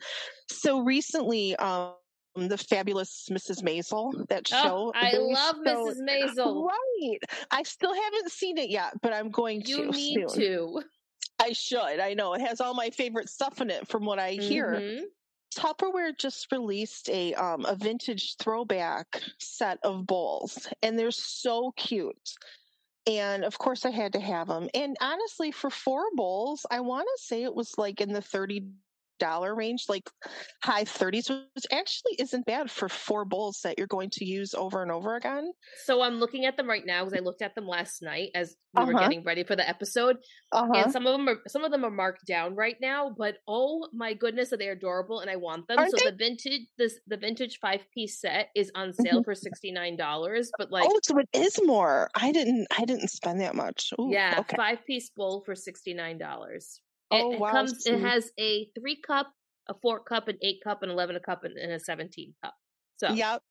so 0.50 0.80
recently, 0.82 1.56
um, 1.58 1.94
the 2.36 2.58
fabulous 2.58 3.28
Mrs. 3.32 3.64
Maisel, 3.64 4.28
that 4.28 4.48
show. 4.48 4.92
oh, 4.92 4.92
I 4.96 5.14
love 5.16 5.56
showed- 5.66 5.96
Mrs. 5.98 6.02
Maisel. 6.38 6.68
Right. 6.68 7.20
I 7.52 7.64
still 7.64 7.94
haven't 7.94 8.32
seen 8.32 8.58
it 8.58 8.70
yet, 8.70 8.94
but 9.02 9.14
I'm 9.14 9.30
going 9.32 9.62
to. 9.64 9.70
You 9.70 9.92
need 9.92 10.30
soon. 10.30 10.40
to. 10.42 10.82
I 11.40 11.54
should. 11.54 12.00
I 12.00 12.14
know 12.14 12.34
it 12.34 12.42
has 12.42 12.62
all 12.62 12.74
my 12.74 12.90
favorite 12.90 13.30
stuff 13.30 13.62
in 13.62 13.70
it, 13.70 13.88
from 13.88 14.06
what 14.06 14.20
I 14.20 14.32
hear. 14.32 14.74
Mhm. 14.76 15.02
Tupperware 15.56 16.18
just 16.18 16.52
released 16.52 17.10
a 17.10 17.34
um 17.36 17.66
a 17.66 17.76
vintage 17.76 18.36
throwback 18.38 19.22
set 19.40 19.80
of 19.84 20.06
bowls, 20.06 20.68
and 20.84 21.00
they're 21.00 21.12
so 21.12 21.72
cute. 21.78 22.34
And 23.08 23.46
of 23.46 23.58
course, 23.58 23.86
I 23.86 23.92
had 23.92 24.14
to 24.14 24.20
have 24.20 24.48
them. 24.48 24.68
And 24.74 24.98
honestly, 25.00 25.52
for 25.52 25.70
four 25.70 26.04
bowls, 26.16 26.66
I 26.72 26.80
want 26.82 27.08
to 27.16 27.24
say 27.24 27.44
it 27.44 27.54
was 27.56 27.78
like 27.78 28.02
in 28.02 28.12
the 28.12 28.22
thirty 28.22 28.64
dollar 29.20 29.56
range, 29.56 29.86
like 29.90 30.10
high 30.64 30.84
thirties, 30.86 31.30
which 31.30 31.66
actually 31.72 32.16
isn't 32.20 32.46
bad 32.46 32.70
for 32.72 32.90
four 32.90 33.26
bowls 33.26 33.60
that 33.64 33.78
you're 33.78 33.88
going 33.88 34.10
to 34.12 34.26
use 34.26 34.54
over 34.54 34.82
and 34.82 34.92
over 34.92 35.16
again. 35.16 35.52
So 35.86 36.02
I'm 36.02 36.16
looking 36.20 36.46
at 36.46 36.58
them 36.58 36.68
right 36.68 36.86
now 36.86 37.04
because 37.06 37.18
I 37.20 37.24
looked 37.24 37.42
at 37.42 37.56
them 37.56 37.68
last 37.68 38.02
night 38.02 38.32
as 38.36 38.56
we 38.74 38.84
were 38.84 38.94
Uh-huh. 38.94 39.00
getting 39.00 39.24
ready 39.24 39.44
for 39.44 39.56
the 39.56 39.68
episode, 39.68 40.18
Uh 40.52 40.68
and 40.76 40.92
some 40.92 41.08
of 41.08 41.14
them 41.14 41.28
are 41.30 41.38
some 41.48 41.64
of 41.64 41.72
them 41.72 41.84
are 41.86 41.92
marked 41.92 42.26
down 42.28 42.56
right 42.56 42.76
now. 42.82 43.10
But 43.18 43.38
oh 43.48 43.88
my 43.94 44.14
goodness, 44.14 44.52
are 44.54 44.58
they 44.58 44.68
adorable? 44.70 45.20
And 45.22 45.30
I 45.30 45.38
want 45.38 45.68
them. 45.68 45.80
Aren't 45.80 45.92
so 45.92 45.98
they? 45.98 46.12
the 46.12 46.16
vintage 46.18 46.62
this 46.78 47.00
the 47.08 47.18
vintage 47.18 47.60
five 47.60 47.86
piece 47.94 48.20
set 48.20 48.50
is 48.56 48.72
on 48.76 48.94
sale 48.94 49.24
for 49.24 49.34
sixty 49.36 49.72
nine 49.72 49.96
dollars. 49.98 50.52
But 50.58 50.72
like 50.72 50.84
oh, 50.88 51.00
so 51.04 51.18
it 51.20 51.30
is 51.34 51.60
more. 51.64 52.10
I 52.16 52.32
didn't. 52.32 52.68
I 52.78 52.86
didn't 52.86 53.10
spend 53.10 53.42
that 53.42 53.56
much. 53.56 53.94
Ooh, 54.00 54.10
yeah, 54.12 54.36
Okay. 54.40 54.56
five 54.58 54.86
piece 54.86 55.10
bowl 55.10 55.42
for 55.46 55.56
sixty 55.56 55.94
nine 55.94 56.18
dollars. 56.18 56.82
Oh, 57.12 57.32
it, 57.32 57.36
it 57.36 57.40
wow, 57.40 57.52
comes. 57.52 57.86
It 57.86 58.00
has 58.00 58.32
a 58.40 58.68
three 58.80 59.00
cup, 59.02 59.32
a 59.68 59.74
four 59.82 60.00
cup, 60.02 60.28
an 60.28 60.38
eight 60.42 60.60
cup, 60.64 60.84
an 60.84 60.90
eleven 60.90 61.18
cup, 61.26 61.44
and, 61.44 61.58
and 61.58 61.72
a 61.72 61.80
seventeen 61.80 62.34
cup. 62.44 62.54
So 62.98 63.12
Yep. 63.12 63.42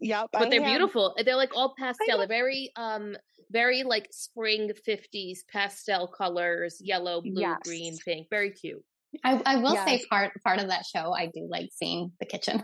Yep. 0.00 0.28
but 0.32 0.42
I 0.42 0.50
they're 0.50 0.60
have- 0.62 0.68
beautiful. 0.70 1.14
They're 1.24 1.36
like 1.36 1.54
all 1.54 1.74
pastel. 1.78 2.18
They're 2.18 2.26
very 2.26 2.72
um 2.76 3.16
very 3.50 3.82
like 3.82 4.08
spring 4.12 4.70
fifties 4.84 5.44
pastel 5.50 6.06
colors, 6.08 6.78
yellow, 6.80 7.20
blue, 7.20 7.40
Yes. 7.40 7.58
green, 7.64 7.96
pink. 8.04 8.28
Very 8.30 8.50
cute. 8.52 8.82
I, 9.24 9.42
I 9.44 9.56
will 9.56 9.74
say 9.84 10.04
part 10.08 10.32
part 10.44 10.60
of 10.60 10.68
that 10.68 10.86
show 10.86 11.12
I 11.12 11.26
do 11.26 11.46
like 11.50 11.70
seeing 11.74 12.12
the 12.20 12.26
kitchen. 12.26 12.62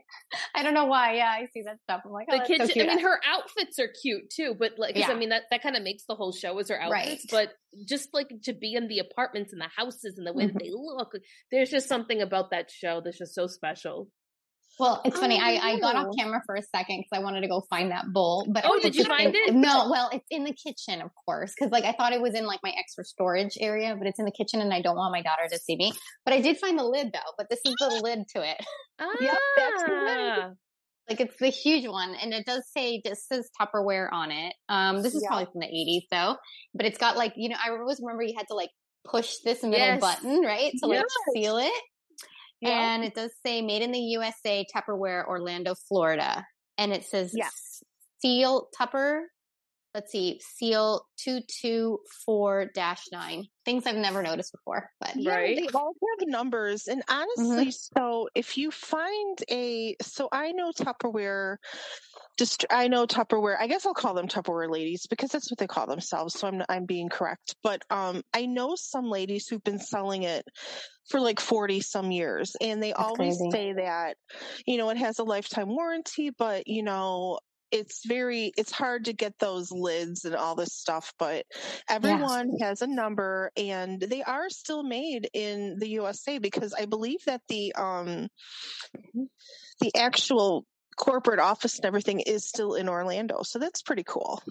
I 0.54 0.62
don't 0.62 0.74
know 0.74 0.86
why. 0.86 1.14
Yeah, 1.16 1.28
I 1.28 1.46
see 1.52 1.62
that 1.62 1.78
stuff. 1.82 2.02
I'm 2.06 2.12
like, 2.12 2.26
oh, 2.30 2.38
The 2.38 2.44
so 2.44 2.46
kitchen. 2.46 2.68
cute. 2.68 2.86
I 2.88 2.94
mean, 2.94 3.04
her 3.04 3.20
outfits 3.26 3.78
are 3.78 3.88
cute 4.02 4.30
too. 4.30 4.54
But 4.58 4.72
like, 4.78 4.96
Yeah. 4.96 5.08
I 5.10 5.14
mean, 5.14 5.28
that 5.28 5.42
that 5.50 5.62
kind 5.62 5.76
of 5.76 5.82
makes 5.82 6.04
the 6.08 6.14
whole 6.14 6.32
show 6.32 6.58
is 6.58 6.68
her 6.70 6.80
outfits. 6.80 7.26
But 7.30 7.52
just 7.86 8.08
like 8.14 8.28
to 8.44 8.52
be 8.52 8.74
in 8.74 8.88
the 8.88 9.00
apartments 9.00 9.52
and 9.52 9.60
the 9.60 9.68
houses 9.76 10.14
and 10.16 10.26
the 10.26 10.32
way 10.32 10.46
that 10.46 10.54
Mhm. 10.54 10.60
they 10.60 10.70
look, 10.70 11.12
there's 11.50 11.70
just 11.70 11.88
something 11.88 12.22
about 12.22 12.50
that 12.50 12.70
show 12.70 13.00
that's 13.04 13.18
just 13.18 13.34
so 13.34 13.46
special. 13.46 14.08
Well, 14.78 15.00
it's 15.04 15.18
funny. 15.18 15.38
I, 15.40 15.52
I 15.74 15.78
got 15.80 15.94
off 15.96 16.06
Oh. 16.10 16.14
camera 16.18 16.42
for 16.46 16.56
a 16.56 16.62
second 16.62 16.98
because 17.00 17.18
I 17.18 17.22
wanted 17.22 17.42
to 17.42 17.48
go 17.48 17.62
find 17.70 17.90
that 17.92 18.06
bowl. 18.12 18.46
But 18.48 18.64
Oh, 18.66 18.78
did 18.80 18.94
you 18.96 19.02
in- 19.02 19.06
find 19.08 19.34
it? 19.34 19.54
No, 19.54 19.88
well, 19.90 20.10
it's 20.12 20.26
in 20.30 20.44
the 20.44 20.52
kitchen, 20.52 21.00
of 21.00 21.10
course, 21.26 21.52
because 21.56 21.70
like 21.72 21.84
I 21.84 21.92
thought 21.92 22.12
it 22.12 22.20
was 22.20 22.34
in 22.34 22.44
like 22.46 22.60
my 22.62 22.72
extra 22.76 23.04
storage 23.04 23.56
area, 23.60 23.94
but 23.96 24.06
it's 24.08 24.18
in 24.18 24.24
the 24.24 24.32
kitchen, 24.32 24.60
and 24.60 24.72
I 24.74 24.82
don't 24.82 24.96
want 24.96 25.12
my 25.12 25.22
daughter 25.22 25.48
to 25.50 25.58
see 25.58 25.76
me. 25.76 25.92
But 26.24 26.34
I 26.34 26.40
did 26.40 26.58
find 26.58 26.78
the 26.78 26.84
lid 26.84 27.12
though. 27.12 27.32
But 27.38 27.48
this 27.50 27.60
is 27.64 27.74
the 27.78 28.00
lid 28.02 28.24
to 28.36 28.42
it. 28.42 28.56
Yep, 29.20 29.38
that's 29.56 29.82
the 29.84 29.90
lid. 29.92 30.18
Ah. 30.18 30.50
Like 31.08 31.20
it's 31.20 31.36
the 31.38 31.48
huge 31.48 31.86
one, 31.86 32.14
and 32.14 32.32
it 32.32 32.46
does 32.46 32.64
say 32.76 33.00
this 33.04 33.26
says 33.28 33.50
Tupperware 33.60 34.08
on 34.12 34.30
it. 34.30 34.54
Um, 34.68 35.02
this 35.02 35.14
is 35.14 35.22
Yeah. 35.22 35.28
probably 35.28 35.46
from 35.52 35.60
the 35.60 35.66
'80s 35.66 36.06
though, 36.10 36.36
but 36.74 36.86
it's 36.86 36.96
got 36.98 37.16
like 37.16 37.34
you 37.36 37.48
know 37.50 37.56
I 37.62 37.70
always 37.70 38.00
remember 38.00 38.22
you 38.22 38.34
had 38.36 38.46
to 38.48 38.54
like 38.54 38.70
push 39.04 39.34
this 39.44 39.62
middle 39.62 39.78
Yes. 39.78 40.00
button 40.00 40.40
right 40.40 40.72
to 40.80 40.86
like 40.86 41.00
Yes. 41.00 41.34
seal 41.34 41.58
it. 41.58 41.72
Yeah. 42.60 42.94
And 42.94 43.04
it 43.04 43.14
does 43.14 43.32
say 43.44 43.62
made 43.62 43.82
in 43.82 43.92
the 43.92 43.98
USA, 43.98 44.64
Tupperware, 44.74 45.26
Orlando, 45.26 45.74
Florida. 45.88 46.46
And 46.78 46.92
it 46.92 47.04
says 47.04 47.32
Yeah. 47.34 47.48
seal 48.22 48.68
Tupper. 48.76 49.28
Let's 49.94 50.10
see, 50.10 50.40
seal 50.56 51.06
224 51.18 52.70
9. 53.12 53.44
Things 53.64 53.86
I've 53.86 53.94
never 53.94 54.24
noticed 54.24 54.50
before, 54.50 54.90
but 55.00 55.12
Yeah, 55.14 55.36
Right. 55.36 55.56
They 55.56 55.68
all 55.68 55.94
have 56.18 56.28
numbers. 56.28 56.88
And 56.88 57.04
mm-hmm. 57.06 57.44
honestly, 57.46 57.70
so 57.70 58.28
if 58.34 58.58
you 58.58 58.72
find 58.72 59.38
a, 59.48 59.94
so 60.02 60.28
I 60.32 60.50
know 60.50 60.72
Tupperware, 60.72 61.58
dist- 62.36 62.66
I 62.70 62.88
know 62.88 63.06
Tupperware, 63.06 63.56
I 63.58 63.66
guess 63.66 63.86
I'll 63.86 63.94
call 63.94 64.14
them 64.14 64.28
Tupperware 64.28 64.70
ladies 64.70 65.06
because 65.08 65.30
that's 65.30 65.50
what 65.50 65.58
they 65.58 65.66
call 65.66 65.86
themselves. 65.86 66.38
So 66.38 66.48
I'm, 66.48 66.62
I'm 66.68 66.84
being 66.86 67.08
correct. 67.08 67.54
But 67.62 67.82
um, 67.90 68.22
I 68.32 68.46
know 68.46 68.74
some 68.76 69.06
ladies 69.06 69.48
who've 69.48 69.62
been 69.62 69.78
selling 69.78 70.22
it 70.24 70.44
for 71.08 71.20
like 71.20 71.40
40 71.40 71.80
some 71.80 72.10
years. 72.10 72.56
And 72.60 72.82
they 72.82 72.92
always 72.92 73.36
crazy. 73.36 73.50
say 73.50 73.72
that, 73.74 74.16
you 74.66 74.78
know, 74.78 74.90
it 74.90 74.96
has 74.96 75.18
a 75.18 75.24
lifetime 75.24 75.68
warranty, 75.68 76.30
but, 76.30 76.66
you 76.66 76.82
know, 76.82 77.38
it's 77.70 78.06
very 78.06 78.52
it's 78.56 78.70
hard 78.70 79.06
to 79.06 79.12
get 79.12 79.36
those 79.40 79.72
lids 79.72 80.24
and 80.24 80.36
all 80.36 80.54
this 80.54 80.72
stuff 80.72 81.12
but 81.18 81.44
everyone 81.90 82.50
has 82.60 82.82
a 82.82 82.86
number 82.86 83.50
and 83.56 84.00
they 84.00 84.22
are 84.22 84.48
still 84.48 84.84
made 84.84 85.28
in 85.32 85.76
the 85.80 85.88
USA 85.88 86.38
because 86.38 86.72
I 86.72 86.84
believe 86.84 87.18
that 87.26 87.40
the 87.48 87.74
um 87.74 88.28
the 89.80 89.90
actual 89.96 90.66
corporate 90.96 91.40
office 91.40 91.76
and 91.76 91.84
everything 91.86 92.20
is 92.20 92.44
still 92.48 92.74
in 92.74 92.88
Orlando. 92.88 93.42
So 93.42 93.58
that's 93.58 93.82
pretty 93.82 94.04
cool. 94.06 94.42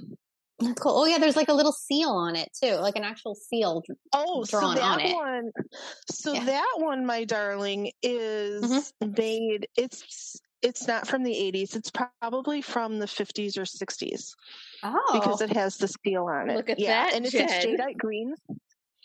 that's 0.59 0.79
cool. 0.79 0.93
Oh, 0.99 1.05
yeah, 1.05 1.17
there's 1.17 1.35
like 1.35 1.49
a 1.49 1.53
little 1.53 1.71
seal 1.73 2.09
on 2.11 2.35
it 2.35 2.49
too, 2.61 2.75
like 2.75 2.95
an 2.95 3.03
actual 3.03 3.35
seal. 3.35 3.83
Oh, 4.13 4.43
so 4.43 4.59
that 4.73 4.81
on 4.81 4.99
it. 5.01 5.13
one 5.15 5.51
so 6.09 6.33
Yeah. 6.33 6.45
that 6.45 6.73
one, 6.77 7.05
my 7.05 7.23
darling, 7.25 7.91
is 8.01 8.93
Mhm. 9.01 9.17
made 9.17 9.67
it's 9.75 10.39
it's 10.61 10.87
not 10.87 11.05
from 11.05 11.23
the 11.23 11.35
80s. 11.35 11.75
It's 11.75 11.91
probably 11.91 12.61
from 12.61 12.99
the 12.99 13.05
50s 13.07 13.57
or 13.57 13.65
60s 13.65 14.33
Oh, 14.81 15.09
because 15.11 15.41
it 15.41 15.51
has 15.51 15.75
the 15.77 15.89
seal 15.89 16.23
on 16.23 16.49
it. 16.49 16.55
Look 16.55 16.69
at 16.69 16.79
yeah, 16.79 17.05
that, 17.07 17.15
and 17.15 17.25
it's 17.25 17.33
Jen. 17.33 17.49
a 17.49 17.77
jadeite 17.77 17.97
green. 17.97 18.33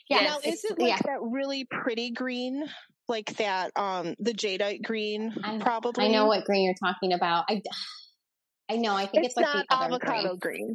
yeah. 0.09 0.21
now, 0.21 0.39
is 0.45 0.65
it 0.65 0.79
like 0.79 0.91
yeah. 0.91 0.99
that 1.05 1.21
really 1.21 1.65
pretty 1.65 2.11
green, 2.13 2.65
like 3.09 3.37
that, 3.37 3.73
um, 3.77 4.15
the 4.19 4.33
jadeite 4.33 4.83
green? 4.83 5.35
I- 5.43 5.59
probably. 5.59 6.05
I 6.05 6.09
know 6.09 6.27
what 6.27 6.45
green 6.45 6.65
you're 6.65 6.75
talking 6.75 7.13
about. 7.13 7.45
I, 7.49 7.63
I 8.71 8.77
know. 8.77 8.95
I 8.95 9.07
think 9.07 9.25
It's, 9.25 9.35
it's, 9.37 9.37
like 9.37 9.67
the 9.69 9.75
avocado 9.75 10.37
green. 10.37 10.75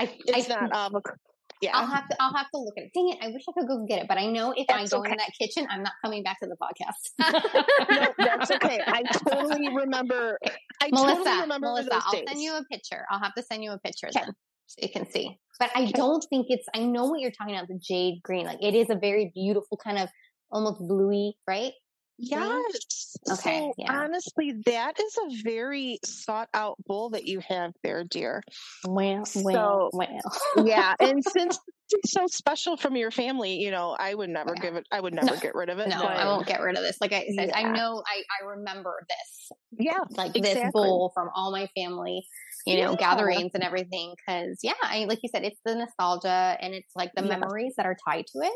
I, 0.00 0.14
It's 0.26 0.50
I, 0.50 0.60
not 0.60 0.74
avocado. 0.74 1.16
Yeah. 1.60 1.70
I'll 1.74 1.86
have 1.86 2.06
to. 2.08 2.16
I'll 2.20 2.34
have 2.34 2.50
to 2.50 2.58
look 2.58 2.74
at 2.76 2.84
it. 2.84 2.90
Dang 2.94 3.08
it! 3.10 3.18
I 3.22 3.28
wish 3.28 3.42
I 3.48 3.52
could 3.58 3.66
go 3.68 3.86
get 3.88 4.02
it, 4.02 4.08
but 4.08 4.18
I 4.18 4.26
know 4.26 4.52
if 4.54 4.66
I 4.68 4.86
go 4.86 4.98
okay. 4.98 5.12
in 5.12 5.16
that 5.16 5.30
kitchen, 5.38 5.66
I'm 5.70 5.82
not 5.82 5.92
coming 6.04 6.22
back 6.22 6.38
to 6.40 6.48
the 6.48 6.56
podcast. 6.56 7.32
no, 7.90 8.08
that's 8.18 8.50
okay. 8.50 8.80
I 8.86 9.02
totally 9.02 9.74
remember. 9.74 10.38
I 10.82 10.90
Melissa, 10.90 11.16
totally 11.24 11.40
remember 11.42 11.66
Melissa, 11.68 11.90
I'll 11.94 12.12
days. 12.12 12.24
send 12.28 12.42
you 12.42 12.54
a 12.56 12.64
picture. 12.70 13.06
I'll 13.10 13.20
have 13.20 13.34
to 13.34 13.42
send 13.42 13.64
you 13.64 13.70
a 13.70 13.78
picture 13.78 14.08
Okay. 14.08 14.24
then, 14.24 14.34
so 14.66 14.76
you 14.82 14.88
can 14.90 15.10
see. 15.10 15.38
But 15.58 15.70
I 15.74 15.90
don't 15.92 16.22
think 16.28 16.46
it's. 16.50 16.66
I 16.74 16.80
know 16.80 17.04
what 17.06 17.20
you're 17.20 17.30
talking 17.30 17.54
about. 17.54 17.68
The 17.68 17.78
jade 17.80 18.22
green, 18.22 18.44
like 18.44 18.58
it 18.60 18.74
is 18.74 18.90
a 18.90 18.96
very 18.96 19.30
beautiful 19.34 19.78
kind 19.82 19.98
of 19.98 20.10
almost 20.54 20.78
bluey, 20.80 21.36
right? 21.46 21.72
Yes. 22.16 23.16
Okay, 23.28 23.58
So 23.58 23.74
yeah. 23.76 23.92
honestly, 23.92 24.54
that 24.66 24.98
is 25.00 25.16
a 25.18 25.42
very 25.42 25.98
sought 26.04 26.48
out 26.54 26.76
bowl 26.86 27.10
that 27.10 27.24
you 27.24 27.40
have 27.40 27.72
there, 27.82 28.04
dear. 28.04 28.40
Well, 28.86 29.24
So- 29.24 29.42
well, 29.42 29.90
well. 29.92 30.20
Yeah. 30.64 30.94
and 31.00 31.22
since 31.36 31.58
it's 31.90 32.12
so 32.12 32.26
special 32.28 32.76
from 32.76 32.94
your 32.96 33.10
family, 33.10 33.54
you 33.56 33.70
know, 33.72 33.96
I 33.98 34.14
would 34.14 34.30
never 34.30 34.54
Yeah. 34.56 34.62
give 34.62 34.74
it, 34.76 34.86
I 34.92 35.00
would 35.00 35.12
never 35.14 35.34
No. 35.34 35.36
get 35.40 35.54
rid 35.56 35.70
of 35.70 35.78
it. 35.80 35.88
no, 35.88 36.00
but 36.00 36.16
I 36.16 36.26
won't 36.26 36.46
get 36.46 36.60
rid 36.60 36.76
of 36.76 36.82
this. 36.82 36.98
Like 37.00 37.12
I 37.12 37.26
said, 37.36 37.50
I 37.52 37.64
know. 37.64 38.02
I 38.06 38.22
I 38.42 38.46
remember 38.46 38.94
this. 39.08 39.50
Yeah. 39.78 39.98
like 40.10 40.32
this 40.34 40.52
Exactly. 40.52 40.70
bowl 40.72 41.10
from 41.14 41.30
all 41.34 41.50
my 41.50 41.68
family, 41.76 42.24
you 42.64 42.76
know, 42.80 42.92
Yeah. 42.92 42.96
gatherings 42.96 43.50
and 43.54 43.62
everything. 43.64 44.14
Cause 44.28 44.58
yeah, 44.62 44.72
I, 44.82 45.04
like 45.06 45.18
you 45.24 45.28
said, 45.34 45.44
it's 45.44 45.60
the 45.64 45.74
nostalgia 45.74 46.56
and 46.60 46.74
it's 46.74 46.92
like 46.94 47.10
the 47.16 47.22
Yeah. 47.24 47.36
memories 47.38 47.74
that 47.76 47.86
are 47.86 47.96
tied 48.08 48.26
to 48.28 48.38
it. 48.38 48.52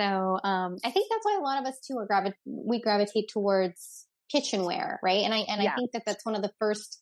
So, 0.00 0.40
um, 0.42 0.76
I 0.84 0.90
think 0.90 1.08
that's 1.10 1.24
why 1.24 1.36
a 1.38 1.42
lot 1.42 1.60
of 1.60 1.66
us 1.66 1.78
too 1.80 1.96
are 1.98 2.06
gravi- 2.06 2.34
we 2.46 2.80
gravitate 2.80 3.28
towards 3.28 4.06
kitchenware, 4.30 4.98
right? 5.02 5.22
And 5.24 5.32
I, 5.34 5.40
and 5.40 5.62
Yeah. 5.62 5.72
I 5.72 5.76
think 5.76 5.92
that 5.92 6.02
that's 6.06 6.24
one 6.24 6.34
of 6.34 6.42
the 6.42 6.52
first 6.58 7.00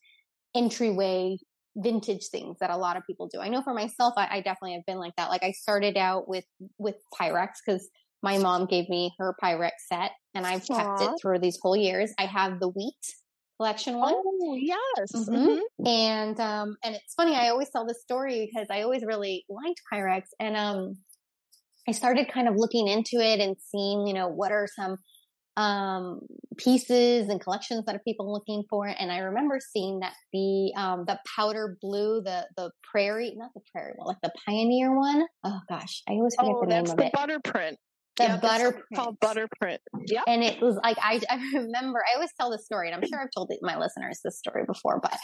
entryway 0.55 1.39
vintage 1.77 2.27
things 2.29 2.59
that 2.61 2.71
a 2.71 2.77
lot 2.77 2.97
of 2.97 3.05
people 3.07 3.29
do. 3.33 3.41
I 3.41 3.49
know 3.49 3.63
for 3.63 3.73
myself, 3.73 4.15
I, 4.17 4.29
I 4.31 4.41
definitely 4.43 4.75
have 4.75 4.85
been 4.87 4.99
like 4.99 5.15
that. 5.17 5.31
Like 5.31 5.43
I 5.43 5.53
started 5.53 5.97
out 5.97 6.29
with, 6.29 6.45
with 6.79 6.97
Pyrex 7.19 7.53
because 7.65 7.89
my 8.23 8.37
mom 8.39 8.67
gave 8.67 8.89
me 8.91 9.13
her 9.19 9.35
Pyrex 9.43 9.71
set 9.89 10.13
and 10.35 10.47
I've 10.47 10.69
kept 10.69 11.01
it 11.01 11.11
through 11.21 11.39
these 11.39 11.59
whole 11.63 11.77
years. 11.77 12.13
I 12.19 12.27
have 12.27 12.61
the 12.61 12.69
wheat 12.69 12.95
collection 13.59 13.97
one. 13.99 14.15
Oh, 14.15 14.55
yes. 14.61 15.13
Mhm. 15.15 15.47
Mhm. 15.47 15.61
And 15.87 16.41
um 16.41 16.77
and 16.85 16.95
it's 16.95 17.15
funny, 17.15 17.35
I 17.35 17.49
always 17.49 17.71
tell 17.71 17.87
this 17.87 18.03
story 18.03 18.47
because 18.47 18.69
I 18.71 18.83
always 18.83 19.03
really 19.05 19.45
liked 19.49 19.81
Pyrex 19.93 20.25
and 20.41 20.57
um 20.57 20.99
I 21.89 21.93
started 21.93 22.29
kind 22.33 22.49
of 22.49 22.55
looking 22.57 22.89
into 22.89 23.17
it 23.17 23.41
and 23.41 23.57
seeing, 23.59 24.07
you 24.07 24.15
know, 24.15 24.29
what 24.29 24.53
are 24.53 24.67
some 24.75 24.97
um 25.59 26.21
pieces 26.57 27.29
and 27.29 27.39
collections 27.39 27.85
that 27.85 27.95
are 27.95 28.01
people 28.07 28.33
looking 28.33 28.65
for 28.71 28.87
and 28.87 29.13
I 29.13 29.19
remember 29.19 29.59
seeing 29.61 30.01
that 30.01 30.15
the 30.33 30.73
um 30.79 31.05
the 31.07 31.19
powder 31.37 31.77
blue 31.83 32.23
the 32.23 32.47
the 32.57 32.71
prairie 32.91 33.35
not 33.37 33.51
the 33.55 33.61
prairie 33.71 33.93
one 33.97 34.07
like 34.07 34.17
the 34.23 34.33
pioneer 34.49 34.97
one 34.97 35.27
oh 35.45 35.61
gosh 35.69 36.03
I 36.09 36.13
always 36.13 36.35
forget 36.37 36.55
Oh, 36.57 36.61
the 36.63 36.67
name 36.69 36.85
of 36.91 36.97
the 36.97 37.05
it 37.05 37.13
butter 37.13 37.39
print. 37.45 37.77
the 38.17 38.25
Yeah, 38.25 38.37
butter 38.39 38.83
called 38.95 39.21
butter 39.21 39.47
print. 39.61 39.83
Yep. 40.07 40.25
And 40.27 40.43
it 40.43 40.61
was 40.63 40.79
like 40.83 40.97
I, 41.03 41.21
I 41.29 41.37
remember 41.55 42.03
I 42.11 42.15
always 42.15 42.31
tell 42.41 42.51
this 42.51 42.65
story, 42.65 42.89
and 42.91 42.95
I'm 42.97 43.07
sure 43.07 43.21
I've 43.21 43.31
told 43.37 43.51
my 43.61 43.79
listeners 43.79 44.21
this 44.25 44.39
story 44.39 44.65
before. 44.67 45.01
But 45.03 45.19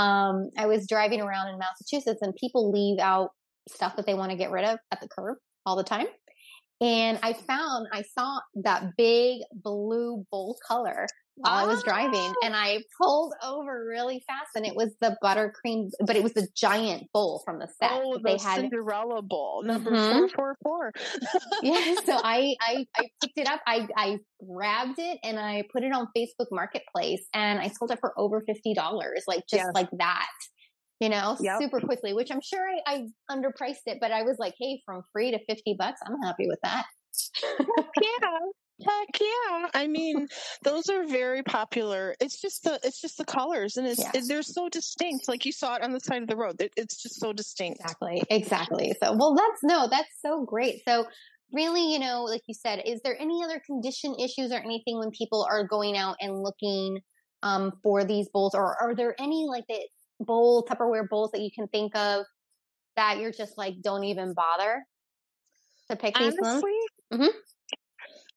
um, 0.00 0.48
I 0.56 0.66
was 0.66 0.86
driving 0.88 1.20
around 1.20 1.48
in 1.48 1.58
Massachusetts, 1.58 2.20
and 2.22 2.34
people 2.36 2.70
leave 2.70 2.98
out 3.00 3.30
stuff 3.68 3.96
that 3.96 4.06
they 4.06 4.14
want 4.14 4.30
to 4.30 4.36
get 4.36 4.50
rid 4.50 4.64
of 4.64 4.78
at 4.92 5.00
the 5.00 5.08
curb 5.08 5.36
all 5.66 5.76
the 5.76 5.84
time. 5.84 6.06
And 6.80 7.18
I 7.22 7.32
found 7.32 7.86
I 7.92 8.02
saw 8.02 8.40
that 8.64 8.96
big 8.96 9.42
blue 9.52 10.24
bold 10.30 10.58
color 10.66 11.06
while 11.36 11.64
I 11.64 11.66
was 11.66 11.82
driving, 11.82 12.32
and 12.44 12.54
I 12.54 12.80
pulled 13.00 13.32
over 13.42 13.84
really 13.88 14.22
fast, 14.26 14.50
and 14.54 14.64
it 14.66 14.76
was 14.76 14.92
the 15.00 15.16
buttercream, 15.22 15.90
but 16.06 16.14
it 16.14 16.22
was 16.22 16.32
the 16.34 16.46
giant 16.56 17.10
bowl 17.12 17.42
from 17.44 17.58
the 17.58 17.66
set. 17.80 17.90
Oh, 17.92 18.14
that 18.14 18.22
the 18.22 18.28
they 18.36 18.38
had 18.42 18.60
Cinderella 18.60 19.20
bowl, 19.22 19.62
number 19.64 19.92
Mhm. 19.92 20.12
four 20.12 20.28
four 20.28 20.56
four. 20.62 20.92
yeah 21.62 21.94
so 22.04 22.20
I, 22.22 22.54
I 22.60 22.86
i 22.96 23.08
picked 23.22 23.38
it 23.38 23.48
up 23.48 23.60
i 23.66 23.86
i 23.96 24.18
grabbed 24.46 24.98
it 24.98 25.18
and 25.24 25.38
i 25.38 25.62
put 25.72 25.82
it 25.82 25.92
on 25.92 26.06
facebook 26.16 26.46
marketplace 26.52 27.26
and 27.34 27.58
i 27.60 27.68
sold 27.68 27.90
it 27.92 27.98
for 28.00 28.12
over 28.18 28.40
$50 28.42 29.22
like 29.26 29.40
just 29.48 29.64
Yes. 29.64 29.70
like 29.74 29.88
that 29.98 30.28
you 31.04 31.10
know 31.10 31.36
Yep. 31.40 31.60
super 31.60 31.80
quickly 31.80 32.12
which 32.14 32.30
i'm 32.32 32.40
sure 32.40 32.64
I, 32.86 32.94
I 32.94 33.34
underpriced 33.34 33.84
it 33.86 33.98
but 34.00 34.10
i 34.12 34.22
was 34.22 34.36
like 34.38 34.54
hey 34.58 34.80
from 34.86 35.02
free 35.12 35.30
to 35.32 35.38
50 35.48 35.76
bucks 35.78 36.00
i'm 36.06 36.20
happy 36.22 36.46
with 36.48 36.60
that 36.62 36.84
yeah. 38.02 38.28
Heck 38.84 39.20
yeah! 39.20 39.68
I 39.72 39.86
mean, 39.86 40.26
those 40.64 40.88
are 40.88 41.06
very 41.06 41.44
popular. 41.44 42.16
It's 42.20 42.40
just 42.40 42.64
the 42.64 42.80
it's 42.82 43.00
just 43.00 43.16
the 43.18 43.24
colors, 43.24 43.76
and 43.76 43.86
it's 43.86 44.00
Yeah. 44.00 44.10
it, 44.14 44.24
they're 44.26 44.42
so 44.42 44.68
distinct. 44.68 45.28
Like 45.28 45.46
you 45.46 45.52
saw 45.52 45.76
it 45.76 45.82
on 45.84 45.92
the 45.92 46.00
side 46.00 46.22
of 46.22 46.28
the 46.28 46.36
road. 46.36 46.60
It, 46.60 46.72
it's 46.76 47.00
just 47.00 47.20
so 47.20 47.32
distinct. 47.32 47.78
exactly 47.80 48.24
exactly 48.30 48.92
so 49.00 49.12
well 49.16 49.32
that's 49.36 49.62
no 49.62 49.86
that's 49.88 50.10
so 50.20 50.44
great 50.44 50.82
so 50.88 51.06
really 51.52 51.92
you 51.92 52.00
know 52.00 52.24
like 52.24 52.42
you 52.48 52.54
said 52.54 52.82
is 52.84 53.00
there 53.04 53.16
any 53.20 53.44
other 53.44 53.60
condition 53.64 54.16
issues 54.18 54.50
or 54.50 54.56
anything 54.58 54.98
when 54.98 55.12
people 55.12 55.46
are 55.48 55.64
going 55.68 55.96
out 55.96 56.16
and 56.20 56.42
looking 56.42 56.98
um 57.44 57.70
for 57.84 58.02
these 58.04 58.28
bowls 58.34 58.56
or 58.56 58.76
are 58.82 58.94
there 58.96 59.14
any 59.20 59.46
like 59.48 59.64
the 59.68 59.78
bowl 60.20 60.64
tupperware 60.64 61.08
bowls 61.08 61.30
that 61.32 61.40
you 61.40 61.50
can 61.54 61.68
think 61.68 61.94
of 61.96 62.26
that 62.96 63.18
you're 63.18 63.32
just 63.32 63.58
like 63.58 63.74
don't 63.82 64.04
even 64.04 64.34
bother 64.34 64.84
to 65.88 65.96
pick 65.96 66.16
these 66.18 66.38
ones 66.40 66.64
Honestly, 66.64 66.76
Mhm. 67.12 67.30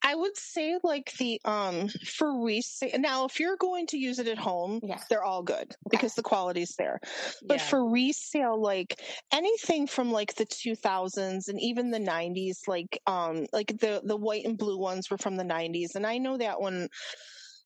I 0.03 0.15
would 0.15 0.37
say 0.37 0.77
like 0.83 1.11
the 1.13 1.39
um 1.43 1.87
for 1.89 2.43
resale. 2.43 2.97
Now, 2.99 3.25
if 3.25 3.39
you're 3.39 3.57
going 3.57 3.87
to 3.87 3.97
use 3.97 4.19
it 4.19 4.27
at 4.27 4.37
home, 4.37 4.81
yeah 4.81 5.03
they're 5.09 5.23
all 5.23 5.41
good 5.43 5.75
because 5.89 6.13
the 6.13 6.23
quality's 6.23 6.75
there. 6.77 6.99
But 7.47 7.61
Yeah. 7.61 7.67
for 7.69 7.89
resale, 7.89 8.61
like 8.61 9.01
anything 9.31 9.87
from 9.87 10.11
like 10.11 10.35
the 10.35 10.45
2000s 10.45 11.47
and 11.47 11.59
even 11.59 11.91
the 11.91 11.99
90s, 11.99 12.61
like 12.67 12.99
um 13.07 13.47
like 13.51 13.67
the 13.79 14.01
the 14.03 14.17
white 14.17 14.45
and 14.45 14.57
blue 14.57 14.77
ones 14.77 15.09
were 15.09 15.17
from 15.17 15.35
the 15.35 15.43
90s, 15.43 15.95
and 15.95 16.05
I 16.05 16.17
know 16.19 16.37
that 16.37 16.61
one. 16.61 16.89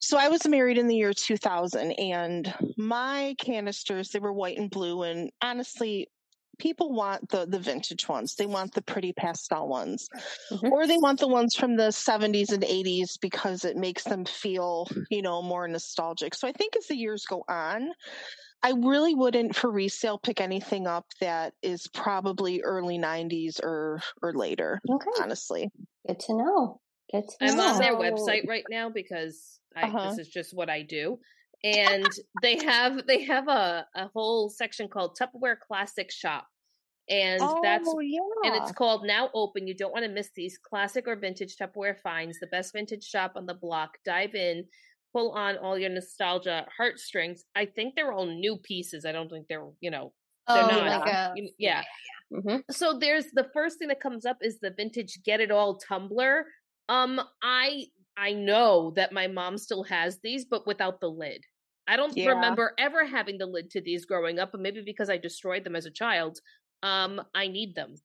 So 0.04 0.18
I 0.18 0.30
was 0.30 0.47
married 0.47 0.80
in 0.80 0.88
the 0.88 0.95
year 0.95 1.14
2000, 1.14 1.91
and 1.93 2.54
my 2.76 3.36
canisters 3.38 4.10
they 4.10 4.20
were 4.20 4.34
white 4.34 4.58
and 4.58 4.70
blue, 4.70 5.04
and 5.04 5.32
honestly. 5.41 6.10
People 6.60 6.91
want 6.93 7.30
the 7.30 7.47
the 7.47 7.58
vintage 7.60 8.08
ones. 8.08 8.36
They 8.36 8.45
want 8.45 8.74
the 8.76 8.84
pretty 8.84 9.14
pastel 9.14 9.68
ones, 9.68 10.08
Mhm. 10.49 10.72
or 10.72 10.86
they 10.86 10.97
want 10.97 11.20
the 11.20 11.28
ones 11.28 11.56
from 11.56 11.78
the 11.78 11.91
70s 11.91 12.52
and 12.52 12.64
80s 12.64 13.18
because 13.18 13.66
it 13.66 13.78
makes 13.78 14.04
them 14.04 14.26
feel, 14.26 14.88
you 15.10 15.22
know, 15.24 15.41
more 15.41 15.68
nostalgic. 15.68 16.36
So 16.36 16.47
I 16.47 16.52
think 16.52 16.76
as 16.76 16.88
the 16.88 16.97
years 16.97 17.26
go 17.26 17.43
on, 17.49 17.91
I 18.64 18.72
really 18.74 19.16
wouldn't 19.16 19.56
for 19.56 19.72
resale 19.72 20.20
pick 20.20 20.41
anything 20.41 20.88
up 20.88 21.08
that 21.22 21.56
is 21.64 21.88
probably 21.93 22.62
early 22.64 22.97
90s 22.99 23.60
or 23.64 24.02
or 24.24 24.34
later, 24.34 24.82
okay 24.89 25.12
honestly. 25.20 25.72
good 26.08 26.20
to 26.22 26.34
know 26.36 26.82
good 27.12 27.30
to 27.30 27.38
I'm 27.41 27.60
know 27.60 27.62
on 27.62 27.80
their 27.80 27.97
website 27.97 28.47
right 28.47 28.66
now 28.70 28.89
because 28.89 29.61
I, 29.76 29.84
Uh-huh. 29.84 30.09
this 30.09 30.19
is 30.19 30.28
just 30.30 30.53
what 30.55 30.69
I 30.69 30.82
do. 30.84 31.19
And 31.63 32.09
they 32.41 32.57
have 32.63 33.05
they 33.05 33.24
have 33.24 33.47
a, 33.47 33.86
a 33.95 34.07
whole 34.13 34.49
section 34.49 34.88
called 34.88 35.17
Tupperware 35.19 35.59
Classic 35.59 36.11
Shop. 36.11 36.47
And 37.09 37.41
that's 37.61 37.88
oh, 37.88 37.99
yeah. 37.99 38.19
and 38.45 38.55
it's 38.55 38.72
called 38.72 39.05
Now 39.05 39.30
Open. 39.34 39.67
You 39.67 39.76
don't 39.76 39.91
want 39.91 40.05
to 40.05 40.11
miss 40.11 40.30
these 40.36 40.57
classic 40.57 41.07
or 41.07 41.15
vintage 41.15 41.57
Tupperware 41.57 41.99
finds, 41.99 42.39
the 42.39 42.47
best 42.47 42.74
vintage 42.74 43.03
shop 43.03 43.34
on 43.36 43.45
the 43.45 43.53
block. 43.53 43.97
Dive 44.05 44.34
in, 44.34 44.65
pull 45.13 45.32
on 45.32 45.57
all 45.57 45.78
your 45.78 45.89
nostalgia 45.89 46.65
heartstrings. 46.76 47.43
I 47.55 47.65
think 47.65 47.95
they're 47.95 48.13
all 48.13 48.26
new 48.28 48.57
pieces. 48.57 49.05
I 49.05 49.11
don't 49.11 49.30
think 49.30 49.47
they're, 49.49 49.67
you 49.82 49.91
know, 49.91 50.13
they're 50.47 50.63
oh, 50.63 50.67
not. 50.67 51.01
like 51.01 51.13
a, 51.13 51.34
you- 51.36 51.51
yeah. 51.57 51.84
hmm 52.34 52.57
So 52.69 52.97
there's 52.97 53.26
the 53.34 53.49
first 53.53 53.78
thing 53.78 53.89
that 53.89 53.99
comes 53.99 54.26
up 54.26 54.38
is 54.41 54.59
the 54.59 54.72
vintage 54.72 55.19
get 55.26 55.41
it 55.41 55.51
all 55.51 55.78
tumbler. 55.78 56.45
Um 56.88 57.19
I 57.43 57.86
I 58.18 58.34
know 58.34 58.91
that 58.95 59.12
my 59.14 59.28
mom 59.28 59.57
still 59.57 59.84
has 59.84 60.20
these 60.22 60.45
but 60.45 60.68
without 60.68 60.99
the 61.01 61.09
lid. 61.09 61.43
I 61.88 61.95
don't 61.97 62.16
Yeah. 62.16 62.24
remember 62.24 62.74
ever 62.78 63.05
having 63.05 63.38
the 63.38 63.45
lid 63.47 63.70
to 63.72 63.82
these 63.82 64.05
growing 64.05 64.39
up, 64.39 64.51
but 64.51 64.62
maybe 64.62 64.82
because 64.82 65.09
I 65.09 65.18
destroyed 65.18 65.64
them 65.64 65.76
as 65.76 65.86
a 65.86 65.91
child. 65.91 66.39
Um 66.84 67.22
I 67.34 67.47
need 67.47 67.76
them. 67.76 67.95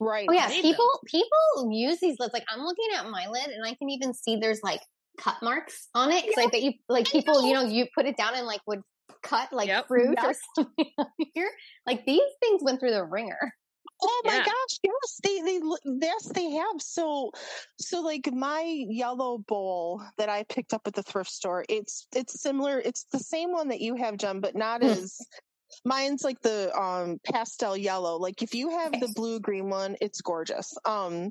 right. 0.00 0.30
Oh 0.30 0.32
yeah, 0.32 0.48
Made 0.48 0.70
them. 0.70 0.80
people 0.80 0.88
people 1.06 1.70
use 1.70 2.00
these 2.00 2.16
lids. 2.18 2.32
Like 2.32 2.44
I'm 2.48 2.60
looking 2.64 2.88
at 2.96 3.08
my 3.10 3.28
lid, 3.28 3.46
and 3.48 3.64
I 3.64 3.74
can 3.74 3.90
even 3.90 4.14
see 4.14 4.36
there's 4.36 4.60
like 4.62 4.80
cut 5.18 5.36
marks 5.42 5.88
on 5.94 6.10
it. 6.10 6.22
'Cause 6.24 6.38
I 6.38 6.46
bet 6.46 6.62
you 6.62 6.72
like 6.88 7.10
people, 7.10 7.42
you 7.42 7.52
know, 7.54 7.62
you 7.64 7.86
put 7.94 8.06
it 8.06 8.16
down 8.16 8.34
and 8.34 8.46
like 8.46 8.60
would 8.66 8.80
cut 9.22 9.52
like 9.52 9.68
Yep. 9.68 9.86
fruit 9.86 10.18
or 10.22 10.32
something 10.56 10.86
here. 11.34 11.50
Like 11.86 12.06
these 12.06 12.22
things 12.40 12.62
went 12.64 12.80
through 12.80 12.92
the 12.92 13.04
ringer. 13.04 13.52
Oh 14.06 14.22
my 14.26 14.38
Yeah. 14.38 14.44
gosh, 14.44 14.78
yes, 14.82 15.20
they 15.22 15.40
they 15.40 15.60
yes 16.00 16.24
they 16.34 16.50
have. 16.50 16.80
So 16.80 17.32
so 17.80 18.02
like 18.02 18.30
my 18.32 18.62
yellow 18.62 19.38
bowl 19.38 20.02
that 20.18 20.28
I 20.28 20.44
picked 20.44 20.74
up 20.74 20.82
at 20.86 20.94
the 20.94 21.02
thrift 21.02 21.30
store, 21.30 21.64
it's 21.68 22.06
it's 22.14 22.40
similar. 22.40 22.80
It's 22.80 23.04
the 23.12 23.18
same 23.18 23.52
one 23.52 23.68
that 23.68 23.80
you 23.80 23.96
have, 23.96 24.16
Jen, 24.18 24.40
but 24.40 24.54
not 24.56 24.82
Hmm. 24.82 24.94
as 24.94 25.28
mine's 25.84 26.24
like 26.24 26.40
the 26.42 26.74
um 26.78 27.18
pastel 27.24 27.76
yellow. 27.76 28.16
Like 28.16 28.42
if 28.42 28.54
you 28.54 28.70
have 28.70 29.00
the 29.00 29.08
blue 29.08 29.40
green 29.40 29.70
one, 29.70 29.96
it's 30.00 30.20
gorgeous. 30.20 30.74
Um 30.84 31.30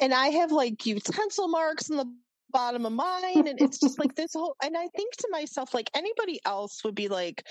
and 0.00 0.14
I 0.14 0.28
have 0.28 0.52
like 0.52 0.86
utensil 0.86 1.48
marks 1.48 1.90
in 1.90 1.96
the 1.96 2.06
bottom 2.06 2.86
of 2.86 2.92
mine 2.92 3.48
and 3.48 3.58
it's 3.60 3.80
just 3.80 3.98
like 3.98 4.14
this 4.14 4.32
whole 4.32 4.56
and 4.62 4.76
I 4.76 4.88
think 4.96 5.16
to 5.16 5.28
myself 5.30 5.74
like 5.74 5.90
anybody 5.94 6.40
else 6.46 6.84
would 6.84 6.94
be 6.94 7.08
like 7.08 7.44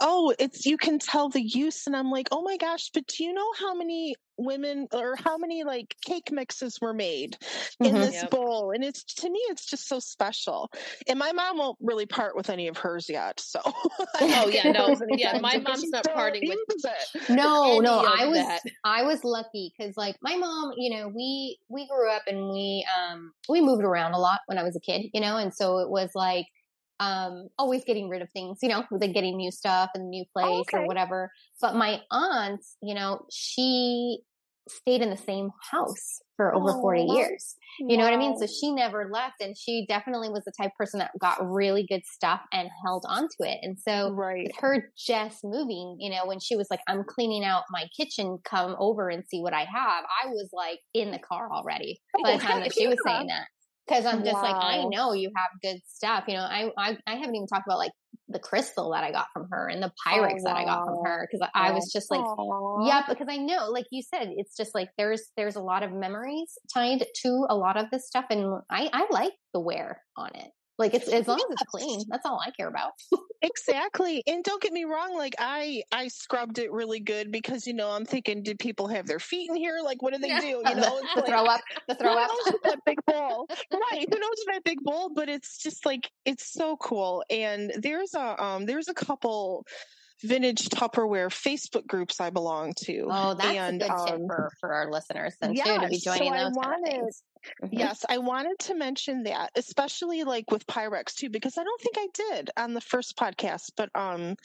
oh 0.00 0.34
it's 0.38 0.66
you 0.66 0.76
can 0.76 0.98
tell 0.98 1.28
the 1.28 1.42
use 1.42 1.86
and 1.86 1.96
i'm 1.96 2.10
like 2.10 2.28
oh 2.32 2.42
my 2.42 2.56
gosh 2.56 2.90
but 2.92 3.06
do 3.06 3.24
you 3.24 3.32
know 3.32 3.52
how 3.58 3.74
many 3.74 4.14
women 4.36 4.88
or 4.92 5.14
how 5.16 5.36
many 5.38 5.62
like 5.62 5.94
cake 6.04 6.32
mixes 6.32 6.80
were 6.80 6.92
made 6.92 7.36
in 7.84 7.94
Mhm. 7.94 8.00
this 8.00 8.14
Yep. 8.14 8.30
bowl 8.30 8.72
and 8.74 8.82
it's 8.82 9.04
to 9.04 9.30
me 9.30 9.38
it's 9.50 9.64
just 9.64 9.86
so 9.88 10.00
special 10.00 10.70
and 11.06 11.18
my 11.18 11.30
mom 11.32 11.58
won't 11.58 11.78
really 11.80 12.06
part 12.06 12.34
with 12.36 12.50
any 12.50 12.66
of 12.66 12.76
hers 12.76 13.08
yet 13.08 13.38
so 13.38 13.60
Oh, 14.20 14.48
yeah, 14.48 14.70
no, 14.70 14.96
yeah, 15.10 15.38
my 15.40 15.58
mom's 15.58 15.90
not 15.90 16.04
parting 16.04 16.42
with 16.46 16.58
uses 16.68 16.84
it. 16.84 17.28
No, 17.28 17.80
no, 17.80 17.98
I 17.98 18.26
was 18.26 18.38
that. 18.38 18.62
I 18.84 19.02
was 19.02 19.24
lucky 19.24 19.72
because 19.76 19.96
like 19.96 20.16
my 20.22 20.36
mom, 20.36 20.72
you 20.76 20.96
know, 20.96 21.08
we 21.08 21.58
we 21.68 21.86
grew 21.88 22.08
up 22.10 22.22
and 22.26 22.48
we 22.48 22.86
um 22.96 23.32
we 23.48 23.60
moved 23.60 23.82
around 23.84 24.14
a 24.14 24.18
lot 24.18 24.40
when 24.46 24.58
I 24.58 24.62
was 24.62 24.76
a 24.76 24.80
kid, 24.80 25.06
you 25.12 25.20
know, 25.20 25.36
and 25.36 25.52
so 25.52 25.78
it 25.78 25.90
was 25.90 26.10
like 26.14 26.46
um 27.04 27.48
always 27.58 27.84
getting 27.84 28.08
rid 28.08 28.22
of 28.22 28.28
things, 28.30 28.58
you 28.62 28.68
know, 28.68 28.84
like 28.90 29.12
getting 29.12 29.36
new 29.36 29.50
stuff 29.50 29.90
in 29.94 30.02
a 30.02 30.04
new 30.04 30.24
place 30.32 30.66
okay. 30.68 30.78
or 30.78 30.86
whatever. 30.86 31.30
But 31.60 31.74
my 31.74 32.00
aunt, 32.10 32.64
you 32.82 32.94
know, 32.94 33.26
she 33.30 34.20
stayed 34.68 35.02
in 35.02 35.10
the 35.10 35.16
same 35.16 35.50
house 35.70 36.20
for 36.36 36.54
over 36.54 36.72
40 36.72 37.06
Oh, 37.08 37.16
years. 37.16 37.54
You 37.80 37.96
know 37.96 38.04
what 38.04 38.12
I 38.12 38.16
mean? 38.16 38.36
So 38.38 38.46
she 38.46 38.72
never 38.72 39.10
left 39.12 39.40
and 39.40 39.56
she 39.56 39.84
definitely 39.88 40.30
was 40.30 40.42
the 40.44 40.52
type 40.56 40.68
of 40.68 40.76
person 40.78 41.00
that 41.00 41.10
got 41.20 41.38
really 41.40 41.86
good 41.88 42.02
stuff 42.06 42.40
and 42.52 42.68
held 42.84 43.04
on 43.08 43.22
to 43.22 43.48
it. 43.48 43.58
And 43.62 43.78
so 43.78 44.10
right 44.12 44.50
her 44.60 44.90
just 44.96 45.44
moving, 45.44 45.96
you 45.98 46.10
know, 46.10 46.24
when 46.24 46.40
she 46.40 46.56
was 46.56 46.68
like, 46.70 46.80
I'm 46.88 47.04
cleaning 47.04 47.44
out 47.44 47.64
my 47.70 47.86
kitchen, 47.96 48.38
come 48.44 48.74
over 48.78 49.08
and 49.08 49.24
see 49.28 49.40
what 49.40 49.52
I 49.52 49.64
have, 49.64 50.04
I 50.24 50.28
was 50.28 50.48
like 50.52 50.80
in 50.94 51.10
the 51.10 51.18
car 51.18 51.48
already 51.52 52.00
by 52.22 52.36
the 52.36 52.38
time 52.42 52.60
that 52.60 52.72
she 52.72 52.86
was 52.86 52.98
saying 53.04 53.26
that. 53.26 53.46
Cause 53.88 54.06
I'm 54.06 54.24
just 54.24 54.36
like, 54.36 54.54
I 54.54 54.84
know 54.84 55.12
you 55.12 55.30
have 55.36 55.60
good 55.60 55.80
stuff. 55.86 56.24
You 56.26 56.34
know, 56.34 56.42
I, 56.42 56.70
I, 56.78 56.96
I 57.06 57.16
haven't 57.16 57.34
even 57.34 57.46
talked 57.46 57.66
about 57.66 57.78
like 57.78 57.92
the 58.28 58.38
crystal 58.38 58.90
that 58.92 59.04
I 59.04 59.12
got 59.12 59.26
from 59.34 59.46
her 59.50 59.68
and 59.68 59.82
the 59.82 59.92
oh, 60.06 60.10
Pyrex 60.10 60.42
that 60.44 60.56
I 60.56 60.64
got 60.64 60.86
from 60.86 61.04
her. 61.04 61.28
Cause 61.30 61.46
I, 61.54 61.70
was 61.72 61.92
just 61.92 62.10
like, 62.10 62.20
Aw. 62.20 62.86
yeah, 62.86 63.02
because 63.06 63.26
I 63.28 63.36
know, 63.36 63.70
like 63.70 63.84
you 63.90 64.02
said, 64.02 64.32
it's 64.36 64.56
just 64.56 64.74
like 64.74 64.88
there's 64.96 65.30
there's 65.36 65.56
a 65.56 65.60
lot 65.60 65.82
of 65.82 65.92
memories 65.92 66.56
tied 66.72 67.04
to 67.22 67.46
a 67.50 67.54
lot 67.54 67.76
of 67.76 67.90
this 67.90 68.06
stuff, 68.06 68.24
and 68.30 68.60
I 68.70 68.88
I 68.92 69.06
like 69.10 69.32
the 69.52 69.60
wear 69.60 70.00
on 70.16 70.30
it. 70.34 70.50
Like 70.78 70.92
it's 70.94 71.08
as 71.08 71.28
long 71.28 71.38
as 71.38 71.44
it's 71.50 71.62
clean, 71.70 72.02
that's 72.08 72.26
all 72.26 72.40
I 72.44 72.50
care 72.50 72.68
about. 72.68 72.92
Exactly. 73.42 74.22
And 74.26 74.42
don't 74.42 74.60
get 74.62 74.72
me 74.72 74.84
wrong, 74.84 75.16
like 75.16 75.34
I 75.38 75.82
I 75.92 76.08
scrubbed 76.08 76.58
it 76.58 76.72
really 76.72 77.00
good 77.00 77.30
because 77.30 77.66
you 77.66 77.74
know, 77.74 77.90
I'm 77.90 78.04
thinking, 78.04 78.42
did 78.42 78.58
people 78.58 78.88
have 78.88 79.06
their 79.06 79.20
feet 79.20 79.50
in 79.50 79.56
here? 79.56 79.78
Like 79.84 80.02
what 80.02 80.14
do 80.14 80.18
they 80.18 80.28
Yeah. 80.28 80.40
do? 80.40 80.62
You 80.68 80.74
know, 80.76 80.98
it's 81.02 81.14
the 81.14 81.20
like, 81.20 81.26
throw 81.30 81.44
up, 81.44 81.60
the 81.88 81.94
throw 81.94 82.12
who 82.14 82.18
up. 82.18 82.30
that 82.64 82.78
big 82.86 82.98
bowl? 83.06 83.46
Right. 83.72 84.06
Who 84.12 84.18
knows 84.18 84.36
that 84.52 84.64
big 84.64 84.80
bowl? 84.82 85.10
But 85.14 85.28
it's 85.28 85.58
just 85.62 85.84
like 85.86 86.10
it's 86.24 86.52
so 86.52 86.76
cool. 86.76 87.22
And 87.30 87.72
there's 87.78 88.14
a 88.14 88.42
um 88.42 88.66
there's 88.66 88.88
a 88.88 88.94
couple 88.94 89.66
vintage 90.22 90.68
Tupperware 90.70 91.28
Facebook 91.28 91.86
groups 91.86 92.20
I 92.20 92.30
belong 92.30 92.72
to. 92.84 93.08
Oh, 93.10 93.34
that's 93.34 93.56
and, 93.56 93.82
a 93.82 93.86
good 93.88 93.94
tip 94.06 94.14
um, 94.14 94.26
for 94.26 94.50
for 94.60 94.72
our 94.72 94.90
listeners 94.90 95.34
then 95.40 95.54
too 95.54 95.62
to 95.62 95.88
be 95.88 95.98
so 95.98 96.14
joining 96.14 96.32
I 96.32 96.38
those 96.44 96.48
of 96.50 96.56
wanted- 96.56 97.12
Mhm. 97.62 97.68
Yes, 97.72 98.04
I 98.08 98.18
wanted 98.18 98.58
to 98.60 98.74
mention 98.74 99.22
that, 99.24 99.50
especially 99.56 100.24
like 100.24 100.50
with 100.50 100.66
Pyrex 100.66 101.14
too, 101.14 101.30
because 101.30 101.58
I 101.58 101.64
don't 101.64 101.80
think 101.80 101.96
I 101.98 102.08
did 102.14 102.50
on 102.56 102.74
the 102.74 102.80
first 102.80 103.16
podcast, 103.16 103.70
but 103.76 103.90
um 103.94 104.36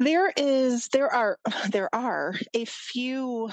there 0.00 0.32
is 0.36 0.88
there 0.92 1.12
are 1.12 1.38
there 1.70 1.92
are 1.94 2.34
a 2.54 2.64
few 2.64 3.50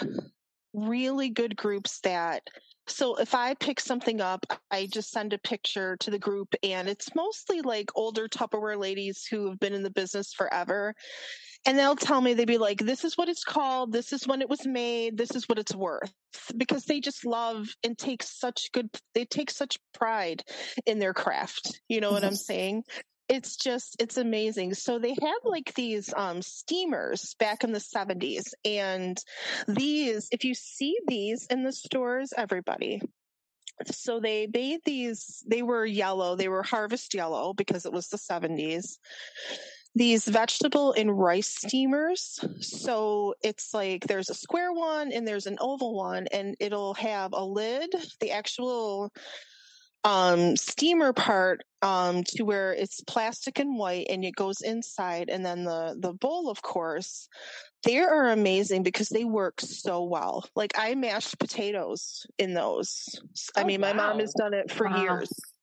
really 0.73 1.29
good 1.29 1.55
groups 1.55 1.99
that 2.01 2.43
so 2.87 3.15
if 3.15 3.33
I 3.33 3.55
pick 3.55 3.79
something 3.79 4.21
up, 4.21 4.45
I 4.69 4.85
just 4.85 5.09
send 5.09 5.33
a 5.33 5.39
picture 5.39 5.97
to 6.01 6.11
the 6.11 6.19
group 6.19 6.53
and 6.61 6.87
it's 6.87 7.15
mostly 7.15 7.61
like 7.61 7.89
older 7.95 8.27
Tupperware 8.27 8.77
ladies 8.79 9.25
who 9.25 9.49
have 9.49 9.59
been 9.59 9.73
in 9.73 9.81
the 9.81 9.89
business 9.89 10.33
forever. 10.33 10.93
And 11.65 11.79
they'll 11.79 11.95
tell 11.95 12.21
me, 12.21 12.35
they'd 12.35 12.45
be 12.45 12.59
like, 12.59 12.79
this 12.79 13.03
is 13.03 13.17
what 13.17 13.27
it's 13.27 13.43
called. 13.43 13.91
This 13.91 14.13
is 14.13 14.27
when 14.27 14.41
it 14.41 14.49
was 14.49 14.67
made. 14.67 15.17
This 15.17 15.31
is 15.31 15.49
what 15.49 15.57
it's 15.57 15.73
worth 15.73 16.13
because 16.55 16.85
they 16.85 16.99
just 16.99 17.25
love 17.25 17.67
and 17.83 17.97
take 17.97 18.21
such 18.21 18.71
good, 18.71 18.89
they 19.15 19.25
take 19.25 19.49
such 19.49 19.79
pride 19.93 20.43
in 20.85 20.99
their 20.99 21.13
craft. 21.13 21.81
You 21.89 22.01
know 22.01 22.11
what 22.11 22.23
I'm 22.23 22.35
saying? 22.35 22.83
It's 23.27 23.55
just, 23.55 23.95
it's 23.99 24.17
amazing. 24.17 24.75
So 24.75 24.99
they 24.99 25.15
had 25.19 25.39
like 25.43 25.73
these 25.73 26.13
um, 26.15 26.43
steamers 26.43 27.35
back 27.39 27.63
in 27.63 27.71
the 27.71 27.79
70s. 27.79 28.53
And 28.63 29.17
these, 29.67 30.27
if 30.31 30.45
you 30.45 30.53
see 30.53 30.95
these 31.07 31.47
in 31.47 31.63
the 31.63 31.71
stores, 31.71 32.31
everybody, 32.37 33.01
so 33.85 34.19
they 34.19 34.47
made 34.53 34.81
these, 34.85 35.43
they 35.47 35.63
were 35.63 35.85
yellow, 35.85 36.35
they 36.35 36.47
were 36.47 36.63
harvest 36.63 37.15
yellow 37.15 37.53
because 37.53 37.87
it 37.87 37.91
was 37.91 38.07
the 38.09 38.17
70s 38.17 38.97
these 39.95 40.25
vegetable 40.25 40.91
and 40.93 41.17
rice 41.17 41.47
steamers. 41.47 42.39
So 42.59 43.35
it's 43.41 43.73
like 43.73 44.07
there's 44.07 44.29
a 44.29 44.35
square 44.35 44.73
one 44.73 45.11
and 45.11 45.27
there's 45.27 45.47
an 45.47 45.57
oval 45.61 45.95
one, 45.95 46.27
and 46.33 46.55
it'll 46.59 46.93
have 46.95 47.31
a 47.33 47.45
lid, 47.45 47.93
the 48.19 48.31
actual 48.31 49.11
um 50.03 50.55
steamer 50.55 51.13
part 51.13 51.61
um 51.81 52.23
to 52.23 52.43
where 52.43 52.73
it's 52.73 53.01
plastic 53.07 53.59
and 53.59 53.77
white 53.77 54.07
and 54.09 54.23
it 54.23 54.35
goes 54.35 54.61
inside. 54.61 55.29
And 55.29 55.45
then 55.45 55.63
the 55.65 55.95
the 55.99 56.13
bowl 56.13 56.49
of 56.49 56.61
course 56.61 57.27
they 57.83 57.99
are 57.99 58.29
amazing 58.31 58.83
because 58.83 59.09
they 59.09 59.25
work 59.25 59.61
so 59.61 60.03
well. 60.03 60.45
Like 60.55 60.73
i 60.77 60.95
mashed 60.95 61.39
potatoes 61.39 62.27
in 62.39 62.53
those. 62.55 63.05
I 63.55 63.63
Oh, 63.63 63.65
mean 63.65 63.81
my 63.81 63.93
mom 63.93 64.19
has 64.19 64.33
done 64.33 64.53
it 64.53 64.71
for 64.71 64.85
Wow. 64.85 64.87
years 64.87 65.54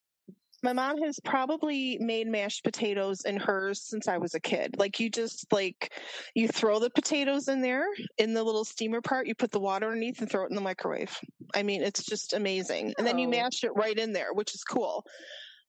my 0.62 0.72
mom 0.72 0.98
has 1.02 1.18
probably 1.24 1.98
made 1.98 2.26
mashed 2.28 2.64
potatoes 2.64 3.24
in 3.24 3.36
hers 3.36 3.82
since 3.82 4.06
I 4.08 4.18
was 4.18 4.34
a 4.34 4.40
kid. 4.40 4.76
Like 4.78 5.00
you 5.00 5.10
just 5.10 5.52
like 5.52 5.92
you 6.34 6.48
throw 6.48 6.78
the 6.78 6.90
potatoes 6.90 7.48
in 7.48 7.62
there 7.62 7.86
in 8.18 8.34
the 8.34 8.44
little 8.44 8.64
steamer 8.64 9.00
part, 9.00 9.26
you 9.26 9.34
put 9.34 9.50
the 9.50 9.60
water 9.60 9.86
underneath 9.86 10.20
and 10.20 10.30
throw 10.30 10.44
it 10.44 10.50
in 10.50 10.54
the 10.54 10.60
microwave. 10.60 11.18
I 11.54 11.62
mean, 11.62 11.82
it's 11.82 12.04
just 12.04 12.32
amazing. 12.32 12.94
And 12.98 13.06
then 13.06 13.18
you 13.18 13.28
Oh. 13.28 13.28
mash 13.28 13.64
it 13.64 13.72
right 13.74 13.98
in 13.98 14.12
there, 14.12 14.32
which 14.32 14.54
is 14.54 14.62
cool. 14.64 15.04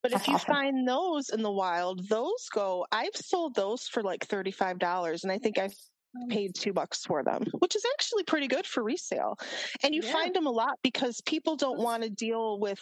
But 0.03 0.13
if 0.13 0.27
you 0.27 0.37
awesome. 0.37 0.47
find 0.49 0.87
those 0.87 1.29
in 1.29 1.41
the 1.43 1.51
wild, 1.51 2.09
those 2.09 2.47
go 2.53 2.85
I've 2.91 3.15
sold 3.15 3.55
those 3.55 3.87
for 3.87 4.03
like 4.03 4.27
$35 4.27 5.23
and 5.23 5.31
I 5.31 5.39
think 5.39 5.57
I've 5.57 5.75
paid 6.29 6.55
two 6.55 6.73
bucks 6.73 7.03
for 7.05 7.23
them, 7.23 7.43
which 7.59 7.75
is 7.75 7.85
actually 7.93 8.23
pretty 8.23 8.47
good 8.47 8.65
for 8.65 8.83
resale. 8.83 9.35
And 9.83 9.95
you 9.95 10.01
Yeah. 10.01 10.13
find 10.13 10.35
them 10.35 10.45
a 10.47 10.51
lot 10.51 10.79
because 10.83 11.21
people 11.25 11.55
don't 11.55 11.79
want 11.79 12.03
to 12.03 12.09
deal 12.09 12.59
with 12.59 12.81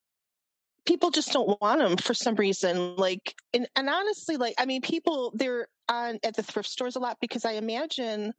People 0.85 1.11
just 1.11 1.31
don't 1.31 1.59
want 1.61 1.79
them 1.79 1.97
for 1.97 2.13
some 2.13 2.35
reason 2.35 2.95
like 2.95 3.35
and, 3.53 3.67
and 3.75 3.87
honestly 3.89 4.37
like 4.37 4.55
i 4.57 4.65
mean 4.65 4.81
people 4.81 5.31
they're 5.35 5.67
on 5.89 6.19
at 6.23 6.35
the 6.35 6.43
thrift 6.43 6.69
stores 6.69 6.95
a 6.95 6.99
lot 6.99 7.17
because 7.21 7.45
i 7.45 7.53
imagine 7.53 8.33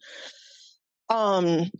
um 1.09 1.71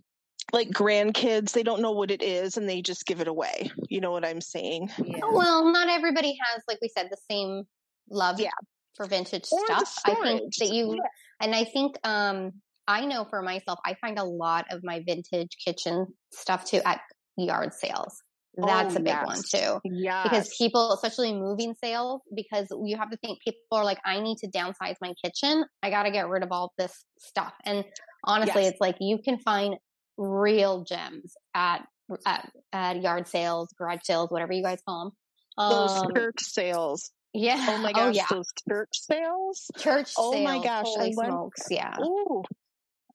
like 0.51 0.69
grandkids 0.69 1.51
they 1.51 1.63
don't 1.63 1.81
know 1.81 1.91
what 1.91 2.11
it 2.11 2.21
is 2.21 2.57
and 2.57 2.67
they 2.69 2.81
just 2.81 3.05
give 3.05 3.19
it 3.21 3.27
away 3.27 3.71
you 3.89 3.99
know 3.99 4.11
what 4.11 4.25
i'm 4.25 4.41
saying 4.41 4.89
Yeah. 5.03 5.19
Well, 5.31 5.71
not 5.71 5.89
everybody 5.89 6.37
has, 6.45 6.63
like 6.67 6.79
we 6.81 6.89
said, 6.89 7.07
the 7.09 7.17
same 7.29 7.63
love 8.09 8.39
Yeah. 8.39 8.51
for 8.95 9.05
vintage 9.05 9.45
Or 9.51 9.65
stuff. 9.65 9.95
I 10.05 10.15
think 10.15 10.55
that 10.59 10.69
you, 10.69 10.95
Yeah. 10.95 11.01
and 11.41 11.55
I 11.55 11.63
think, 11.65 11.95
um, 12.05 12.51
I 12.87 13.05
know 13.05 13.25
for 13.25 13.41
myself, 13.41 13.79
I 13.85 13.95
find 13.95 14.19
a 14.19 14.23
lot 14.23 14.65
of 14.71 14.83
my 14.83 15.01
vintage 15.05 15.57
kitchen 15.63 16.07
stuff 16.31 16.65
too 16.65 16.81
at 16.85 17.01
yard 17.37 17.73
sales. 17.73 18.21
That's 18.55 18.95
Oh, 18.95 18.99
a 18.99 19.01
big 19.01 19.15
one 19.25 19.41
too. 19.49 19.79
yeah 19.83 20.23
Because 20.23 20.53
people, 20.57 20.93
especially 20.93 21.33
moving 21.33 21.73
sales, 21.83 22.21
because 22.35 22.67
you 22.83 22.97
have 22.97 23.09
to 23.09 23.17
think 23.17 23.39
people 23.43 23.59
are 23.71 23.83
like, 23.83 23.99
I 24.05 24.19
need 24.19 24.37
to 24.39 24.47
downsize 24.47 24.95
my 25.01 25.13
kitchen. 25.23 25.65
I 25.81 25.89
got 25.89 26.03
to 26.03 26.11
get 26.11 26.27
rid 26.27 26.43
of 26.43 26.51
all 26.51 26.71
this 26.77 26.93
stuff. 27.19 27.53
And 27.65 27.83
Honestly, 28.25 28.61
Yes. 28.63 28.71
it's 28.73 28.79
like 28.81 28.95
you 29.01 29.17
can 29.17 29.37
find 29.39 29.75
real 30.17 30.83
gems 30.85 31.33
at, 31.53 31.85
at, 32.25 32.49
at 32.71 33.01
yard 33.01 33.27
sales, 33.27 33.73
garage 33.77 33.99
sales, 34.03 34.29
whatever 34.29 34.53
you 34.53 34.63
guys 34.63 34.79
call 34.87 35.05
them. 35.05 35.11
Those 35.57 35.91
Um, 35.91 36.13
church 36.15 36.39
sales. 36.41 37.11
yeah. 37.33 37.65
Oh 37.69 37.77
my 37.79 37.91
gosh, 37.91 38.15
yeah. 38.15 38.25
those 38.29 38.47
church 38.69 38.89
sales. 38.93 39.69
Church 39.77 40.11
Oh 40.17 40.31
sales. 40.31 40.43
my 40.45 40.63
gosh, 40.63 40.85
I 40.85 40.99
Holy 40.99 41.13
went- 41.17 41.29
smokes. 41.31 41.61
Yeah. 41.71 41.95
Ooh. 41.99 42.43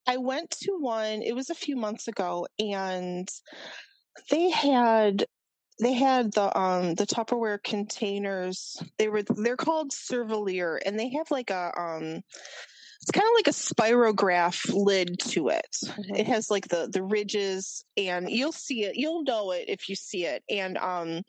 I 0.07 0.17
went 0.19 0.51
to 0.63 0.73
one, 0.79 1.23
it 1.23 1.35
was 1.35 1.49
a 1.51 1.55
few 1.55 1.77
months 1.77 2.09
ago, 2.09 2.47
and 2.59 3.29
they 4.31 4.51
had 4.51 5.25
they 5.81 5.93
had 5.93 6.33
the 6.33 6.59
um 6.59 6.95
the 6.95 7.07
Tupperware 7.07 7.63
containers. 7.63 8.83
They 8.99 9.09
were 9.09 9.23
they're 9.23 9.57
called 9.57 9.93
Servalier 9.93 10.79
and 10.85 10.99
they 10.99 11.11
have 11.11 11.31
like 11.31 11.51
a 11.51 11.73
um 11.79 12.23
it's 13.01 13.11
kind 13.11 13.25
of 13.27 13.33
like 13.37 13.47
a 13.49 13.51
spirograph 13.51 14.61
lid 14.73 15.19
to 15.21 15.49
it. 15.49 15.77
It 16.17 16.27
has 16.27 16.51
like 16.51 16.69
the 16.69 16.89
the 16.93 17.03
ridges 17.03 17.85
and 17.97 18.29
you'll 18.31 18.53
see 18.53 18.85
it 18.85 18.97
you'll 18.97 19.23
know 19.23 19.53
it 19.53 19.67
if 19.69 19.89
you 19.89 19.95
see 19.95 20.25
it 20.27 20.43
and 20.51 20.77
um 20.79 21.23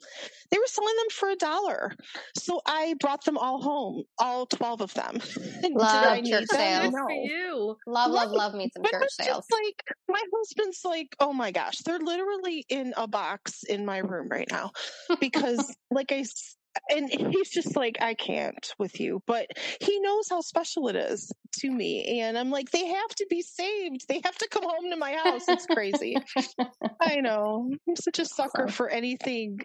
they 0.50 0.58
were 0.58 0.66
selling 0.66 0.94
them 0.96 1.10
for 1.10 1.30
a 1.30 1.36
dollar. 1.36 1.92
So 2.36 2.60
I 2.66 2.94
brought 3.00 3.24
them 3.24 3.38
all 3.38 3.60
home, 3.60 4.04
all 4.18 4.46
12 4.46 4.80
of 4.80 4.94
them. 4.94 5.18
Did 5.62 5.74
Love 5.74 6.12
I 6.12 6.20
need 6.20 6.32
church 6.32 6.46
them? 6.48 6.58
sales. 6.58 6.94
Good 6.94 7.00
for 7.00 7.10
you. 7.12 7.76
Love, 7.86 8.12
love, 8.12 8.30
love 8.32 8.54
me 8.54 8.70
some 8.74 8.82
But 8.82 8.92
church 8.92 9.02
it's 9.04 9.16
just 9.16 9.28
sales. 9.28 9.46
like 9.50 9.82
my 10.08 10.22
husband's 10.34 10.84
like, 10.84 11.16
oh 11.20 11.32
my 11.32 11.50
gosh, 11.52 11.78
they're 11.78 11.98
literally 11.98 12.64
in 12.68 12.94
a 12.96 13.06
box 13.06 13.62
in 13.62 13.84
my 13.86 13.98
room 13.98 14.28
right 14.28 14.48
now 14.50 14.72
because, 15.20 15.74
like 15.90 16.12
I, 16.12 16.18
s- 16.20 16.56
and 16.90 17.08
he's 17.08 17.50
just 17.50 17.76
like, 17.76 17.98
I 18.00 18.14
can't 18.14 18.72
with 18.78 19.00
you, 19.00 19.22
but 19.26 19.46
he 19.80 20.00
knows 20.00 20.28
how 20.28 20.40
special 20.40 20.88
it 20.88 20.96
is 20.96 21.32
to 21.60 21.70
me, 21.70 22.20
and 22.20 22.38
I'm 22.38 22.50
like, 22.50 22.70
they 22.70 22.86
have 22.86 23.14
to 23.16 23.26
be 23.28 23.42
saved. 23.42 24.06
They 24.08 24.20
have 24.24 24.36
to 24.36 24.48
come 24.50 24.64
home 24.64 24.90
to 24.90 24.96
my 24.96 25.12
house. 25.12 25.48
It's 25.48 25.66
crazy. 25.66 26.16
I 27.00 27.16
know. 27.16 27.70
I'm 27.88 27.96
such 27.96 28.18
a 28.18 28.24
sucker 28.24 28.68
for 28.68 28.88
anything 28.88 29.60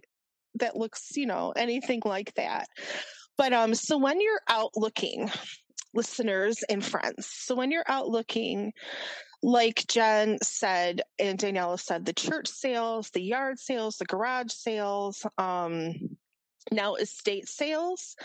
that 0.56 0.76
looks, 0.76 1.16
you 1.16 1.26
know, 1.26 1.54
anything 1.56 2.02
like 2.06 2.34
that. 2.36 2.68
But 3.38 3.54
um, 3.54 3.76
so 3.76 3.98
when 3.98 4.22
you're 4.22 4.42
out 4.48 4.72
looking, 4.76 5.30
listeners 5.94 6.64
and 6.70 6.84
friends, 6.84 7.28
so 7.30 7.56
when 7.56 7.72
you're 7.72 7.86
out 7.88 8.08
looking, 8.08 8.74
like 9.44 9.86
Jen 9.88 10.38
said 10.42 11.02
and 11.20 11.38
Daniela 11.38 11.80
said, 11.80 12.06
the 12.06 12.14
church 12.14 12.48
sales, 12.48 13.10
the 13.12 13.22
yard 13.22 13.60
sales, 13.60 13.98
the 13.98 14.06
garage 14.06 14.52
sales, 14.52 15.26
um, 15.38 15.94
now 16.72 16.96
estate 16.96 17.48
sales, 17.48 18.16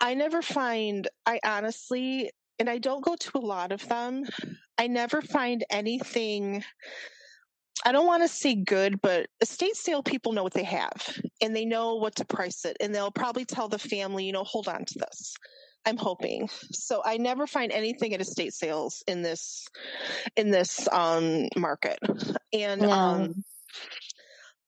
I 0.00 0.14
never 0.14 0.42
find, 0.42 1.08
I 1.26 1.40
honestly, 1.44 2.30
and 2.58 2.68
I 2.68 2.78
don't 2.78 3.04
go 3.04 3.16
to 3.16 3.38
a 3.38 3.40
lot 3.40 3.72
of 3.72 3.86
them, 3.88 4.24
I 4.78 4.86
never 4.86 5.22
find 5.22 5.64
anything. 5.70 6.64
I 7.84 7.92
don't 7.92 8.06
want 8.06 8.22
to 8.22 8.28
say 8.28 8.54
good, 8.54 9.00
but 9.00 9.26
estate 9.40 9.76
sale 9.76 10.02
people 10.02 10.32
know 10.32 10.42
what 10.44 10.54
they 10.54 10.64
have 10.64 11.20
and 11.40 11.54
they 11.54 11.64
know 11.64 11.96
what 11.96 12.14
to 12.16 12.24
price 12.24 12.64
it. 12.64 12.76
And 12.80 12.94
they'll 12.94 13.10
probably 13.10 13.44
tell 13.44 13.68
the 13.68 13.78
family, 13.78 14.24
you 14.24 14.32
know, 14.32 14.44
hold 14.44 14.68
on 14.68 14.84
to 14.84 14.98
this. 14.98 15.34
I'm 15.84 15.96
hoping. 15.96 16.48
So 16.70 17.02
I 17.04 17.16
never 17.16 17.46
find 17.46 17.72
anything 17.72 18.14
at 18.14 18.20
estate 18.20 18.54
sales 18.54 19.02
in 19.08 19.22
this 19.22 19.66
in 20.36 20.50
this 20.50 20.88
um 20.92 21.48
market. 21.56 21.98
And 22.52 22.82
No. 22.82 22.92
um 22.92 23.44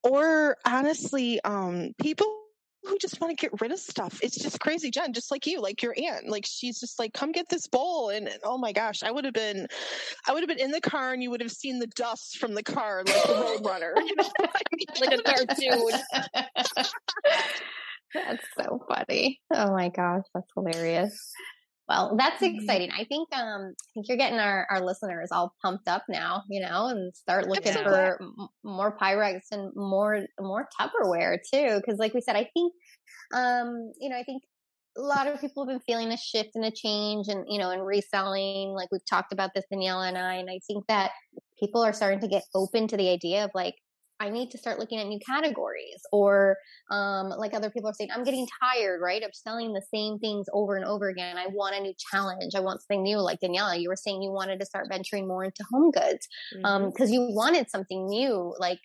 or 0.02 0.56
honestly, 0.66 1.40
um 1.44 1.92
people 2.00 2.43
who 2.84 2.98
just 2.98 3.20
want 3.20 3.36
to 3.36 3.40
get 3.40 3.60
rid 3.60 3.72
of 3.72 3.78
stuff. 3.78 4.18
It's 4.22 4.36
just 4.36 4.60
crazy, 4.60 4.90
Jen, 4.90 5.12
just 5.12 5.30
like 5.30 5.46
you, 5.46 5.60
like 5.60 5.82
your 5.82 5.94
aunt. 5.96 6.28
Like 6.28 6.44
she's 6.46 6.80
just 6.80 6.98
like, 6.98 7.12
come 7.12 7.32
get 7.32 7.48
this 7.48 7.66
bowl. 7.66 8.10
And, 8.10 8.28
and 8.28 8.38
oh 8.44 8.58
my 8.58 8.72
gosh, 8.72 9.02
I 9.02 9.10
would 9.10 9.24
have 9.24 9.34
been 9.34 9.66
I 10.28 10.32
would 10.32 10.42
have 10.42 10.48
been 10.48 10.58
in 10.58 10.70
the 10.70 10.80
car 10.80 11.12
and 11.12 11.22
you 11.22 11.30
would 11.30 11.40
have 11.40 11.52
seen 11.52 11.78
the 11.78 11.86
dust 11.88 12.38
from 12.38 12.54
the 12.54 12.62
car 12.62 13.02
like 13.06 13.22
the 13.26 13.34
road 13.34 13.66
runner. 13.66 13.94
You 13.96 14.16
know 14.16 14.30
I 14.38 14.62
mean? 14.72 14.86
Like 15.00 15.18
a 15.18 15.22
cartoon. 15.22 15.90
that's 18.14 18.44
so 18.58 18.84
funny. 18.88 19.40
Oh 19.52 19.72
my 19.72 19.88
gosh, 19.88 20.24
that's 20.34 20.50
hilarious. 20.54 21.32
Well, 21.88 22.16
that's 22.16 22.42
Mhm. 22.42 22.42
exciting. 22.42 22.90
I 22.92 23.04
think 23.04 23.28
um 23.34 23.74
I 23.74 23.90
think 23.92 24.08
you're 24.08 24.16
getting 24.16 24.38
our, 24.38 24.66
our 24.70 24.80
listeners 24.80 25.28
all 25.30 25.54
pumped 25.62 25.86
up 25.86 26.04
now, 26.08 26.42
you 26.48 26.60
know, 26.60 26.86
and 26.86 27.14
start 27.14 27.46
looking 27.48 27.76
so 27.76 27.82
for 27.82 28.18
m- 28.22 28.48
more 28.62 28.96
Pyrex 28.96 29.40
and 29.50 29.70
more 29.76 30.22
more 30.40 30.66
Tupperware 30.80 31.38
too. 31.52 31.76
Because 31.76 31.98
like 31.98 32.14
we 32.14 32.22
said, 32.22 32.36
I 32.36 32.48
think 32.54 32.72
um 33.34 33.92
you 34.00 34.10
know 34.10 34.18
I 34.18 34.24
think 34.24 34.44
a 34.98 35.02
lot 35.02 35.26
of 35.28 35.40
people 35.40 35.64
have 35.64 35.72
been 35.74 35.80
feeling 35.86 36.12
a 36.12 36.16
shift 36.18 36.50
and 36.56 36.64
a 36.64 36.70
change, 36.72 37.28
and 37.28 37.44
you 37.48 37.58
know, 37.58 37.70
in 37.70 37.80
reselling. 37.80 38.70
Like 38.70 38.90
we've 38.92 39.06
talked 39.10 39.32
about 39.32 39.50
this, 39.54 39.64
Daniela 39.72 40.08
and 40.08 40.18
I, 40.18 40.34
and 40.36 40.50
I 40.50 40.60
think 40.66 40.86
that 40.88 41.12
people 41.60 41.82
are 41.82 41.92
starting 41.92 42.20
to 42.20 42.28
get 42.28 42.44
open 42.54 42.88
to 42.88 42.96
the 42.96 43.10
idea 43.10 43.44
of 43.44 43.50
like 43.54 43.74
I 44.20 44.30
need 44.30 44.50
to 44.52 44.58
start 44.58 44.78
looking 44.78 44.98
at 45.00 45.06
new 45.06 45.18
categories 45.26 46.00
or 46.12 46.56
um, 46.90 47.30
like 47.30 47.52
other 47.54 47.70
people 47.70 47.90
are 47.90 47.94
saying, 47.94 48.10
I'm 48.14 48.24
getting 48.24 48.46
tired, 48.62 49.00
right, 49.02 49.22
of 49.22 49.30
selling 49.34 49.72
the 49.72 49.82
same 49.92 50.18
things 50.18 50.46
over 50.52 50.76
and 50.76 50.84
over 50.84 51.08
again. 51.08 51.36
I 51.36 51.48
want 51.48 51.74
a 51.76 51.80
new 51.80 51.94
challenge. 52.10 52.54
I 52.54 52.60
want 52.60 52.80
something 52.82 53.02
new. 53.02 53.18
Like 53.18 53.40
Daniela, 53.40 53.80
you 53.80 53.88
were 53.88 53.96
saying 53.96 54.22
you 54.22 54.30
wanted 54.30 54.60
to 54.60 54.66
start 54.66 54.86
venturing 54.90 55.26
more 55.26 55.44
into 55.44 55.64
home 55.72 55.90
goods 55.90 56.28
um, 56.64 56.90
because 56.90 57.10
you 57.10 57.26
wanted 57.30 57.68
something 57.70 58.06
new, 58.06 58.54
like 58.58 58.78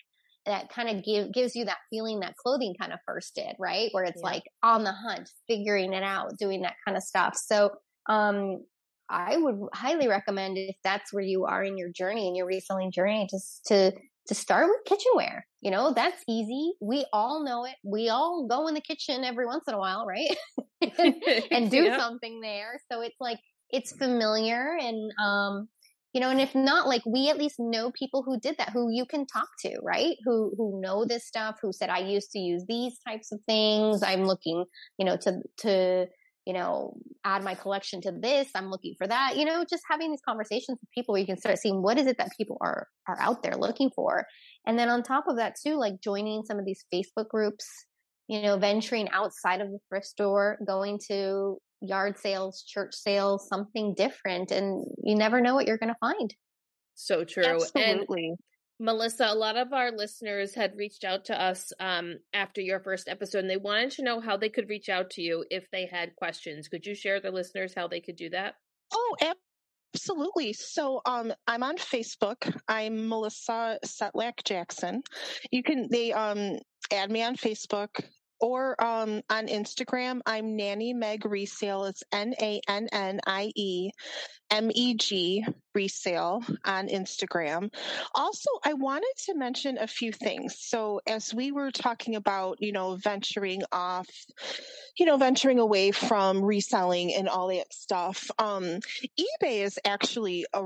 that 0.46 0.68
kind 0.68 0.88
of 0.88 1.04
give, 1.04 1.32
gives 1.32 1.54
you 1.54 1.64
that 1.66 1.78
feeling 1.90 2.20
that 2.20 2.34
clothing 2.36 2.74
kind 2.80 2.92
of 2.92 2.98
first 3.06 3.34
did, 3.34 3.54
right? 3.58 3.90
Where 3.92 4.04
it's 4.04 4.22
Yeah. 4.22 4.30
like 4.30 4.42
on 4.62 4.84
the 4.84 4.92
hunt, 4.92 5.30
figuring 5.48 5.92
it 5.92 6.02
out, 6.02 6.38
doing 6.38 6.62
that 6.62 6.74
kind 6.84 6.96
of 6.96 7.02
stuff. 7.02 7.36
So, 7.36 7.70
um, 8.08 8.64
I 9.12 9.36
would 9.36 9.58
highly 9.74 10.06
recommend 10.06 10.56
if 10.56 10.76
that's 10.84 11.12
where 11.12 11.24
you 11.24 11.44
are 11.44 11.64
in 11.64 11.76
your 11.76 11.90
journey, 11.90 12.28
in 12.28 12.36
your 12.36 12.46
reselling 12.46 12.92
journey, 12.92 13.26
just 13.28 13.64
to 13.66 13.92
to 14.30 14.34
start 14.34 14.68
with 14.68 14.84
kitchenware. 14.86 15.44
You 15.60 15.72
know, 15.72 15.92
that's 15.92 16.22
easy. 16.28 16.72
We 16.80 17.04
all 17.12 17.44
know 17.44 17.64
it. 17.66 17.74
We 17.84 18.08
all 18.08 18.46
go 18.48 18.68
in 18.68 18.74
the 18.74 18.80
kitchen 18.80 19.24
every 19.24 19.44
once 19.44 19.64
in 19.68 19.74
a 19.74 19.78
while, 19.78 20.06
right? 20.06 20.36
and 21.50 21.68
do 21.70 21.84
Yeah. 21.84 21.98
something 21.98 22.40
there. 22.40 22.80
So 22.90 23.02
it's 23.02 23.16
like 23.20 23.40
it's 23.70 23.92
familiar 23.92 24.76
and 24.80 25.12
um 25.22 25.68
you 26.12 26.20
know, 26.20 26.30
and 26.30 26.40
if 26.40 26.54
not, 26.56 26.88
like 26.88 27.02
we 27.06 27.28
at 27.30 27.38
least 27.38 27.56
know 27.60 27.92
people 27.92 28.24
who 28.24 28.40
did 28.40 28.56
that, 28.58 28.70
who 28.70 28.90
you 28.92 29.06
can 29.06 29.26
talk 29.26 29.48
to, 29.60 29.78
right? 29.82 30.16
Who 30.24 30.52
who 30.56 30.80
know 30.80 31.04
this 31.04 31.26
stuff, 31.26 31.58
who 31.62 31.72
said 31.72 31.90
I 31.90 31.98
used 31.98 32.32
to 32.32 32.38
use 32.38 32.64
these 32.68 32.98
types 33.06 33.32
of 33.32 33.40
things. 33.46 34.02
I'm 34.02 34.24
looking, 34.26 34.64
you 34.98 35.04
know, 35.04 35.16
to 35.18 35.40
to 35.58 36.06
you 36.46 36.52
know, 36.52 36.96
add 37.24 37.44
my 37.44 37.54
collection 37.54 38.00
to 38.02 38.12
this. 38.12 38.48
I'm 38.54 38.70
looking 38.70 38.94
for 38.96 39.06
that. 39.06 39.36
You 39.36 39.44
know, 39.44 39.64
just 39.68 39.82
having 39.88 40.10
these 40.10 40.22
conversations 40.26 40.78
with 40.80 40.90
people 40.94 41.12
where 41.12 41.20
you 41.20 41.26
can 41.26 41.38
start 41.38 41.58
seeing 41.58 41.82
what 41.82 41.98
is 41.98 42.06
it 42.06 42.18
that 42.18 42.30
people 42.36 42.56
are 42.60 42.88
are 43.08 43.18
out 43.20 43.42
there 43.42 43.56
looking 43.56 43.90
for. 43.94 44.24
And 44.66 44.78
then 44.78 44.88
on 44.88 45.02
top 45.02 45.24
of 45.28 45.36
that 45.36 45.54
too, 45.62 45.74
like 45.74 46.00
joining 46.02 46.42
some 46.44 46.58
of 46.58 46.64
these 46.64 46.84
Facebook 46.92 47.28
groups, 47.28 47.66
you 48.28 48.42
know, 48.42 48.56
venturing 48.56 49.08
outside 49.10 49.60
of 49.60 49.70
the 49.70 49.78
thrift 49.88 50.06
store, 50.06 50.58
going 50.66 50.98
to 51.10 51.58
yard 51.82 52.18
sales, 52.18 52.64
church 52.66 52.94
sales, 52.94 53.48
something 53.48 53.94
different. 53.94 54.50
And 54.50 54.84
you 55.02 55.14
never 55.16 55.40
know 55.40 55.54
what 55.54 55.66
you're 55.66 55.78
going 55.78 55.92
to 55.92 55.98
find. 56.00 56.34
So 56.94 57.24
true. 57.24 57.44
And 57.44 57.60
Absolutely. 57.60 58.34
Melissa, 58.80 59.26
a 59.26 59.34
lot 59.34 59.58
of 59.58 59.74
our 59.74 59.92
listeners 59.92 60.54
had 60.54 60.74
reached 60.74 61.04
out 61.04 61.26
to 61.26 61.40
us 61.40 61.70
um, 61.80 62.14
after 62.32 62.62
your 62.62 62.80
first 62.80 63.08
episode, 63.08 63.40
and 63.40 63.50
they 63.50 63.58
wanted 63.58 63.90
to 63.92 64.02
know 64.02 64.20
how 64.20 64.38
they 64.38 64.48
could 64.48 64.70
reach 64.70 64.88
out 64.88 65.10
to 65.10 65.22
you 65.22 65.44
if 65.50 65.70
they 65.70 65.84
had 65.84 66.16
questions. 66.16 66.66
Could 66.66 66.86
you 66.86 66.94
share 66.94 67.20
the 67.20 67.30
listeners 67.30 67.74
how 67.76 67.88
they 67.88 68.00
could 68.00 68.16
do 68.16 68.30
that? 68.30 68.54
Oh, 68.92 69.16
absolutely. 69.94 70.54
So 70.54 71.02
um 71.04 71.32
I'm 71.46 71.62
on 71.62 71.76
Facebook. 71.76 72.58
I'm 72.66 73.08
Melissa 73.08 73.78
Setlack 73.84 74.44
Jackson. 74.44 75.02
You 75.50 75.62
can 75.62 75.88
they 75.90 76.12
um 76.12 76.58
add 76.90 77.10
me 77.10 77.22
on 77.22 77.36
Facebook 77.36 77.88
or 78.40 78.82
um 78.82 79.22
on 79.30 79.46
Instagram. 79.46 80.20
I'm 80.26 80.56
Nannie 80.56 80.94
Meg 80.94 81.24
Resale. 81.24 81.84
It's 81.84 82.02
N 82.12 82.34
A 82.40 82.60
N 82.68 82.88
N 82.92 83.20
I 83.26 83.52
E 83.54 83.90
M 84.50 84.70
E 84.74 84.94
G 84.94 85.44
resale 85.74 86.42
on 86.64 86.88
Instagram. 86.88 87.72
Also, 88.14 88.50
I 88.64 88.74
wanted 88.74 89.12
to 89.26 89.34
mention 89.34 89.78
a 89.78 89.86
few 89.86 90.12
things. 90.12 90.56
So, 90.58 91.00
as 91.06 91.32
we 91.32 91.52
were 91.52 91.70
talking 91.70 92.16
about, 92.16 92.56
you 92.60 92.72
know, 92.72 92.96
venturing 92.96 93.62
off, 93.72 94.08
you 94.96 95.06
know, 95.06 95.16
venturing 95.16 95.58
away 95.58 95.92
from 95.92 96.42
reselling 96.44 97.14
and 97.14 97.28
all 97.28 97.48
that 97.48 97.72
stuff, 97.72 98.30
um, 98.38 98.80
eBay 99.18 99.62
is 99.62 99.78
actually 99.84 100.46
a 100.52 100.64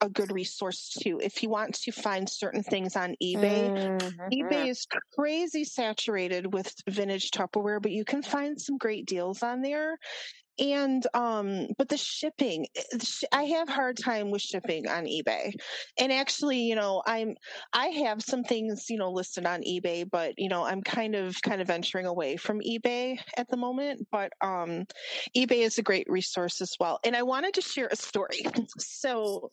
a 0.00 0.08
good 0.08 0.32
resource 0.32 0.90
too. 1.00 1.20
If 1.22 1.42
you 1.42 1.48
want 1.48 1.74
to 1.74 1.92
find 1.92 2.28
certain 2.28 2.62
things 2.62 2.96
on 2.96 3.14
eBay, 3.22 3.70
Mm-hmm. 3.76 4.28
eBay 4.32 4.68
is 4.68 4.86
crazy 5.14 5.64
saturated 5.64 6.52
with 6.52 6.74
vintage 6.88 7.30
Tupperware, 7.30 7.80
but 7.80 7.92
you 7.92 8.04
can 8.04 8.22
find 8.22 8.60
some 8.60 8.76
great 8.76 9.06
deals 9.06 9.42
on 9.42 9.62
there. 9.62 9.98
And 10.58 11.06
um, 11.14 11.68
but 11.76 11.88
the 11.88 11.96
shipping, 11.96 12.66
eh, 12.76 12.98
I 13.32 13.44
have 13.44 13.68
hard 13.68 13.96
time 13.96 14.30
with 14.30 14.42
shipping 14.42 14.88
on 14.88 15.04
eBay. 15.04 15.52
And 15.98 16.12
actually, 16.12 16.60
you 16.60 16.74
know, 16.74 17.02
I'm 17.06 17.34
I 17.72 17.86
have 17.86 18.22
some 18.22 18.44
things 18.44 18.86
you 18.88 18.98
know 18.98 19.10
listed 19.10 19.46
on 19.46 19.62
eBay, 19.62 20.08
but 20.10 20.34
you 20.36 20.48
know, 20.48 20.64
I'm 20.64 20.82
kind 20.82 21.14
of 21.14 21.40
kind 21.42 21.60
of 21.60 21.66
venturing 21.66 22.06
away 22.06 22.36
from 22.36 22.60
eBay 22.60 23.18
at 23.36 23.48
the 23.48 23.56
moment. 23.56 24.06
But 24.10 24.32
um, 24.40 24.84
eBay 25.36 25.64
is 25.64 25.78
a 25.78 25.82
great 25.82 26.06
resource 26.08 26.60
as 26.60 26.74
well. 26.80 26.98
And 27.04 27.14
I 27.16 27.22
wanted 27.22 27.54
to 27.54 27.62
share 27.62 27.88
a 27.90 27.96
story. 27.96 28.46
So 28.78 29.50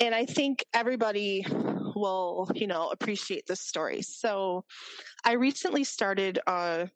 and 0.00 0.14
I 0.14 0.26
think 0.26 0.64
everybody 0.72 1.44
will, 1.48 2.48
you 2.54 2.66
know, 2.66 2.88
appreciate 2.90 3.46
this 3.46 3.60
story. 3.60 4.02
So 4.02 4.64
I 5.24 5.32
recently 5.32 5.84
started 5.84 6.38
a, 6.46 6.88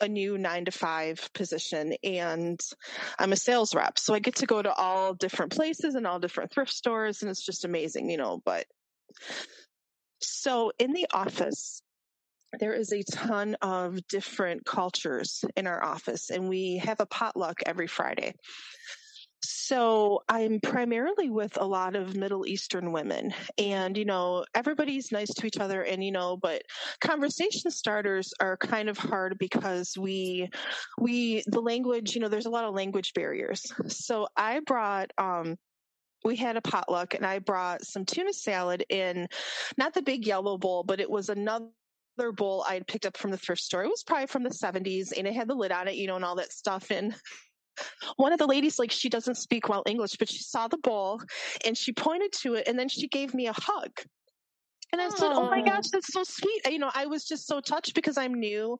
a 0.00 0.08
new 0.08 0.36
nine 0.36 0.64
to 0.66 0.70
five 0.70 1.28
position 1.32 1.94
and 2.04 2.60
I'm 3.18 3.32
a 3.32 3.36
sales 3.36 3.74
rep. 3.74 3.98
So 3.98 4.14
I 4.14 4.18
get 4.18 4.36
to 4.36 4.46
go 4.46 4.60
to 4.60 4.72
all 4.72 5.14
different 5.14 5.52
places 5.52 5.94
and 5.94 6.06
all 6.06 6.20
different 6.20 6.50
thrift 6.50 6.72
stores 6.72 7.22
and 7.22 7.30
it's 7.30 7.44
just 7.44 7.64
amazing, 7.64 8.10
you 8.10 8.16
know, 8.16 8.40
but 8.44 8.66
so 10.20 10.72
in 10.78 10.92
the 10.92 11.06
office, 11.12 11.82
there 12.58 12.72
is 12.72 12.92
a 12.92 13.02
ton 13.02 13.56
of 13.60 14.06
different 14.08 14.64
cultures 14.64 15.44
in 15.56 15.66
our 15.66 15.82
office 15.82 16.30
and 16.30 16.48
we 16.48 16.78
have 16.78 17.00
a 17.00 17.06
potluck 17.06 17.60
every 17.66 17.86
Friday. 17.86 18.34
So 19.48 20.22
I'm 20.28 20.60
primarily 20.60 21.30
with 21.30 21.56
a 21.56 21.64
lot 21.64 21.94
of 21.94 22.16
Middle 22.16 22.46
Eastern 22.46 22.92
women 22.92 23.32
and, 23.56 23.96
you 23.96 24.04
know, 24.04 24.44
everybody's 24.54 25.12
nice 25.12 25.32
to 25.34 25.46
each 25.46 25.58
other 25.58 25.82
and, 25.82 26.02
you 26.02 26.12
know, 26.12 26.36
but 26.36 26.62
conversation 27.00 27.70
starters 27.70 28.32
are 28.40 28.56
kind 28.56 28.88
of 28.88 28.98
hard 28.98 29.38
because 29.38 29.96
we, 29.96 30.50
we, 30.98 31.44
the 31.46 31.60
language, 31.60 32.14
you 32.14 32.20
know, 32.20 32.28
there's 32.28 32.46
a 32.46 32.50
lot 32.50 32.64
of 32.64 32.74
language 32.74 33.12
barriers. 33.14 33.72
So 33.88 34.26
I 34.36 34.60
brought, 34.60 35.12
um, 35.16 35.56
we 36.24 36.36
had 36.36 36.56
a 36.56 36.62
potluck 36.62 37.14
and 37.14 37.24
I 37.24 37.38
brought 37.38 37.84
some 37.84 38.04
tuna 38.04 38.32
salad 38.32 38.84
in 38.88 39.28
not 39.78 39.94
the 39.94 40.02
big 40.02 40.26
yellow 40.26 40.58
bowl, 40.58 40.82
but 40.82 41.00
it 41.00 41.08
was 41.08 41.28
another 41.28 41.70
bowl 42.34 42.64
I 42.68 42.74
had 42.74 42.86
picked 42.86 43.06
up 43.06 43.16
from 43.16 43.30
the 43.30 43.38
thrift 43.38 43.62
store. 43.62 43.84
It 43.84 43.88
was 43.90 44.02
probably 44.02 44.26
from 44.26 44.42
the 44.42 44.50
70s 44.50 45.12
and 45.16 45.26
it 45.26 45.34
had 45.34 45.48
the 45.48 45.54
lid 45.54 45.72
on 45.72 45.88
it, 45.88 45.94
you 45.94 46.06
know, 46.08 46.16
and 46.16 46.24
all 46.24 46.36
that 46.36 46.52
stuff. 46.52 46.90
And 46.90 47.14
one 48.16 48.32
of 48.32 48.38
the 48.38 48.46
ladies, 48.46 48.78
like, 48.78 48.90
she 48.90 49.08
doesn't 49.08 49.36
speak 49.36 49.68
well 49.68 49.82
English, 49.86 50.16
but 50.18 50.28
she 50.28 50.42
saw 50.42 50.68
the 50.68 50.78
bowl 50.78 51.20
and 51.64 51.76
she 51.76 51.92
pointed 51.92 52.32
to 52.32 52.54
it 52.54 52.68
and 52.68 52.78
then 52.78 52.88
she 52.88 53.08
gave 53.08 53.34
me 53.34 53.46
a 53.46 53.54
hug. 53.54 53.90
And 54.92 55.00
I 55.02 55.08
said, 55.08 55.32
Oh 55.32 55.50
my 55.50 55.60
oh. 55.60 55.64
gosh, 55.64 55.88
that's 55.88 56.12
so 56.12 56.22
sweet. 56.22 56.62
You 56.70 56.78
know, 56.78 56.90
I 56.94 57.06
was 57.06 57.24
just 57.24 57.46
so 57.46 57.60
touched 57.60 57.94
because 57.94 58.16
I'm 58.16 58.34
new. 58.34 58.78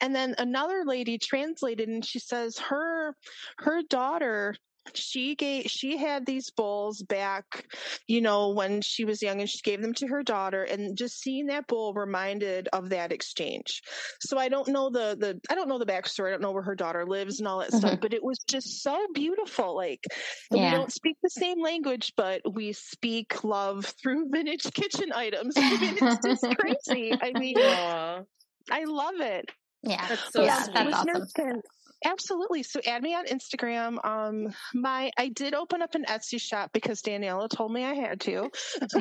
And 0.00 0.14
then 0.14 0.34
another 0.38 0.84
lady 0.86 1.18
translated 1.18 1.88
and 1.88 2.04
she 2.04 2.20
says 2.20 2.58
her 2.58 3.14
her 3.58 3.82
daughter 3.90 4.54
she 4.94 5.34
gave 5.34 5.66
she 5.66 5.96
had 5.96 6.24
these 6.26 6.50
bowls 6.50 7.02
back 7.02 7.66
you 8.06 8.20
know 8.20 8.50
when 8.50 8.80
she 8.80 9.04
was 9.04 9.22
young 9.22 9.40
and 9.40 9.48
she 9.48 9.60
gave 9.62 9.80
them 9.80 9.94
to 9.94 10.06
her 10.06 10.22
daughter 10.22 10.62
and 10.62 10.96
just 10.96 11.20
seeing 11.20 11.46
that 11.46 11.66
bowl 11.66 11.92
reminded 11.94 12.68
of 12.72 12.90
that 12.90 13.12
exchange. 13.12 13.82
So 14.20 14.38
i 14.38 14.48
don't 14.48 14.68
know 14.68 14.90
the 14.90 15.16
the 15.18 15.40
i 15.50 15.54
don't 15.54 15.68
know 15.68 15.78
the 15.78 15.86
backstory 15.86 16.28
i 16.28 16.30
don't 16.30 16.42
know 16.42 16.52
where 16.52 16.62
her 16.62 16.74
daughter 16.74 17.06
lives 17.06 17.38
and 17.38 17.48
all 17.48 17.58
that 17.58 17.68
mm-hmm. 17.70 17.78
stuff 17.78 17.98
but 18.00 18.14
it 18.14 18.22
was 18.22 18.38
just 18.48 18.82
so 18.82 19.06
beautiful 19.14 19.74
like 19.74 20.04
yeah. 20.50 20.70
we 20.70 20.76
don't 20.76 20.92
speak 20.92 21.16
the 21.22 21.30
same 21.30 21.60
language 21.62 22.12
but 22.16 22.40
we 22.54 22.72
speak 22.72 23.44
love 23.44 23.84
through 24.02 24.28
vintage 24.30 24.72
kitchen 24.72 25.12
items. 25.14 25.54
I 25.56 25.78
mean, 25.78 25.96
it's 26.00 26.26
just 26.26 26.56
crazy. 26.58 27.12
I 27.20 27.32
mean 27.38 27.56
Aww. 27.56 28.24
i 28.70 28.84
love 28.84 29.20
it. 29.20 29.50
Yeah. 29.82 30.06
That's 30.08 30.32
so 30.32 30.42
yeah, 30.42 30.66
that's 30.72 30.94
awesome 30.94 31.62
Absolutely. 32.04 32.62
So 32.62 32.80
add 32.86 33.02
me 33.02 33.14
on 33.14 33.26
Instagram. 33.26 34.04
Um, 34.04 34.54
my 34.72 35.10
I 35.18 35.28
did 35.28 35.54
open 35.54 35.82
up 35.82 35.94
an 35.94 36.04
Etsy 36.04 36.40
shop 36.40 36.70
because 36.72 37.02
Daniela 37.02 37.48
told 37.48 37.72
me 37.72 37.84
I 37.84 37.94
had 37.94 38.20
to. 38.20 38.50
so, 38.88 39.00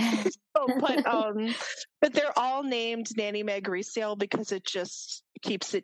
but 0.79 1.05
um, 1.05 1.53
but 2.01 2.13
they're 2.13 2.37
all 2.37 2.63
named 2.63 3.07
Nannie 3.15 3.43
Meg 3.43 3.67
Resale 3.67 4.15
because 4.15 4.51
it 4.51 4.65
just 4.65 5.23
keeps 5.41 5.73
it 5.73 5.83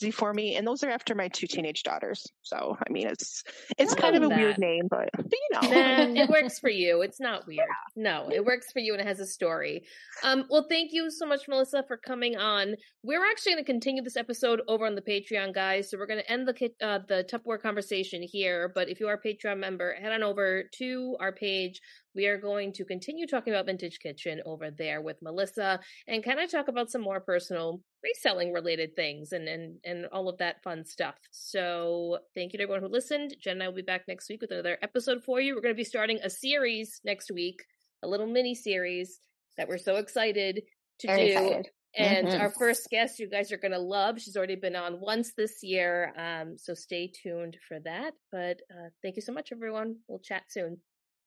easy 0.00 0.10
for 0.10 0.32
me 0.32 0.56
and 0.56 0.66
those 0.66 0.82
are 0.82 0.90
after 0.90 1.14
my 1.14 1.28
two 1.28 1.46
teenage 1.46 1.82
daughters. 1.82 2.26
So 2.42 2.76
i 2.86 2.92
mean 2.92 3.06
it's 3.06 3.44
it's 3.76 3.94
kind 3.94 4.16
of 4.16 4.22
a 4.22 4.28
that. 4.28 4.38
weird 4.38 4.58
name 4.58 4.88
but, 4.88 5.08
but 5.14 5.26
you 5.30 5.48
know. 5.52 5.68
Nah, 5.68 6.22
it 6.22 6.28
works 6.28 6.58
for 6.58 6.70
you. 6.70 7.02
It's 7.02 7.20
not 7.20 7.46
weird. 7.46 7.66
Yeah. 7.96 8.02
no 8.02 8.28
it 8.32 8.44
works 8.44 8.72
for 8.72 8.78
you 8.80 8.92
and 8.92 9.00
it 9.00 9.06
has 9.06 9.20
a 9.20 9.26
story. 9.26 9.84
Um 10.22 10.44
well 10.50 10.66
thank 10.68 10.92
you 10.92 11.10
so 11.10 11.26
much 11.26 11.48
melissa 11.48 11.84
for 11.86 11.96
coming 11.96 12.36
on. 12.36 12.74
We're 13.02 13.24
actually 13.24 13.52
going 13.52 13.64
to 13.64 13.72
continue 13.72 14.02
this 14.02 14.16
episode 14.16 14.60
over 14.68 14.84
on 14.86 14.94
the 14.94 15.02
patreon 15.02 15.54
guys 15.54 15.90
so 15.90 15.98
we're 15.98 16.06
going 16.06 16.20
to 16.20 16.30
end 16.30 16.48
the 16.48 16.70
uh, 16.82 17.00
the 17.08 17.24
tupperware 17.30 17.60
conversation 17.60 18.22
here 18.22 18.70
but 18.74 18.88
if 18.88 19.00
you 19.00 19.08
are 19.08 19.14
a 19.14 19.22
patreon 19.22 19.58
member 19.58 19.94
head 19.94 20.12
on 20.12 20.22
over 20.22 20.64
to 20.78 21.16
our 21.20 21.32
page 21.32 21.80
we 22.18 22.26
are 22.26 22.36
going 22.36 22.72
to 22.72 22.84
continue 22.84 23.28
talking 23.28 23.52
about 23.52 23.66
Vintage 23.66 24.00
Kitchen 24.00 24.42
over 24.44 24.72
there 24.72 25.00
with 25.00 25.22
Melissa 25.22 25.78
and 26.08 26.24
kind 26.24 26.40
of 26.40 26.50
talk 26.50 26.66
about 26.66 26.90
some 26.90 27.00
more 27.00 27.20
personal 27.20 27.80
reselling 28.02 28.52
related 28.52 28.96
things 28.96 29.30
and, 29.30 29.46
and, 29.46 29.76
and 29.84 30.06
all 30.06 30.28
of 30.28 30.36
that 30.38 30.60
fun 30.64 30.84
stuff. 30.84 31.14
So 31.30 32.18
thank 32.34 32.52
you 32.52 32.56
to 32.56 32.64
everyone 32.64 32.82
who 32.82 32.88
listened. 32.88 33.36
Jen 33.40 33.52
and 33.52 33.62
I 33.62 33.68
will 33.68 33.76
be 33.76 33.82
back 33.82 34.02
next 34.08 34.28
week 34.28 34.40
with 34.40 34.50
another 34.50 34.78
episode 34.82 35.22
for 35.22 35.40
you. 35.40 35.54
We're 35.54 35.60
going 35.60 35.76
to 35.76 35.78
be 35.78 35.84
starting 35.84 36.18
a 36.24 36.28
series 36.28 37.00
next 37.04 37.30
week, 37.30 37.64
a 38.02 38.08
little 38.08 38.26
mini 38.26 38.56
series 38.56 39.20
that 39.56 39.68
we're 39.68 39.78
so 39.78 39.94
excited 39.94 40.62
to 40.98 41.06
Very 41.06 41.28
do. 41.28 41.32
Excited. 41.34 41.68
And 41.96 42.26
mm-hmm. 42.26 42.40
our 42.40 42.50
first 42.50 42.90
guest, 42.90 43.20
you 43.20 43.30
guys 43.30 43.52
are 43.52 43.58
going 43.58 43.72
to 43.72 43.78
love. 43.78 44.20
She's 44.20 44.36
already 44.36 44.56
been 44.56 44.74
on 44.74 45.00
once 45.00 45.34
this 45.36 45.62
year. 45.62 46.12
Um, 46.18 46.58
so 46.58 46.74
stay 46.74 47.12
tuned 47.22 47.58
for 47.68 47.78
that. 47.84 48.14
But 48.32 48.58
uh, 48.72 48.88
thank 49.02 49.14
you 49.14 49.22
so 49.22 49.32
much, 49.32 49.52
everyone. 49.52 49.98
We'll 50.08 50.18
chat 50.18 50.42
soon. 50.48 50.78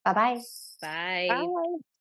Bye-bye. 0.05 0.41
Bye. 1.27 1.51
Bye. 1.53 1.81